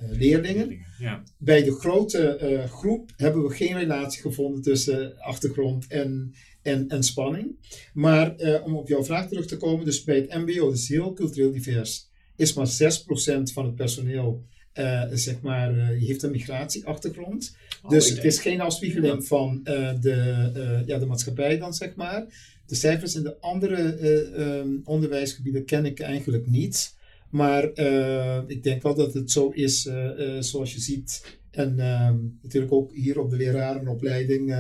leerlingen. 0.10 0.78
Ja. 0.99 1.23
Bij 1.38 1.63
de 1.63 1.71
grote 1.71 2.65
groep 2.69 3.12
hebben 3.15 3.43
we 3.43 3.54
geen 3.54 3.78
relatie 3.78 4.21
gevonden 4.21 4.62
tussen 4.62 5.19
achtergrond 5.19 5.88
en, 5.88 6.34
en, 6.62 6.88
en 6.88 7.04
spanning. 7.04 7.56
Maar 7.93 8.36
om 8.63 8.76
op 8.76 8.88
jouw 8.88 9.04
vraag 9.04 9.28
terug 9.28 9.45
te 9.45 9.58
komen, 9.58 9.86
dus 9.86 10.04
bij 10.04 10.15
het 10.15 10.34
MBO, 10.34 10.69
dus 10.69 10.88
heel 10.88 11.13
cultureel 11.13 11.52
divers 11.52 12.10
is 12.39 12.54
maar 12.54 12.67
6% 12.67 13.54
van 13.54 13.65
het 13.65 13.76
personeel, 13.76 14.43
uh, 14.74 15.04
zeg 15.12 15.41
maar, 15.41 15.76
uh, 15.76 15.88
heeft 15.88 16.24
een 16.24 16.32
migratieachtergrond. 16.32 17.56
Oh, 17.84 17.89
dus 17.89 18.10
het 18.10 18.24
is 18.24 18.39
geen 18.39 18.62
afspiegeling 18.62 19.26
van 19.26 19.60
uh, 19.63 19.91
de, 20.02 20.84
ja, 20.86 20.98
de 20.98 21.06
maatschappij 21.06 21.58
dan, 21.58 21.74
zeg 21.74 21.95
maar. 21.95 22.26
De 22.65 22.76
cijfers 22.76 23.15
in 23.15 23.24
de 23.24 23.39
andere 23.39 24.00
um, 24.39 24.82
onderwijsgebieden 24.84 25.65
ken 25.65 25.86
ik 25.86 26.00
eigenlijk 26.00 26.48
niet. 26.48 26.98
Maar 27.30 27.63
ik 28.48 28.63
denk 28.63 28.82
wel 28.82 28.95
dat 28.95 29.13
het 29.13 29.32
zo 29.32 29.50
is, 29.50 29.89
zoals 30.39 30.74
je 30.74 30.80
ziet. 30.80 31.39
En 31.52 31.80
ehm, 31.80 32.17
natuurlijk 32.41 32.74
ook 32.74 32.93
hier 32.93 33.19
op 33.19 33.30
de 33.30 33.38
lerarenopleiding 33.38 34.56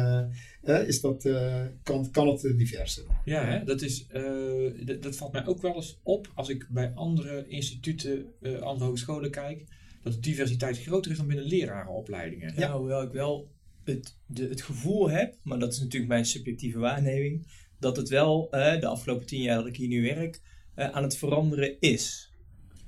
is 0.63 1.01
dat, 1.01 1.25
uh, 1.25 1.65
kan, 1.83 2.11
kan 2.11 2.27
het 2.27 2.41
diverser. 2.57 3.03
Ja, 3.25 3.45
hè? 3.45 3.63
Dat, 3.63 3.81
is, 3.81 4.07
uh, 4.13 5.01
dat 5.01 5.15
valt 5.15 5.31
mij 5.31 5.45
ook 5.45 5.61
wel 5.61 5.75
eens 5.75 5.99
op 6.03 6.31
als 6.35 6.49
ik 6.49 6.67
bij 6.69 6.91
andere 6.95 7.47
instituten, 7.47 8.25
uh, 8.41 8.59
andere 8.59 8.85
hogescholen 8.85 9.31
kijk, 9.31 9.63
dat 10.03 10.13
de 10.13 10.19
diversiteit 10.19 10.79
groter 10.79 11.11
is 11.11 11.17
dan 11.17 11.27
binnen 11.27 11.45
lerarenopleidingen. 11.45 12.53
Ja, 12.57 12.77
hoewel 12.77 13.01
ik 13.01 13.11
wel 13.11 13.51
het, 13.83 14.17
de, 14.25 14.47
het 14.47 14.61
gevoel 14.61 15.09
heb, 15.09 15.35
maar 15.43 15.59
dat 15.59 15.73
is 15.73 15.79
natuurlijk 15.79 16.11
mijn 16.11 16.25
subjectieve 16.25 16.79
waarneming, 16.79 17.47
dat 17.79 17.97
het 17.97 18.09
wel 18.09 18.47
de 18.51 18.87
afgelopen 18.87 19.25
tien 19.25 19.41
jaar 19.41 19.57
dat 19.57 19.67
ik 19.67 19.75
hier 19.75 19.87
nu 19.87 20.01
werk, 20.01 20.41
aan 20.75 21.03
het 21.03 21.17
veranderen 21.17 21.79
is. 21.79 22.28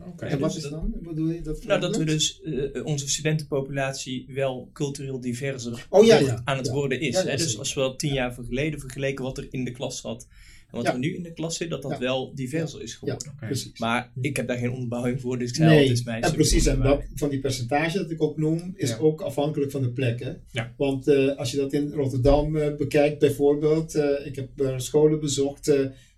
Okay. 0.07 0.29
En 0.29 0.39
wat 0.39 0.55
is 0.55 0.63
dan? 0.63 0.93
Bedoel 1.01 1.29
je 1.29 1.41
dat? 1.41 1.63
Nou, 1.63 1.79
dat 1.79 1.97
we 1.97 2.03
dus 2.03 2.41
uh, 2.43 2.85
onze 2.85 3.09
studentenpopulatie 3.09 4.25
wel 4.27 4.69
cultureel 4.73 5.21
diverser 5.21 5.85
oh, 5.89 6.05
ja, 6.05 6.19
ja. 6.19 6.41
aan 6.43 6.57
het 6.57 6.69
worden 6.69 6.99
is. 6.99 7.21
hè? 7.23 7.37
Dus 7.37 7.57
als 7.57 7.73
we 7.73 7.81
al 7.81 7.95
tien 7.95 8.13
jaar 8.13 8.31
geleden 8.31 8.79
vergeleken 8.79 9.23
wat 9.23 9.37
er 9.37 9.47
in 9.51 9.63
de 9.63 9.71
klas 9.71 10.01
zat 10.01 10.27
en 10.71 10.77
wat 10.77 10.87
er 10.87 10.99
nu 10.99 11.15
in 11.15 11.23
de 11.23 11.33
klas 11.33 11.57
zit, 11.57 11.69
dat 11.69 11.81
dat 11.81 11.97
wel 11.97 12.35
diverser 12.35 12.81
is 12.81 12.93
geworden. 12.93 13.35
Precies. 13.39 13.79
Maar 13.79 14.11
ik 14.21 14.35
heb 14.35 14.47
daar 14.47 14.57
geen 14.57 14.71
onderbouwing 14.71 15.21
voor, 15.21 15.39
dus 15.39 15.49
ik 15.49 15.55
zei 15.55 15.69
nee. 15.69 15.79
altijd 15.81 16.05
mijn 16.05 16.23
En 16.23 16.31
precies, 16.31 16.65
en 16.65 16.81
dat, 16.81 17.03
van 17.15 17.29
die 17.29 17.39
percentage 17.39 17.97
dat 17.97 18.11
ik 18.11 18.21
ook 18.21 18.37
noem, 18.37 18.73
is 18.75 18.97
ook 18.97 19.21
afhankelijk 19.21 19.71
van 19.71 19.81
de 19.81 19.89
plek. 19.89 20.35
Want 20.77 21.07
uh, 21.07 21.37
als 21.37 21.51
je 21.51 21.57
dat 21.57 21.73
in 21.73 21.91
Rotterdam 21.91 22.55
uh, 22.55 22.75
bekijkt 22.75 23.19
bijvoorbeeld, 23.19 23.95
ik 24.25 24.35
heb 24.35 24.73
scholen 24.77 25.19
bezocht 25.19 25.71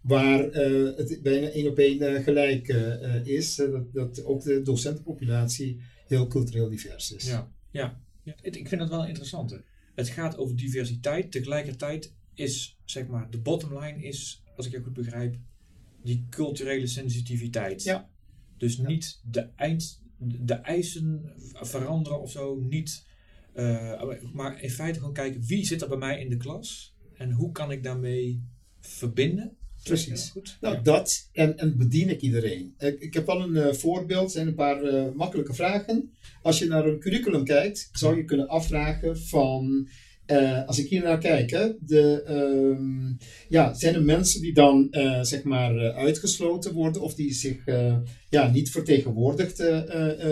waar 0.03 0.45
uh, 0.45 0.97
het 0.97 1.19
bijna 1.21 1.47
één 1.47 1.67
op 1.67 1.77
één 1.77 2.01
uh, 2.01 2.23
gelijk 2.23 2.67
uh, 2.67 3.25
is. 3.25 3.55
dat, 3.55 3.93
dat 3.93 4.23
ook 4.23 4.43
de 4.43 4.61
docentenpopulatie 4.61 5.81
heel 6.07 6.27
cultureel 6.27 6.69
divers 6.69 7.11
is. 7.11 7.25
Ja, 7.25 7.51
ja. 7.71 8.01
ja. 8.23 8.35
ik 8.41 8.67
vind 8.67 8.81
dat 8.81 8.89
wel 8.89 9.07
interessant. 9.07 9.59
Het 9.95 10.09
gaat 10.09 10.37
over 10.37 10.55
diversiteit. 10.55 11.31
Tegelijkertijd 11.31 12.13
is, 12.33 12.79
zeg 12.85 13.07
maar, 13.07 13.29
de 13.29 13.39
bottom 13.39 13.79
line 13.79 14.03
is, 14.03 14.43
als 14.55 14.65
ik 14.65 14.71
je 14.71 14.81
goed 14.81 14.93
begrijp, 14.93 15.37
die 16.03 16.25
culturele 16.29 16.87
sensitiviteit. 16.87 17.83
Ja. 17.83 18.09
Dus 18.57 18.77
niet 18.77 19.21
de, 19.23 19.49
eind, 19.55 20.01
de 20.17 20.53
eisen 20.53 21.33
veranderen 21.51 22.21
of 22.21 22.31
zo, 22.31 22.55
niet... 22.55 23.05
maar 24.33 24.61
in 24.61 24.69
feite 24.69 24.99
gewoon 24.99 25.13
kijken, 25.13 25.45
wie 25.45 25.65
zit 25.65 25.81
er 25.81 25.87
bij 25.87 25.97
mij 25.97 26.19
in 26.19 26.29
de 26.29 26.37
klas? 26.37 26.95
En 27.13 27.31
hoe 27.31 27.51
kan 27.51 27.71
ik 27.71 27.83
daarmee 27.83 28.43
verbinden? 28.79 29.57
Precies. 29.83 30.29
goed. 30.29 30.57
Nou, 30.61 30.81
dat 30.83 31.29
en, 31.31 31.57
en 31.57 31.77
bedien 31.77 32.09
ik 32.09 32.21
iedereen. 32.21 32.73
Ik, 32.77 32.99
ik 32.99 33.13
heb 33.13 33.25
wel 33.25 33.41
een 33.41 33.55
uh, 33.55 33.73
voorbeeld, 33.73 34.31
zijn 34.31 34.47
een 34.47 34.55
paar 34.55 34.83
uh, 34.83 35.03
makkelijke 35.15 35.53
vragen. 35.53 36.11
Als 36.41 36.59
je 36.59 36.67
naar 36.67 36.85
een 36.85 36.99
curriculum 36.99 37.43
kijkt, 37.43 37.89
zou 37.93 38.15
je 38.15 38.25
kunnen 38.25 38.47
afvragen 38.47 39.19
van, 39.19 39.87
uh, 40.27 40.67
als 40.67 40.79
ik 40.79 40.89
hier 40.89 41.03
naar 41.03 41.17
kijk, 41.17 41.49
hè, 41.49 41.69
de, 41.79 42.23
um, 42.29 43.17
ja, 43.49 43.73
zijn 43.73 43.95
er 43.95 44.03
mensen 44.03 44.41
die 44.41 44.53
dan 44.53 44.88
zeg 45.21 45.43
maar 45.43 45.93
uitgesloten 45.93 46.73
worden 46.73 47.01
of 47.01 47.15
die 47.15 47.34
zich 47.34 47.65
ja, 48.29 48.51
niet 48.51 48.71
vertegenwoordigd 48.71 49.63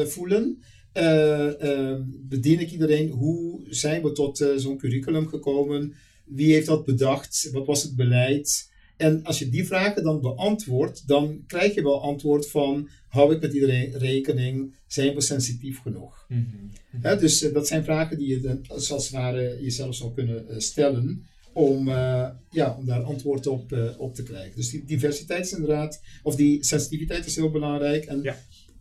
voelen? 0.03 0.63
Ehm, 0.93 2.01
bedien 2.07 2.59
ik 2.59 2.71
iedereen? 2.71 3.09
Hoe 3.09 3.61
zijn 3.69 4.01
we 4.01 4.11
tot 4.11 4.37
zo'n 4.55 4.77
curriculum 4.77 5.27
gekomen? 5.27 5.93
Wie 6.25 6.53
heeft 6.53 6.67
dat 6.67 6.85
bedacht? 6.85 7.49
Wat 7.51 7.65
was 7.65 7.83
het 7.83 7.95
beleid? 7.95 8.70
En 9.01 9.23
als 9.23 9.39
je 9.39 9.49
die 9.49 9.65
vragen 9.65 10.03
dan 10.03 10.21
beantwoordt, 10.21 11.07
dan 11.07 11.43
krijg 11.47 11.73
je 11.73 11.83
wel 11.83 12.01
antwoord 12.01 12.49
van: 12.49 12.89
hou 13.07 13.33
ik 13.35 13.41
met 13.41 13.53
iedereen 13.53 13.97
rekening? 13.97 14.75
Zijn 14.87 15.15
we 15.15 15.21
sensitief 15.21 15.79
genoeg? 15.79 16.25
Mhm. 16.29 17.19
dus 17.19 17.43
uh, 17.43 17.53
dat 17.53 17.67
zijn 17.67 17.83
vragen 17.83 18.17
die 18.17 18.27
je 18.27 18.39
dan, 18.39 18.65
zoals 18.75 19.03
het 19.03 19.13
ware 19.13 19.57
jezelf 19.61 19.95
zou 19.95 20.13
kunnen 20.13 20.45
uh, 20.49 20.57
stellen. 20.57 21.25
Om, 21.53 21.87
uh, 21.87 22.27
ja, 22.51 22.75
om 22.77 22.85
daar 22.85 23.03
antwoord 23.03 23.47
op, 23.47 23.95
op 23.97 24.15
te 24.15 24.23
krijgen. 24.23 24.55
Dus 24.55 24.69
die 24.69 24.85
diversiteit 24.85 25.45
is 25.45 25.51
inderdaad, 25.51 26.01
of 26.23 26.35
die 26.35 26.63
sensitiviteit 26.63 27.25
is 27.25 27.35
heel 27.35 27.51
belangrijk. 27.51 28.05
En 28.05 28.21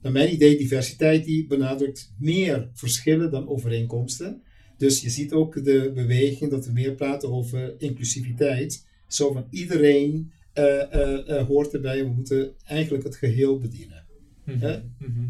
naar 0.03 0.13
mijn 0.13 0.33
idee, 0.33 0.57
diversiteit 0.57 1.25
die 1.25 1.47
benadrukt 1.47 2.13
meer 2.19 2.71
verschillen 2.75 3.31
dan 3.31 3.49
overeenkomsten. 3.49 4.43
Dus 4.77 5.01
je 5.01 5.11
ziet 5.11 5.33
ook 5.33 5.65
de 5.65 5.91
beweging 5.95 6.51
dat 6.51 6.67
we 6.67 6.73
meer 6.73 6.95
praten 6.95 7.33
over 7.33 7.75
inclusiviteit. 7.79 8.89
Zo 9.13 9.33
van 9.33 9.47
iedereen 9.51 10.33
eh, 10.53 10.93
eh, 10.95 11.29
eh, 11.39 11.47
hoort 11.47 11.75
erbij. 11.75 12.05
We 12.05 12.11
moeten 12.11 12.55
eigenlijk 12.65 13.05
het 13.05 13.17
geheel 13.17 13.59
bedienen. 13.59 14.05
Hè? 14.45 14.81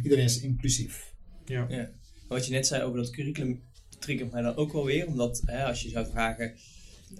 Iedereen 0.02 0.24
is 0.24 0.40
inclusief. 0.40 1.14
Ja. 1.44 1.66
Ja. 1.68 1.90
Wat 2.28 2.46
je 2.46 2.52
net 2.52 2.66
zei 2.66 2.82
over 2.82 2.96
dat 2.98 3.10
curriculum 3.10 3.62
triggert 3.98 4.32
mij 4.32 4.42
dan 4.42 4.56
ook 4.56 4.72
wel 4.72 4.84
weer. 4.84 5.06
Omdat 5.06 5.42
hè, 5.44 5.64
als 5.64 5.82
je 5.82 5.88
zou 5.88 6.06
vragen, 6.10 6.54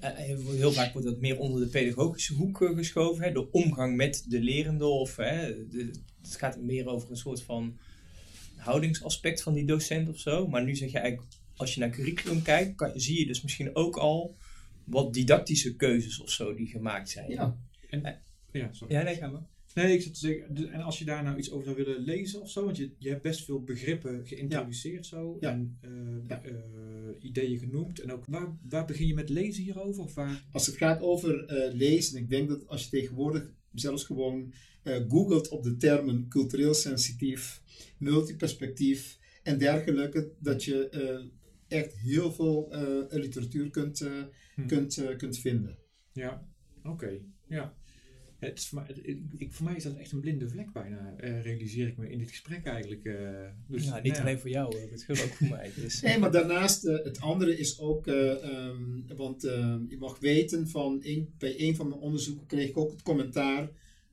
eh, 0.00 0.10
heel 0.46 0.72
vaak 0.72 0.92
wordt 0.92 1.06
dat 1.08 1.20
meer 1.20 1.38
onder 1.38 1.60
de 1.60 1.66
pedagogische 1.66 2.34
hoek 2.34 2.56
geschoven. 2.74 3.24
Hè, 3.24 3.32
de 3.32 3.50
omgang 3.50 3.96
met 3.96 4.24
de 4.28 4.40
lerende. 4.40 4.84
Of 4.84 5.16
hè, 5.16 5.66
de- 5.68 5.90
het 6.22 6.36
gaat 6.36 6.60
meer 6.60 6.86
over 6.86 7.10
een 7.10 7.16
soort 7.16 7.42
van 7.42 7.78
houdingsaspect 8.56 9.42
van 9.42 9.54
die 9.54 9.64
docent 9.66 10.08
of 10.08 10.18
zo. 10.18 10.46
Maar 10.48 10.64
nu 10.64 10.76
zeg 10.76 10.90
je 10.92 10.98
eigenlijk, 10.98 11.32
als 11.56 11.74
je 11.74 11.80
naar 11.80 11.90
curriculum 11.90 12.42
kijkt, 12.42 12.76
kan, 12.76 12.90
zie 12.94 13.18
je 13.18 13.26
dus 13.26 13.42
misschien 13.42 13.74
ook 13.76 13.96
al 13.96 14.36
wat 14.84 15.14
didactische 15.14 15.76
keuzes 15.76 16.20
of 16.20 16.30
zo 16.30 16.54
die 16.54 16.66
gemaakt 16.66 17.08
zijn. 17.10 17.30
Ja. 17.30 17.56
Ja, 18.52 18.72
sorry. 18.72 18.94
Ja, 18.94 19.02
nee, 19.02 19.14
ga 19.14 19.28
maar. 19.28 19.46
Nee, 19.74 19.94
ik 19.94 20.02
zat 20.02 20.12
te 20.14 20.18
zeggen, 20.20 20.54
de- 20.54 20.66
en 20.66 20.80
als 20.80 20.98
je 20.98 21.04
daar 21.04 21.22
nou 21.22 21.38
iets 21.38 21.50
over 21.50 21.64
zou 21.64 21.76
willen 21.76 22.00
lezen 22.00 22.40
of 22.40 22.50
zo, 22.50 22.64
want 22.64 22.76
je, 22.76 22.90
je 22.98 23.08
hebt 23.08 23.22
best 23.22 23.44
veel 23.44 23.62
begrippen 23.62 24.26
geïntroduceerd 24.26 25.06
zo, 25.06 25.36
Ja. 25.40 25.50
en 25.50 25.78
eh, 25.80 25.90
Ja. 26.28 26.42
eh, 26.42 26.52
ideeën 27.20 27.58
genoemd. 27.58 28.00
En 28.00 28.12
ook, 28.12 28.24
waar, 28.28 28.56
waar 28.68 28.84
begin 28.84 29.06
je 29.06 29.14
met 29.14 29.28
lezen 29.28 29.62
hierover? 29.62 30.02
Of 30.02 30.14
waar? 30.14 30.44
Als 30.52 30.66
het 30.66 30.76
gaat 30.76 31.00
over 31.00 31.44
eh, 31.46 31.74
lezen, 31.74 32.18
ik 32.18 32.30
denk 32.30 32.48
dat 32.48 32.66
als 32.68 32.84
je 32.84 32.90
tegenwoordig 32.90 33.50
zelfs 33.74 34.04
gewoon 34.04 34.52
eh, 34.82 34.96
googelt 35.08 35.48
op 35.48 35.62
de 35.62 35.76
termen 35.76 36.28
cultureel 36.28 36.74
sensitief, 36.74 37.62
multiperspectief 37.98 39.18
en 39.42 39.58
dergelijke, 39.58 40.30
dat 40.38 40.64
je 40.64 40.88
eh, 40.88 41.24
echt 41.72 41.96
heel 41.96 42.32
veel 42.32 42.72
eh, 42.72 43.18
literatuur 43.20 43.70
kunt, 43.70 44.00
eh, 44.00 44.12
Hm. 44.54 44.66
kunt, 44.66 44.96
eh, 44.98 45.16
kunt 45.16 45.38
vinden. 45.38 45.78
Ja, 46.12 46.46
oké, 46.84 47.18
ja. 47.48 47.78
Het 48.38 48.58
is 48.58 48.68
voor, 48.68 48.78
mij, 48.78 48.86
het- 48.94 49.06
ik, 49.38 49.52
voor 49.52 49.64
mij 49.66 49.76
is 49.76 49.82
dat 49.82 49.96
echt 49.96 50.12
een 50.12 50.20
blinde 50.20 50.48
vlek 50.48 50.72
bijna, 50.72 51.14
eh, 51.16 51.42
realiseer 51.42 51.86
ik 51.86 51.96
me 51.96 52.10
in 52.10 52.18
dit 52.18 52.30
gesprek 52.30 52.64
eigenlijk. 52.64 53.04
eh. 53.04 53.14
dus, 53.68 53.84
ja, 53.84 53.94
niet 53.94 54.02
nou 54.04 54.14
ja. 54.14 54.20
alleen 54.20 54.38
voor 54.38 54.50
jou, 54.50 54.76
het 54.90 55.02
geldt 55.02 55.22
ook 55.24 55.28
voor 55.30 55.48
mij. 55.48 55.70
Dus, 55.76 56.00
Nee, 56.00 56.18
maar 56.18 56.30
daarnaast, 56.32 56.84
eh, 56.84 57.04
het 57.04 57.20
andere 57.20 57.58
is 57.58 57.78
ook, 57.80 58.06
eh, 58.06 58.44
ehm, 58.44 59.14
want 59.16 59.44
ehm, 59.44 59.84
je 59.88 59.96
mag 59.98 60.18
weten 60.18 60.68
van, 60.68 60.98
een, 61.02 61.34
bij 61.38 61.60
een 61.60 61.76
van 61.76 61.88
mijn 61.88 62.00
onderzoeken 62.00 62.46
kreeg 62.46 62.68
ik 62.68 62.76
ook 62.76 62.90
het 62.90 63.02
commentaar 63.02 63.70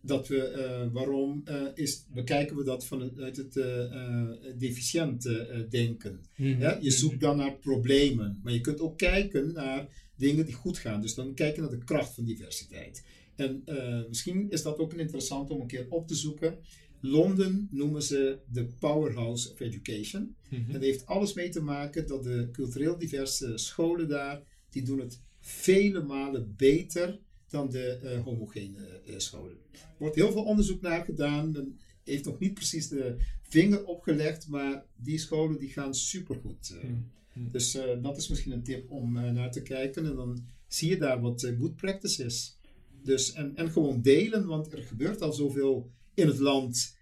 dat 0.08 0.28
we, 0.28 0.42
eh, 0.42 0.88
waarom 0.92 1.42
eh, 1.46 1.62
is, 1.74 2.06
bekijken 2.14 2.56
we 2.56 2.64
dat 2.64 2.86
vanuit 2.86 3.38
het 3.38 3.58
eh 3.58 3.84
eh, 3.84 4.30
deficiënt 4.58 5.26
eh, 5.26 5.60
denken. 5.70 6.22
Mhm. 6.36 6.60
Ja, 6.62 6.78
je 6.82 6.92
zoekt 6.92 7.20
dan 7.20 7.38
naar 7.38 7.58
problemen, 7.58 8.40
maar 8.44 8.54
je 8.54 8.62
kunt 8.62 8.80
ook 8.80 8.98
kijken 8.98 9.54
naar 9.54 9.88
dingen 10.16 10.46
die 10.46 10.54
goed 10.54 10.78
gaan. 10.78 11.02
Dus 11.02 11.14
dan 11.14 11.34
kijken 11.34 11.62
naar 11.62 11.72
de 11.72 11.84
kracht 11.84 12.14
van 12.14 12.26
diversiteit. 12.26 13.04
En 13.36 13.64
misschien 14.08 14.50
is 14.50 14.62
dat 14.62 14.78
ook 14.78 14.94
een 14.94 15.00
interessant 15.00 15.50
om 15.50 15.62
een 15.62 15.68
keer 15.68 15.86
op 15.90 16.08
te 16.08 16.16
zoeken. 16.16 16.58
Londen 17.02 17.68
noemen 17.72 18.04
ze 18.04 18.40
de 18.52 18.66
powerhouse 18.80 19.52
of 19.52 19.60
education. 19.60 20.36
Mhm. 20.50 20.62
En 20.66 20.72
dat 20.72 20.82
heeft 20.82 21.06
alles 21.06 21.34
mee 21.34 21.50
te 21.50 21.62
maken 21.62 22.08
dat 22.08 22.24
de 22.24 22.50
cultureel 22.52 22.98
diverse 22.98 23.58
scholen 23.58 24.08
daar, 24.08 24.42
die 24.70 24.84
doen 24.84 25.00
het 25.00 25.22
vele 25.40 26.04
malen 26.04 26.54
beter 26.58 27.20
dan 27.50 27.70
de 27.70 27.88
eh, 27.88 28.24
homogene 28.24 29.02
eh, 29.06 29.14
scholen. 29.18 29.58
Er 29.72 29.80
wordt 29.98 30.16
heel 30.16 30.32
veel 30.32 30.44
onderzoek 30.44 30.82
naar 30.82 31.06
gedaan. 31.06 31.52
Men 31.52 31.80
heeft 32.04 32.26
nog 32.26 32.40
niet 32.40 32.54
precies 32.54 32.88
de 32.88 33.16
vinger 33.42 33.86
opgelegd, 33.86 34.48
maar 34.48 34.86
die 34.96 35.18
scholen 35.18 35.60
die 35.60 35.70
gaan 35.70 35.96
supergoed. 35.96 36.70
eh. 36.76 36.82
Hmm. 36.82 37.12
Hmm. 37.34 37.52
Dus 37.52 37.78
dat 38.02 38.18
is 38.18 38.28
misschien 38.28 38.52
een 38.52 38.64
tip 38.64 38.92
om 38.92 39.14
naar 39.14 39.52
te 39.52 39.62
kijken. 39.62 40.06
En 40.06 40.16
dan 40.16 40.46
zie 40.68 40.90
je 40.90 40.98
daar 40.98 41.22
wat 41.22 41.54
good 41.60 41.76
practice 41.76 42.24
is. 42.24 42.58
Dus, 43.04 43.34
en, 43.34 43.56
en 43.56 43.72
gewoon 43.72 44.02
delen, 44.02 44.46
want 44.46 44.74
er 44.74 44.84
gebeurt 44.84 45.22
al 45.22 45.34
zoveel 45.34 45.92
in 46.14 46.28
het 46.28 46.40
land 46.40 46.98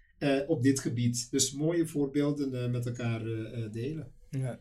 op 0.46 0.62
dit 0.62 0.80
gebied. 0.80 1.30
Dus 1.30 1.52
mooie 1.52 1.86
voorbeelden 1.86 2.70
met 2.70 2.86
elkaar 2.86 3.24
delen. 3.70 4.12
Ja. 4.30 4.60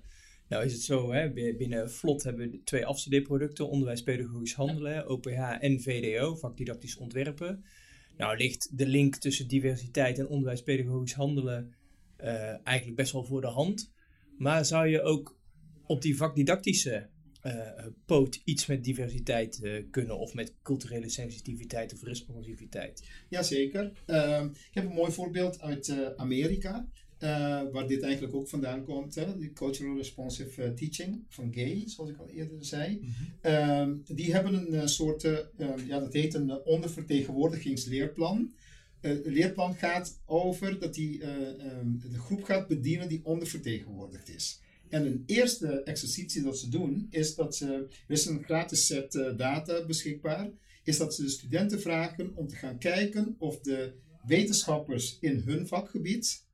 Nou 0.49 0.65
is 0.65 0.73
het 0.73 0.81
zo, 0.81 1.11
hè, 1.11 1.31
bi- 1.31 1.55
binnen 1.57 1.91
VLOT 1.91 2.23
hebben 2.23 2.49
we 2.51 2.61
twee 2.63 2.85
afstudeerproducten, 2.85 3.69
onderwijs 3.69 4.03
pedagogisch 4.03 4.53
handelen, 4.53 5.09
OPH 5.09 5.57
en 5.59 5.81
VDO, 5.81 6.35
vakdidactisch 6.35 6.97
ontwerpen. 6.97 7.63
Nou 8.17 8.37
ligt 8.37 8.77
de 8.77 8.87
link 8.87 9.15
tussen 9.15 9.47
diversiteit 9.47 10.19
en 10.19 10.27
onderwijs 10.27 10.63
pedagogisch 10.63 11.13
handelen 11.13 11.75
eh, 12.17 12.67
eigenlijk 12.67 12.97
best 12.97 13.11
wel 13.11 13.23
voor 13.23 13.41
de 13.41 13.47
hand. 13.47 13.93
Maar 14.37 14.65
zou 14.65 14.87
je 14.87 15.01
ook 15.01 15.37
op 15.85 16.01
die 16.01 16.17
vakdidactische 16.17 17.09
eh, 17.41 17.85
poot 18.05 18.41
iets 18.43 18.65
met 18.65 18.83
diversiteit 18.83 19.63
eh, 19.63 19.83
kunnen 19.91 20.17
of 20.17 20.33
met 20.33 20.53
culturele 20.63 21.09
sensitiviteit 21.09 21.93
of 21.93 22.03
responsiviteit? 22.03 23.09
Jazeker. 23.29 23.91
Ehm 24.05 24.45
ik 24.45 24.71
heb 24.71 24.85
een 24.85 24.93
mooi 24.93 25.11
voorbeeld 25.11 25.61
uit 25.61 26.15
Amerika, 26.17 26.87
waar 27.71 27.87
dit 27.87 28.01
eigenlijk 28.01 28.35
ook 28.35 28.47
vandaan 28.47 28.83
komt. 28.83 29.15
Hè? 29.15 29.37
Die 29.37 29.53
Cultural 29.53 29.97
Responsive 29.97 30.63
eh, 30.63 30.69
Teaching 30.69 31.23
van 31.29 31.53
Gay, 31.53 31.83
zoals 31.85 32.09
ik 32.09 32.17
al 32.17 32.29
eerder 32.29 32.65
zei. 32.65 32.99
Mhm. 33.01 33.11
Ehm, 33.41 33.93
die 34.07 34.33
hebben 34.33 34.53
een 34.53 34.73
eh, 34.73 34.85
soort, 34.85 35.23
eh, 35.23 35.37
ehm, 35.57 35.87
ja, 35.87 35.99
dat 35.99 36.13
heet 36.13 36.33
een 36.33 36.49
eh, 36.49 36.55
ondervertegenwoordigingsleerplan. 36.65 38.53
Eh, 39.01 39.11
Het 39.11 39.25
leerplan 39.25 39.75
gaat 39.75 40.19
over 40.25 40.79
dat 40.79 40.93
die 40.93 41.21
eh, 41.21 41.29
ehm, 41.65 41.87
de 42.11 42.19
groep 42.19 42.43
gaat 42.43 42.67
bedienen 42.67 43.07
die 43.09 43.21
ondervertegenwoordigd 43.23 44.29
is. 44.35 44.59
En 44.89 45.05
een 45.05 45.23
eerste 45.25 45.67
exercitie 45.83 46.41
dat 46.41 46.57
ze 46.57 46.69
doen, 46.69 47.07
is 47.09 47.35
dat 47.35 47.55
ze, 47.55 47.65
er 48.07 48.13
is 48.13 48.25
een 48.25 48.43
gratis 48.43 48.85
set 48.85 49.15
eh, 49.15 49.37
data 49.37 49.85
beschikbaar, 49.85 50.49
is 50.83 50.97
dat 50.97 51.15
ze 51.15 51.21
de 51.23 51.29
studenten 51.29 51.81
vragen 51.81 52.31
om 52.35 52.47
te 52.47 52.55
gaan 52.55 52.77
kijken 52.77 53.35
of 53.37 53.59
de 53.59 53.93
wetenschappers 54.27 55.17
in 55.21 55.41
hun 55.45 55.67
vakgebied, 55.67 56.25
eh, 56.27 56.33
eh, 56.33 56.44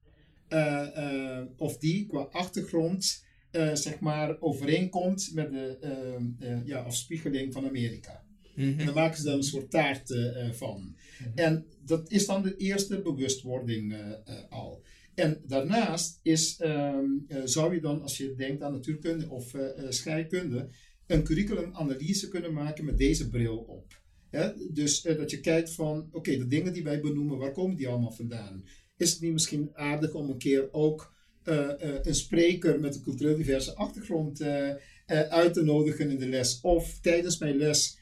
of 1.57 1.77
die 1.77 2.05
qua 2.05 2.21
achtergrond, 2.21 3.23
eh, 3.51 3.73
zeg 3.75 3.99
maar, 3.99 4.37
overeenkomt 4.41 5.31
met 5.33 5.51
de 5.51 5.77
eh, 6.39 6.65
ja, 6.65 6.79
afspiegeling 6.79 7.53
van 7.53 7.65
Amerika. 7.65 8.23
En 8.55 8.85
daar 8.85 8.93
maken 8.93 9.17
ze 9.17 9.23
dan 9.23 9.37
een 9.37 9.43
soort 9.43 9.71
taart 9.71 10.11
eh, 10.11 10.45
eh, 10.45 10.53
van. 10.53 10.95
En 11.35 11.65
dat 11.85 12.11
is 12.11 12.25
dan 12.25 12.41
de 12.43 12.55
eerste 12.57 13.01
bewustwording 13.01 13.93
eh, 13.93 13.99
eh, 14.11 14.17
al. 14.49 14.83
En 15.15 15.41
daarnaast 15.47 16.19
is, 16.23 16.57
ehm, 16.59 17.05
eh, 17.27 17.41
zou 17.43 17.73
je 17.73 17.81
dan, 17.81 18.01
als 18.01 18.17
je 18.17 18.35
denkt 18.35 18.61
aan 18.61 18.71
natuurkunde 18.71 19.29
of 19.29 19.53
eh, 19.53 19.83
eh, 19.83 19.89
scheikunde, 19.89 20.69
een 21.07 21.23
curriculumanalyse 21.23 22.27
kunnen 22.27 22.53
maken 22.53 22.85
met 22.85 22.97
deze 22.97 23.29
bril 23.29 23.57
op. 23.57 24.01
Hè? 24.29 24.49
Dus 24.71 25.05
eh, 25.05 25.17
dat 25.17 25.31
je 25.31 25.39
kijkt 25.39 25.71
van, 25.71 26.09
oké, 26.11 26.37
de 26.37 26.47
dingen 26.47 26.73
die 26.73 26.83
wij 26.83 27.01
benoemen, 27.01 27.37
waar 27.37 27.51
komen 27.51 27.75
die 27.75 27.87
allemaal 27.87 28.11
vandaan? 28.11 28.63
Is 29.01 29.11
het 29.11 29.21
niet 29.21 29.31
misschien 29.31 29.69
aardig 29.73 30.13
om 30.13 30.29
een 30.29 30.37
keer 30.37 30.73
ook 30.73 31.13
eh, 31.43 31.69
eh, 31.69 31.99
een 32.03 32.15
spreker 32.15 32.79
met 32.79 32.95
een 32.95 33.01
cultureel 33.01 33.35
diverse 33.35 33.75
achtergrond 33.75 34.41
eh, 34.41 34.73
uit 35.29 35.53
te 35.53 35.63
nodigen 35.63 36.09
in 36.09 36.19
de 36.19 36.27
les? 36.27 36.61
Of 36.61 36.99
tijdens 36.99 37.37
mijn 37.37 37.57
les 37.57 37.99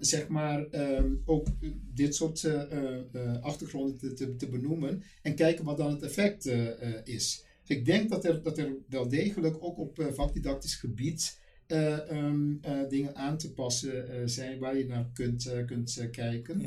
zeg 0.00 0.28
maar, 0.28 0.66
ehm, 0.70 1.14
ook 1.24 1.46
dit 1.94 2.14
soort 2.14 2.48
achtergronden 3.40 4.14
te, 4.14 4.36
te, 4.36 4.48
benoemen 4.48 5.02
en 5.22 5.34
kijken 5.34 5.64
wat 5.64 5.76
dan 5.76 5.90
het 5.90 6.02
effect 6.02 6.50
is. 7.04 7.44
Ik 7.66 7.84
denk 7.84 8.10
dat 8.10 8.24
er, 8.24 8.42
dat 8.42 8.58
er 8.58 8.76
wel 8.88 9.08
degelijk 9.08 9.56
ook 9.60 9.78
op 9.78 10.10
vakdidactisch 10.14 10.74
gebied 10.74 11.38
eh, 11.66 12.10
ehm, 12.10 12.54
eh, 12.60 12.88
dingen 12.88 13.16
aan 13.16 13.38
te 13.38 13.52
passen 13.52 14.30
zijn 14.30 14.58
waar 14.58 14.78
je 14.78 14.86
naar 14.86 15.10
kunt, 15.14 15.52
kunt 15.66 16.08
kijken. 16.10 16.60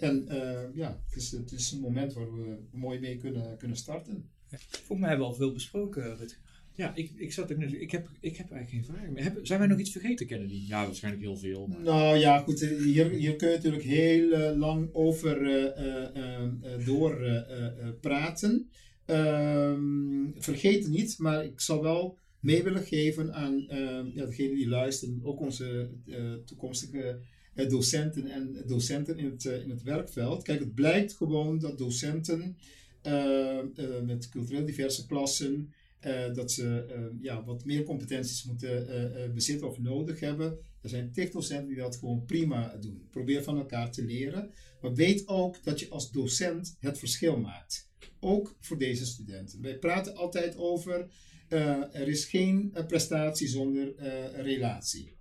En 0.00 0.28
eh, 0.28 0.74
ja, 0.74 1.00
het 1.06 1.16
is, 1.16 1.30
het 1.30 1.52
is 1.52 1.72
een 1.72 1.80
moment 1.80 2.12
waar 2.12 2.32
we 2.34 2.56
mooi 2.72 2.98
mee 3.00 3.16
kunnen, 3.16 3.56
kunnen 3.58 3.76
starten. 3.76 4.28
Volgens 4.48 4.98
mij 4.98 5.08
hebben 5.08 5.26
we 5.26 5.32
al 5.32 5.38
veel 5.38 5.52
besproken, 5.52 6.16
Rutger. 6.16 6.38
Ja, 6.74 6.94
ik, 6.94 7.10
ik, 7.16 7.32
zat 7.32 7.52
ook 7.52 7.58
net, 7.58 7.72
ik, 7.72 7.90
heb, 7.90 8.08
ik 8.20 8.36
heb 8.36 8.50
eigenlijk 8.50 8.70
geen 8.70 8.94
vragen 8.94 9.12
meer. 9.12 9.22
Heb, 9.22 9.46
zijn 9.46 9.58
wij 9.58 9.68
nog 9.68 9.78
iets 9.78 9.90
vergeten, 9.90 10.26
Kennedy? 10.26 10.64
Ja, 10.66 10.84
waarschijnlijk 10.86 11.24
heel 11.24 11.36
veel. 11.36 11.66
maar- 11.66 11.80
Nou 11.82 12.16
ja, 12.16 12.38
goed, 12.38 12.60
hier, 12.60 13.10
hier 13.10 13.36
kun 13.36 13.48
je 13.48 13.54
natuurlijk 13.54 13.82
heel 13.82 14.32
eh, 14.32 14.56
lang 14.56 14.88
over 14.92 15.42
eh, 15.46 15.64
eh, 15.86 16.16
eh, 16.16 16.42
eh, 16.44 16.86
door 16.86 17.20
eh, 17.22 17.36
eh, 17.36 17.66
eh, 17.66 17.88
praten. 18.00 18.68
Ehm, 19.06 20.30
vergeet 20.36 20.82
het 20.82 20.92
niet, 20.92 21.18
maar 21.18 21.44
ik 21.44 21.60
zal 21.60 21.82
wel 21.82 22.18
mee 22.40 22.62
willen 22.62 22.82
geven 22.82 23.34
aan 23.34 23.68
ehm, 23.68 24.06
ja, 24.14 24.24
degenen 24.24 24.54
die 24.56 24.68
luisteren, 24.68 25.20
ook 25.22 25.40
onze 25.40 25.90
eh, 26.06 26.32
toekomstige 26.44 27.20
docenten 27.66 28.26
en 28.26 28.62
docenten 28.66 29.18
in 29.18 29.24
het, 29.24 29.44
eh, 29.44 29.62
in 29.62 29.70
het 29.70 29.82
werkveld. 29.82 30.42
Kijk, 30.42 30.60
het 30.60 30.74
blijkt 30.74 31.14
gewoon 31.14 31.58
dat 31.58 31.78
docenten 31.78 32.56
eh, 33.02 33.58
eh, 33.58 33.66
met 34.02 34.28
cultureel 34.28 34.64
diverse 34.64 35.06
klassen, 35.06 35.72
dat 36.34 36.52
ze 36.52 36.86
ja, 37.20 37.44
wat 37.44 37.64
meer 37.64 37.82
competenties 37.82 38.44
moeten 38.44 38.86
bezitten 39.34 39.68
of 39.68 39.78
nodig 39.78 40.20
hebben. 40.20 40.58
Er 40.82 40.88
zijn 40.88 41.12
tig 41.12 41.30
docenten 41.30 41.68
die 41.68 41.76
dat 41.76 41.96
gewoon 41.96 42.24
prima 42.24 42.76
doen. 42.76 43.06
Probeer 43.10 43.42
van 43.42 43.58
elkaar 43.58 43.90
te 43.90 44.04
leren. 44.04 44.50
Maar 44.80 44.94
weet 44.94 45.28
ook 45.28 45.64
dat 45.64 45.80
je 45.80 45.88
als 45.88 46.10
docent 46.10 46.76
het 46.80 46.98
verschil 46.98 47.38
maakt. 47.38 47.90
ook 48.20 48.56
voor 48.60 48.78
deze 48.78 49.06
studenten. 49.06 49.62
Wij 49.62 49.78
praten 49.78 50.14
altijd 50.14 50.56
over 50.56 51.08
er 51.92 52.08
is 52.08 52.24
geen 52.24 52.72
prestatie 52.86 53.48
zonder 53.48 53.94
relatie. 54.42 55.17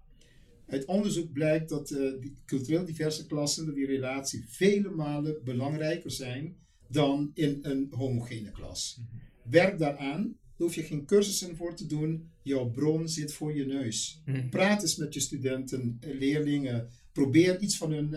Uit 0.68 0.86
onderzoek 0.86 1.32
blijkt 1.32 1.70
dat 1.70 1.88
die 2.20 2.34
cultureel 2.46 2.86
diverse 2.86 3.26
klassen, 3.26 3.66
dat 3.66 3.76
die 3.76 3.86
relatie 3.86 4.44
vele 4.48 4.90
malen 4.90 5.42
belangrijker 5.44 6.12
zijn 6.12 6.56
dan 6.90 7.32
in 7.34 7.60
een 7.62 7.88
homogene 7.90 8.52
klas. 8.52 9.02
Werk 9.50 9.80
daaraan, 9.80 10.24
daar 10.24 10.68
hoef 10.68 10.76
je 10.76 10.84
geen 10.84 11.06
cursussen 11.06 11.56
voor 11.56 11.76
te 11.76 11.86
doen, 11.86 12.30
jouw 12.44 12.70
bron 12.70 13.10
zit 13.10 13.34
voor 13.34 13.56
je 13.56 13.66
neus. 13.66 14.22
Praat 14.50 14.82
eens 14.82 14.96
met 14.96 15.14
je 15.14 15.20
studenten, 15.20 15.98
leerlingen, 16.02 16.88
probeer 17.12 17.60
iets 17.60 17.78
van 17.78 17.92
hun 17.92 18.10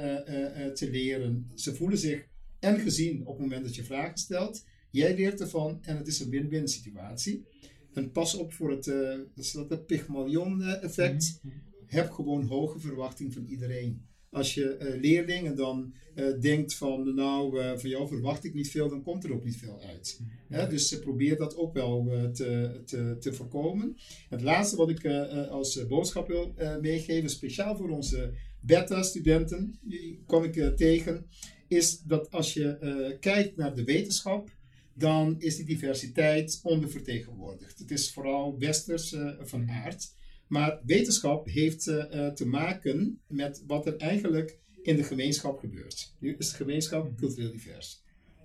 te 0.74 0.90
leren. 0.90 1.50
Ze 1.54 1.74
voelen 1.74 1.98
zich 1.98 2.28
en 2.58 2.78
gezien 2.80 3.20
op 3.20 3.32
het 3.32 3.38
moment 3.38 3.64
dat 3.64 3.74
je 3.74 3.84
vragen 3.84 4.18
stelt. 4.18 4.64
Jij 4.90 5.16
leert 5.16 5.40
ervan 5.40 5.78
en 5.82 5.96
het 5.96 6.06
is 6.06 6.20
een 6.20 6.30
win-win 6.30 6.68
situatie. 6.68 7.44
En 7.92 8.10
pas 8.12 8.34
op 8.34 8.52
voor 8.52 8.70
het, 8.70 8.86
uh, 8.86 9.18
dat 9.52 9.70
het 9.70 9.86
Pygmalion-effect. 9.86 11.40
Mhm. 11.42 11.54
Heb 11.90 12.10
gewoon 12.10 12.44
hoge 12.44 12.78
verwachting 12.78 13.32
van 13.32 13.44
iedereen. 13.44 14.08
Als 14.30 14.54
je 14.54 14.78
uh, 14.82 15.00
leerlingen 15.00 15.56
dan 15.56 15.94
uh, 16.14 16.40
denkt 16.40 16.74
van, 16.74 17.14
nou, 17.14 17.58
van 17.78 17.90
jou 17.90 18.08
verwacht 18.08 18.44
ik 18.44 18.54
niet 18.54 18.70
veel, 18.70 18.88
dan 18.88 19.02
komt 19.02 19.24
er 19.24 19.32
ook 19.32 19.44
niet 19.44 19.56
veel 19.56 19.80
uit. 19.80 20.20
Dus 20.48 20.98
probeer 20.98 21.36
dat 21.36 21.56
ook 21.56 21.74
wel 21.74 22.08
te, 22.32 22.80
te, 22.84 23.16
te 23.20 23.32
voorkomen. 23.32 23.96
Het 24.28 24.42
laatste 24.42 24.76
wat 24.76 24.90
ik 24.90 25.06
als 25.50 25.86
boodschap 25.86 26.28
wil 26.28 26.54
meegeven, 26.80 27.30
speciaal 27.30 27.76
voor 27.76 27.90
onze 27.90 28.34
beta-studenten, 28.60 29.78
die 29.82 30.22
kwam 30.26 30.44
ik 30.44 30.76
tegen, 30.76 31.26
is 31.68 32.00
dat 32.00 32.30
als 32.30 32.54
je 32.54 33.16
kijkt 33.20 33.56
naar 33.56 33.74
de 33.74 33.84
wetenschap, 33.84 34.50
dan 34.94 35.34
is 35.38 35.56
die 35.56 35.66
diversiteit 35.66 36.60
ondervertegenwoordigd. 36.62 37.78
Het 37.78 37.90
is 37.90 38.12
vooral 38.12 38.58
westers 38.58 39.16
van 39.40 39.70
aard. 39.70 40.18
Maar 40.50 40.80
wetenschap 40.84 41.46
heeft 41.46 41.86
uh, 41.86 42.28
te 42.28 42.46
maken 42.46 43.20
met 43.26 43.64
wat 43.66 43.86
er 43.86 43.96
eigenlijk 43.96 44.58
in 44.82 44.96
de 44.96 45.02
gemeenschap 45.02 45.58
gebeurt. 45.58 46.14
Nu 46.18 46.34
is 46.38 46.50
de 46.50 46.56
gemeenschap 46.56 47.04
mhm. 47.04 47.14
cultureel 47.14 47.50
divers. 47.50 48.02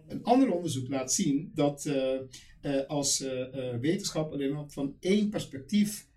Een 0.08 0.24
ander 0.24 0.52
onderzoek 0.52 0.90
laat 0.90 1.14
zien 1.14 1.52
dat 1.56 1.86
uh, 1.86 2.82
als 2.88 3.26
wetenschap 3.82 4.32
alleen 4.32 4.72
van 4.72 4.96
één 5.00 5.30
perspectief 5.30 6.08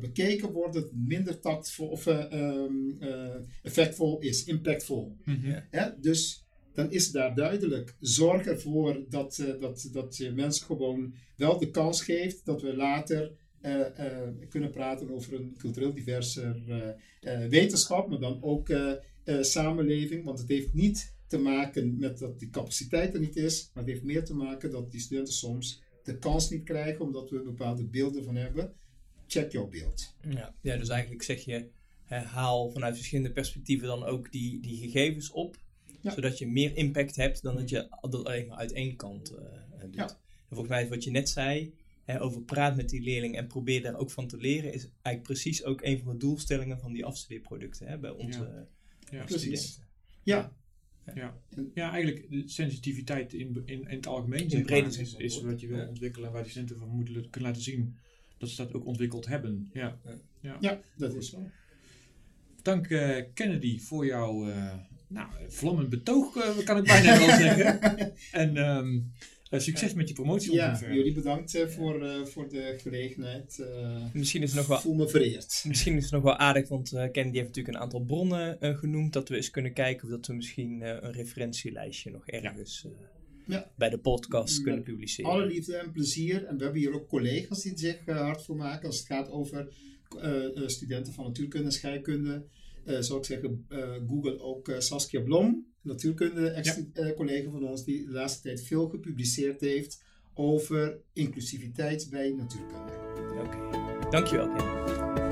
bekeken 0.00 0.52
wordt, 0.52 0.74
het 0.74 0.92
minder 0.92 1.40
tactvol 1.40 1.88
of 1.88 2.06
um, 2.06 2.98
effectvol 3.62 4.18
is, 4.18 4.44
impactvol. 4.44 5.16
Mm 5.24 5.62
ja, 5.70 5.96
dus 6.00 6.44
dan 6.72 6.90
is 6.90 7.10
daar 7.10 7.34
duidelijk 7.34 7.96
zorg 8.00 8.46
ervoor 8.46 9.04
dat, 9.08 9.38
uh, 9.38 9.60
dat, 9.60 9.88
dat 9.92 10.16
je 10.16 10.30
mensen 10.30 10.66
gewoon 10.66 11.14
wel 11.36 11.58
de 11.58 11.70
kans 11.70 12.02
geeft 12.02 12.44
dat 12.44 12.62
we 12.62 12.76
later 12.76 13.32
kunnen 14.48 14.70
praten 14.70 15.10
over 15.10 15.34
een 15.34 15.54
cultureel 15.58 15.94
diverser 15.94 16.62
wetenschap, 17.48 18.08
maar 18.08 18.18
dan 18.18 18.42
ook 18.42 18.68
samenleving. 19.40 20.24
Want 20.24 20.38
het 20.38 20.48
heeft 20.48 20.74
niet 20.74 21.14
te 21.26 21.38
maken 21.38 21.98
met 21.98 22.18
dat 22.18 22.38
die 22.38 22.50
capaciteit 22.50 23.14
er 23.14 23.20
niet 23.20 23.36
is, 23.36 23.70
maar 23.74 23.84
het 23.84 23.92
heeft 23.92 24.04
meer 24.04 24.24
te 24.24 24.34
maken 24.34 24.70
dat 24.70 24.90
die 24.90 25.00
studenten 25.00 25.34
soms 25.34 25.82
de 26.02 26.18
kans 26.18 26.50
niet 26.50 26.64
krijgen 26.64 27.04
omdat 27.04 27.30
we 27.30 27.42
bepaalde 27.42 27.84
beelden 27.84 28.24
van 28.24 28.36
hebben. 28.36 28.72
Check 29.26 29.52
jouw 29.52 29.68
beeld. 29.68 30.14
Ja, 30.28 30.54
ja 30.60 30.76
dus 30.76 30.88
eigenlijk 30.88 31.22
zeg 31.22 31.44
je, 31.44 31.68
haal 32.06 32.70
vanuit 32.70 32.96
verschillende 32.96 33.32
perspectieven 33.32 33.86
dan 33.86 34.04
ook 34.04 34.32
die, 34.32 34.60
die 34.60 34.76
gegevens 34.76 35.30
op 35.30 35.56
zodat 36.02 36.38
je 36.38 36.46
meer 36.46 36.76
impact 36.76 37.16
hebt 37.16 37.42
dan 37.42 37.56
dat 37.56 37.68
je 37.68 37.88
dat 38.00 38.24
alleen 38.24 38.46
maar 38.46 38.58
uit 38.58 38.72
één 38.72 38.96
kant 38.96 39.32
uh, 39.32 39.38
doet. 39.80 39.94
Ja. 39.94 40.08
En 40.08 40.56
volgens 40.56 40.68
mij 40.68 40.82
is 40.82 40.88
wat 40.88 41.04
je 41.04 41.10
net 41.10 41.28
zei, 41.28 41.74
hè, 42.10 42.20
over 42.20 42.42
praat 42.42 42.76
met 42.76 42.88
die 42.88 43.02
leerling 43.02 43.36
en 43.36 43.46
probeer 43.46 43.82
daar 43.82 43.96
ook 43.96 44.10
van 44.10 44.26
te 44.26 44.36
leren, 44.36 44.72
is 44.72 44.88
eigenlijk 45.02 45.22
precies 45.22 45.64
ook 45.64 45.82
een 45.82 45.98
van 45.98 46.12
de 46.12 46.18
doelstellingen 46.18 46.78
van 46.78 46.92
die 46.92 47.04
afstudeerproducten 47.04 47.86
hè, 47.86 47.98
bij 47.98 48.10
onze 48.10 48.66
ja. 49.10 49.26
studenten. 49.26 49.88
Ja. 50.22 50.58
Ja. 51.14 51.40
ja, 51.74 51.92
eigenlijk 51.92 52.26
sensitiviteit 52.46 53.32
in, 53.32 53.62
in, 53.64 53.88
in 53.88 53.96
het 53.96 54.06
algemeen 54.06 54.48
in 54.48 54.86
is, 54.86 55.14
is 55.14 55.42
wat 55.42 55.60
je 55.60 55.66
wil 55.66 55.88
ontwikkelen 55.88 56.26
en 56.26 56.32
waar 56.32 56.42
die 56.42 56.50
studenten 56.50 56.78
van 56.78 56.88
moeten 56.88 57.30
kunnen 57.30 57.50
laten 57.50 57.62
zien 57.62 57.96
dat 58.38 58.48
ze 58.48 58.56
dat 58.56 58.74
ook 58.74 58.86
ontwikkeld 58.86 59.26
hebben. 59.26 59.70
Ja, 59.72 59.98
ja. 60.40 60.56
ja 60.60 60.80
dat 60.96 61.14
is 61.14 61.30
zo. 61.30 61.50
Dank 62.62 62.88
uh, 62.88 63.16
Kennedy 63.34 63.78
voor 63.78 64.06
jouw 64.06 64.48
uh, 64.48 64.74
nou, 65.06 65.30
vlammend 65.48 65.88
betoog, 65.88 66.36
uh, 66.36 66.64
kan 66.64 66.76
ik 66.76 66.84
bijna 66.84 67.18
wel 67.18 67.36
zeggen. 67.36 67.78
En 68.42 68.56
um, 68.56 69.12
succes 69.50 69.94
met 69.94 70.08
je 70.08 70.14
promotie. 70.14 70.52
Ja, 70.52 70.80
jullie 70.90 71.12
bedankt 71.12 71.54
uh, 71.54 71.66
voor, 71.66 72.02
uh, 72.02 72.24
voor 72.24 72.48
de 72.48 72.74
gelegenheid. 72.78 73.64
misschien 74.12 74.42
is 74.42 74.50
het 74.50 74.58
nog 74.58 74.68
wel, 74.68 74.80
voel 74.80 74.94
me 74.94 75.08
vereerd. 75.08 75.64
Misschien 75.66 75.96
is 75.96 76.02
het 76.02 76.12
nog 76.12 76.22
wel 76.22 76.36
aardig, 76.36 76.68
want 76.68 76.92
uh, 76.92 77.00
Candy 77.00 77.36
heeft 77.36 77.46
natuurlijk 77.46 77.76
een 77.76 77.82
aantal 77.82 78.00
bronnen 78.00 78.76
genoemd. 78.78 79.12
Dat 79.12 79.28
we 79.28 79.36
eens 79.36 79.50
kunnen 79.50 79.72
kijken 79.72 80.04
of 80.04 80.10
dat 80.10 80.26
we 80.26 80.34
misschien 80.34 80.80
een 80.80 81.12
referentielijstje 81.12 82.10
nog 82.10 82.26
ergens 82.26 82.86
ja. 83.46 83.70
bij 83.76 83.90
de 83.90 83.98
podcast 83.98 84.62
kunnen 84.62 84.82
publiceren. 84.82 85.30
Alle 85.30 85.46
liefde 85.46 85.76
en 85.76 85.92
plezier. 85.92 86.44
En 86.44 86.56
we 86.56 86.62
hebben 86.62 86.80
hier 86.80 86.94
ook 86.94 87.08
collega's 87.08 87.62
die 87.62 87.78
zich 87.78 88.04
hard 88.04 88.42
voor 88.44 88.56
maken 88.56 88.86
als 88.86 88.98
het 88.98 89.06
gaat 89.06 89.30
over 89.30 89.68
studenten 90.66 91.12
van 91.12 91.24
natuurkunde 91.24 91.66
en 91.66 91.72
scheikunde 91.72 92.44
uh, 92.84 93.00
zou 93.00 93.18
ik 93.18 93.24
zeggen, 93.24 93.66
uh, 93.68 93.94
Google 94.08 94.40
ook 94.40 94.68
uh, 94.68 94.78
Saskia 94.78 95.20
Blom, 95.20 95.69
natuurkunde-collega 95.82 97.50
van 97.50 97.68
ons, 97.68 97.84
die 97.84 98.04
de 98.04 98.12
laatste 98.12 98.42
tijd 98.42 98.62
veel 98.62 98.88
gepubliceerd 98.88 99.60
heeft 99.60 100.02
over 100.34 100.98
inclusiviteit 101.12 102.08
bij 102.10 102.30
natuurkunde. 102.36 102.92
Oké, 103.40 103.56
okay. 103.56 104.10
dankjewel 104.10 104.48
Ken. 104.48 105.29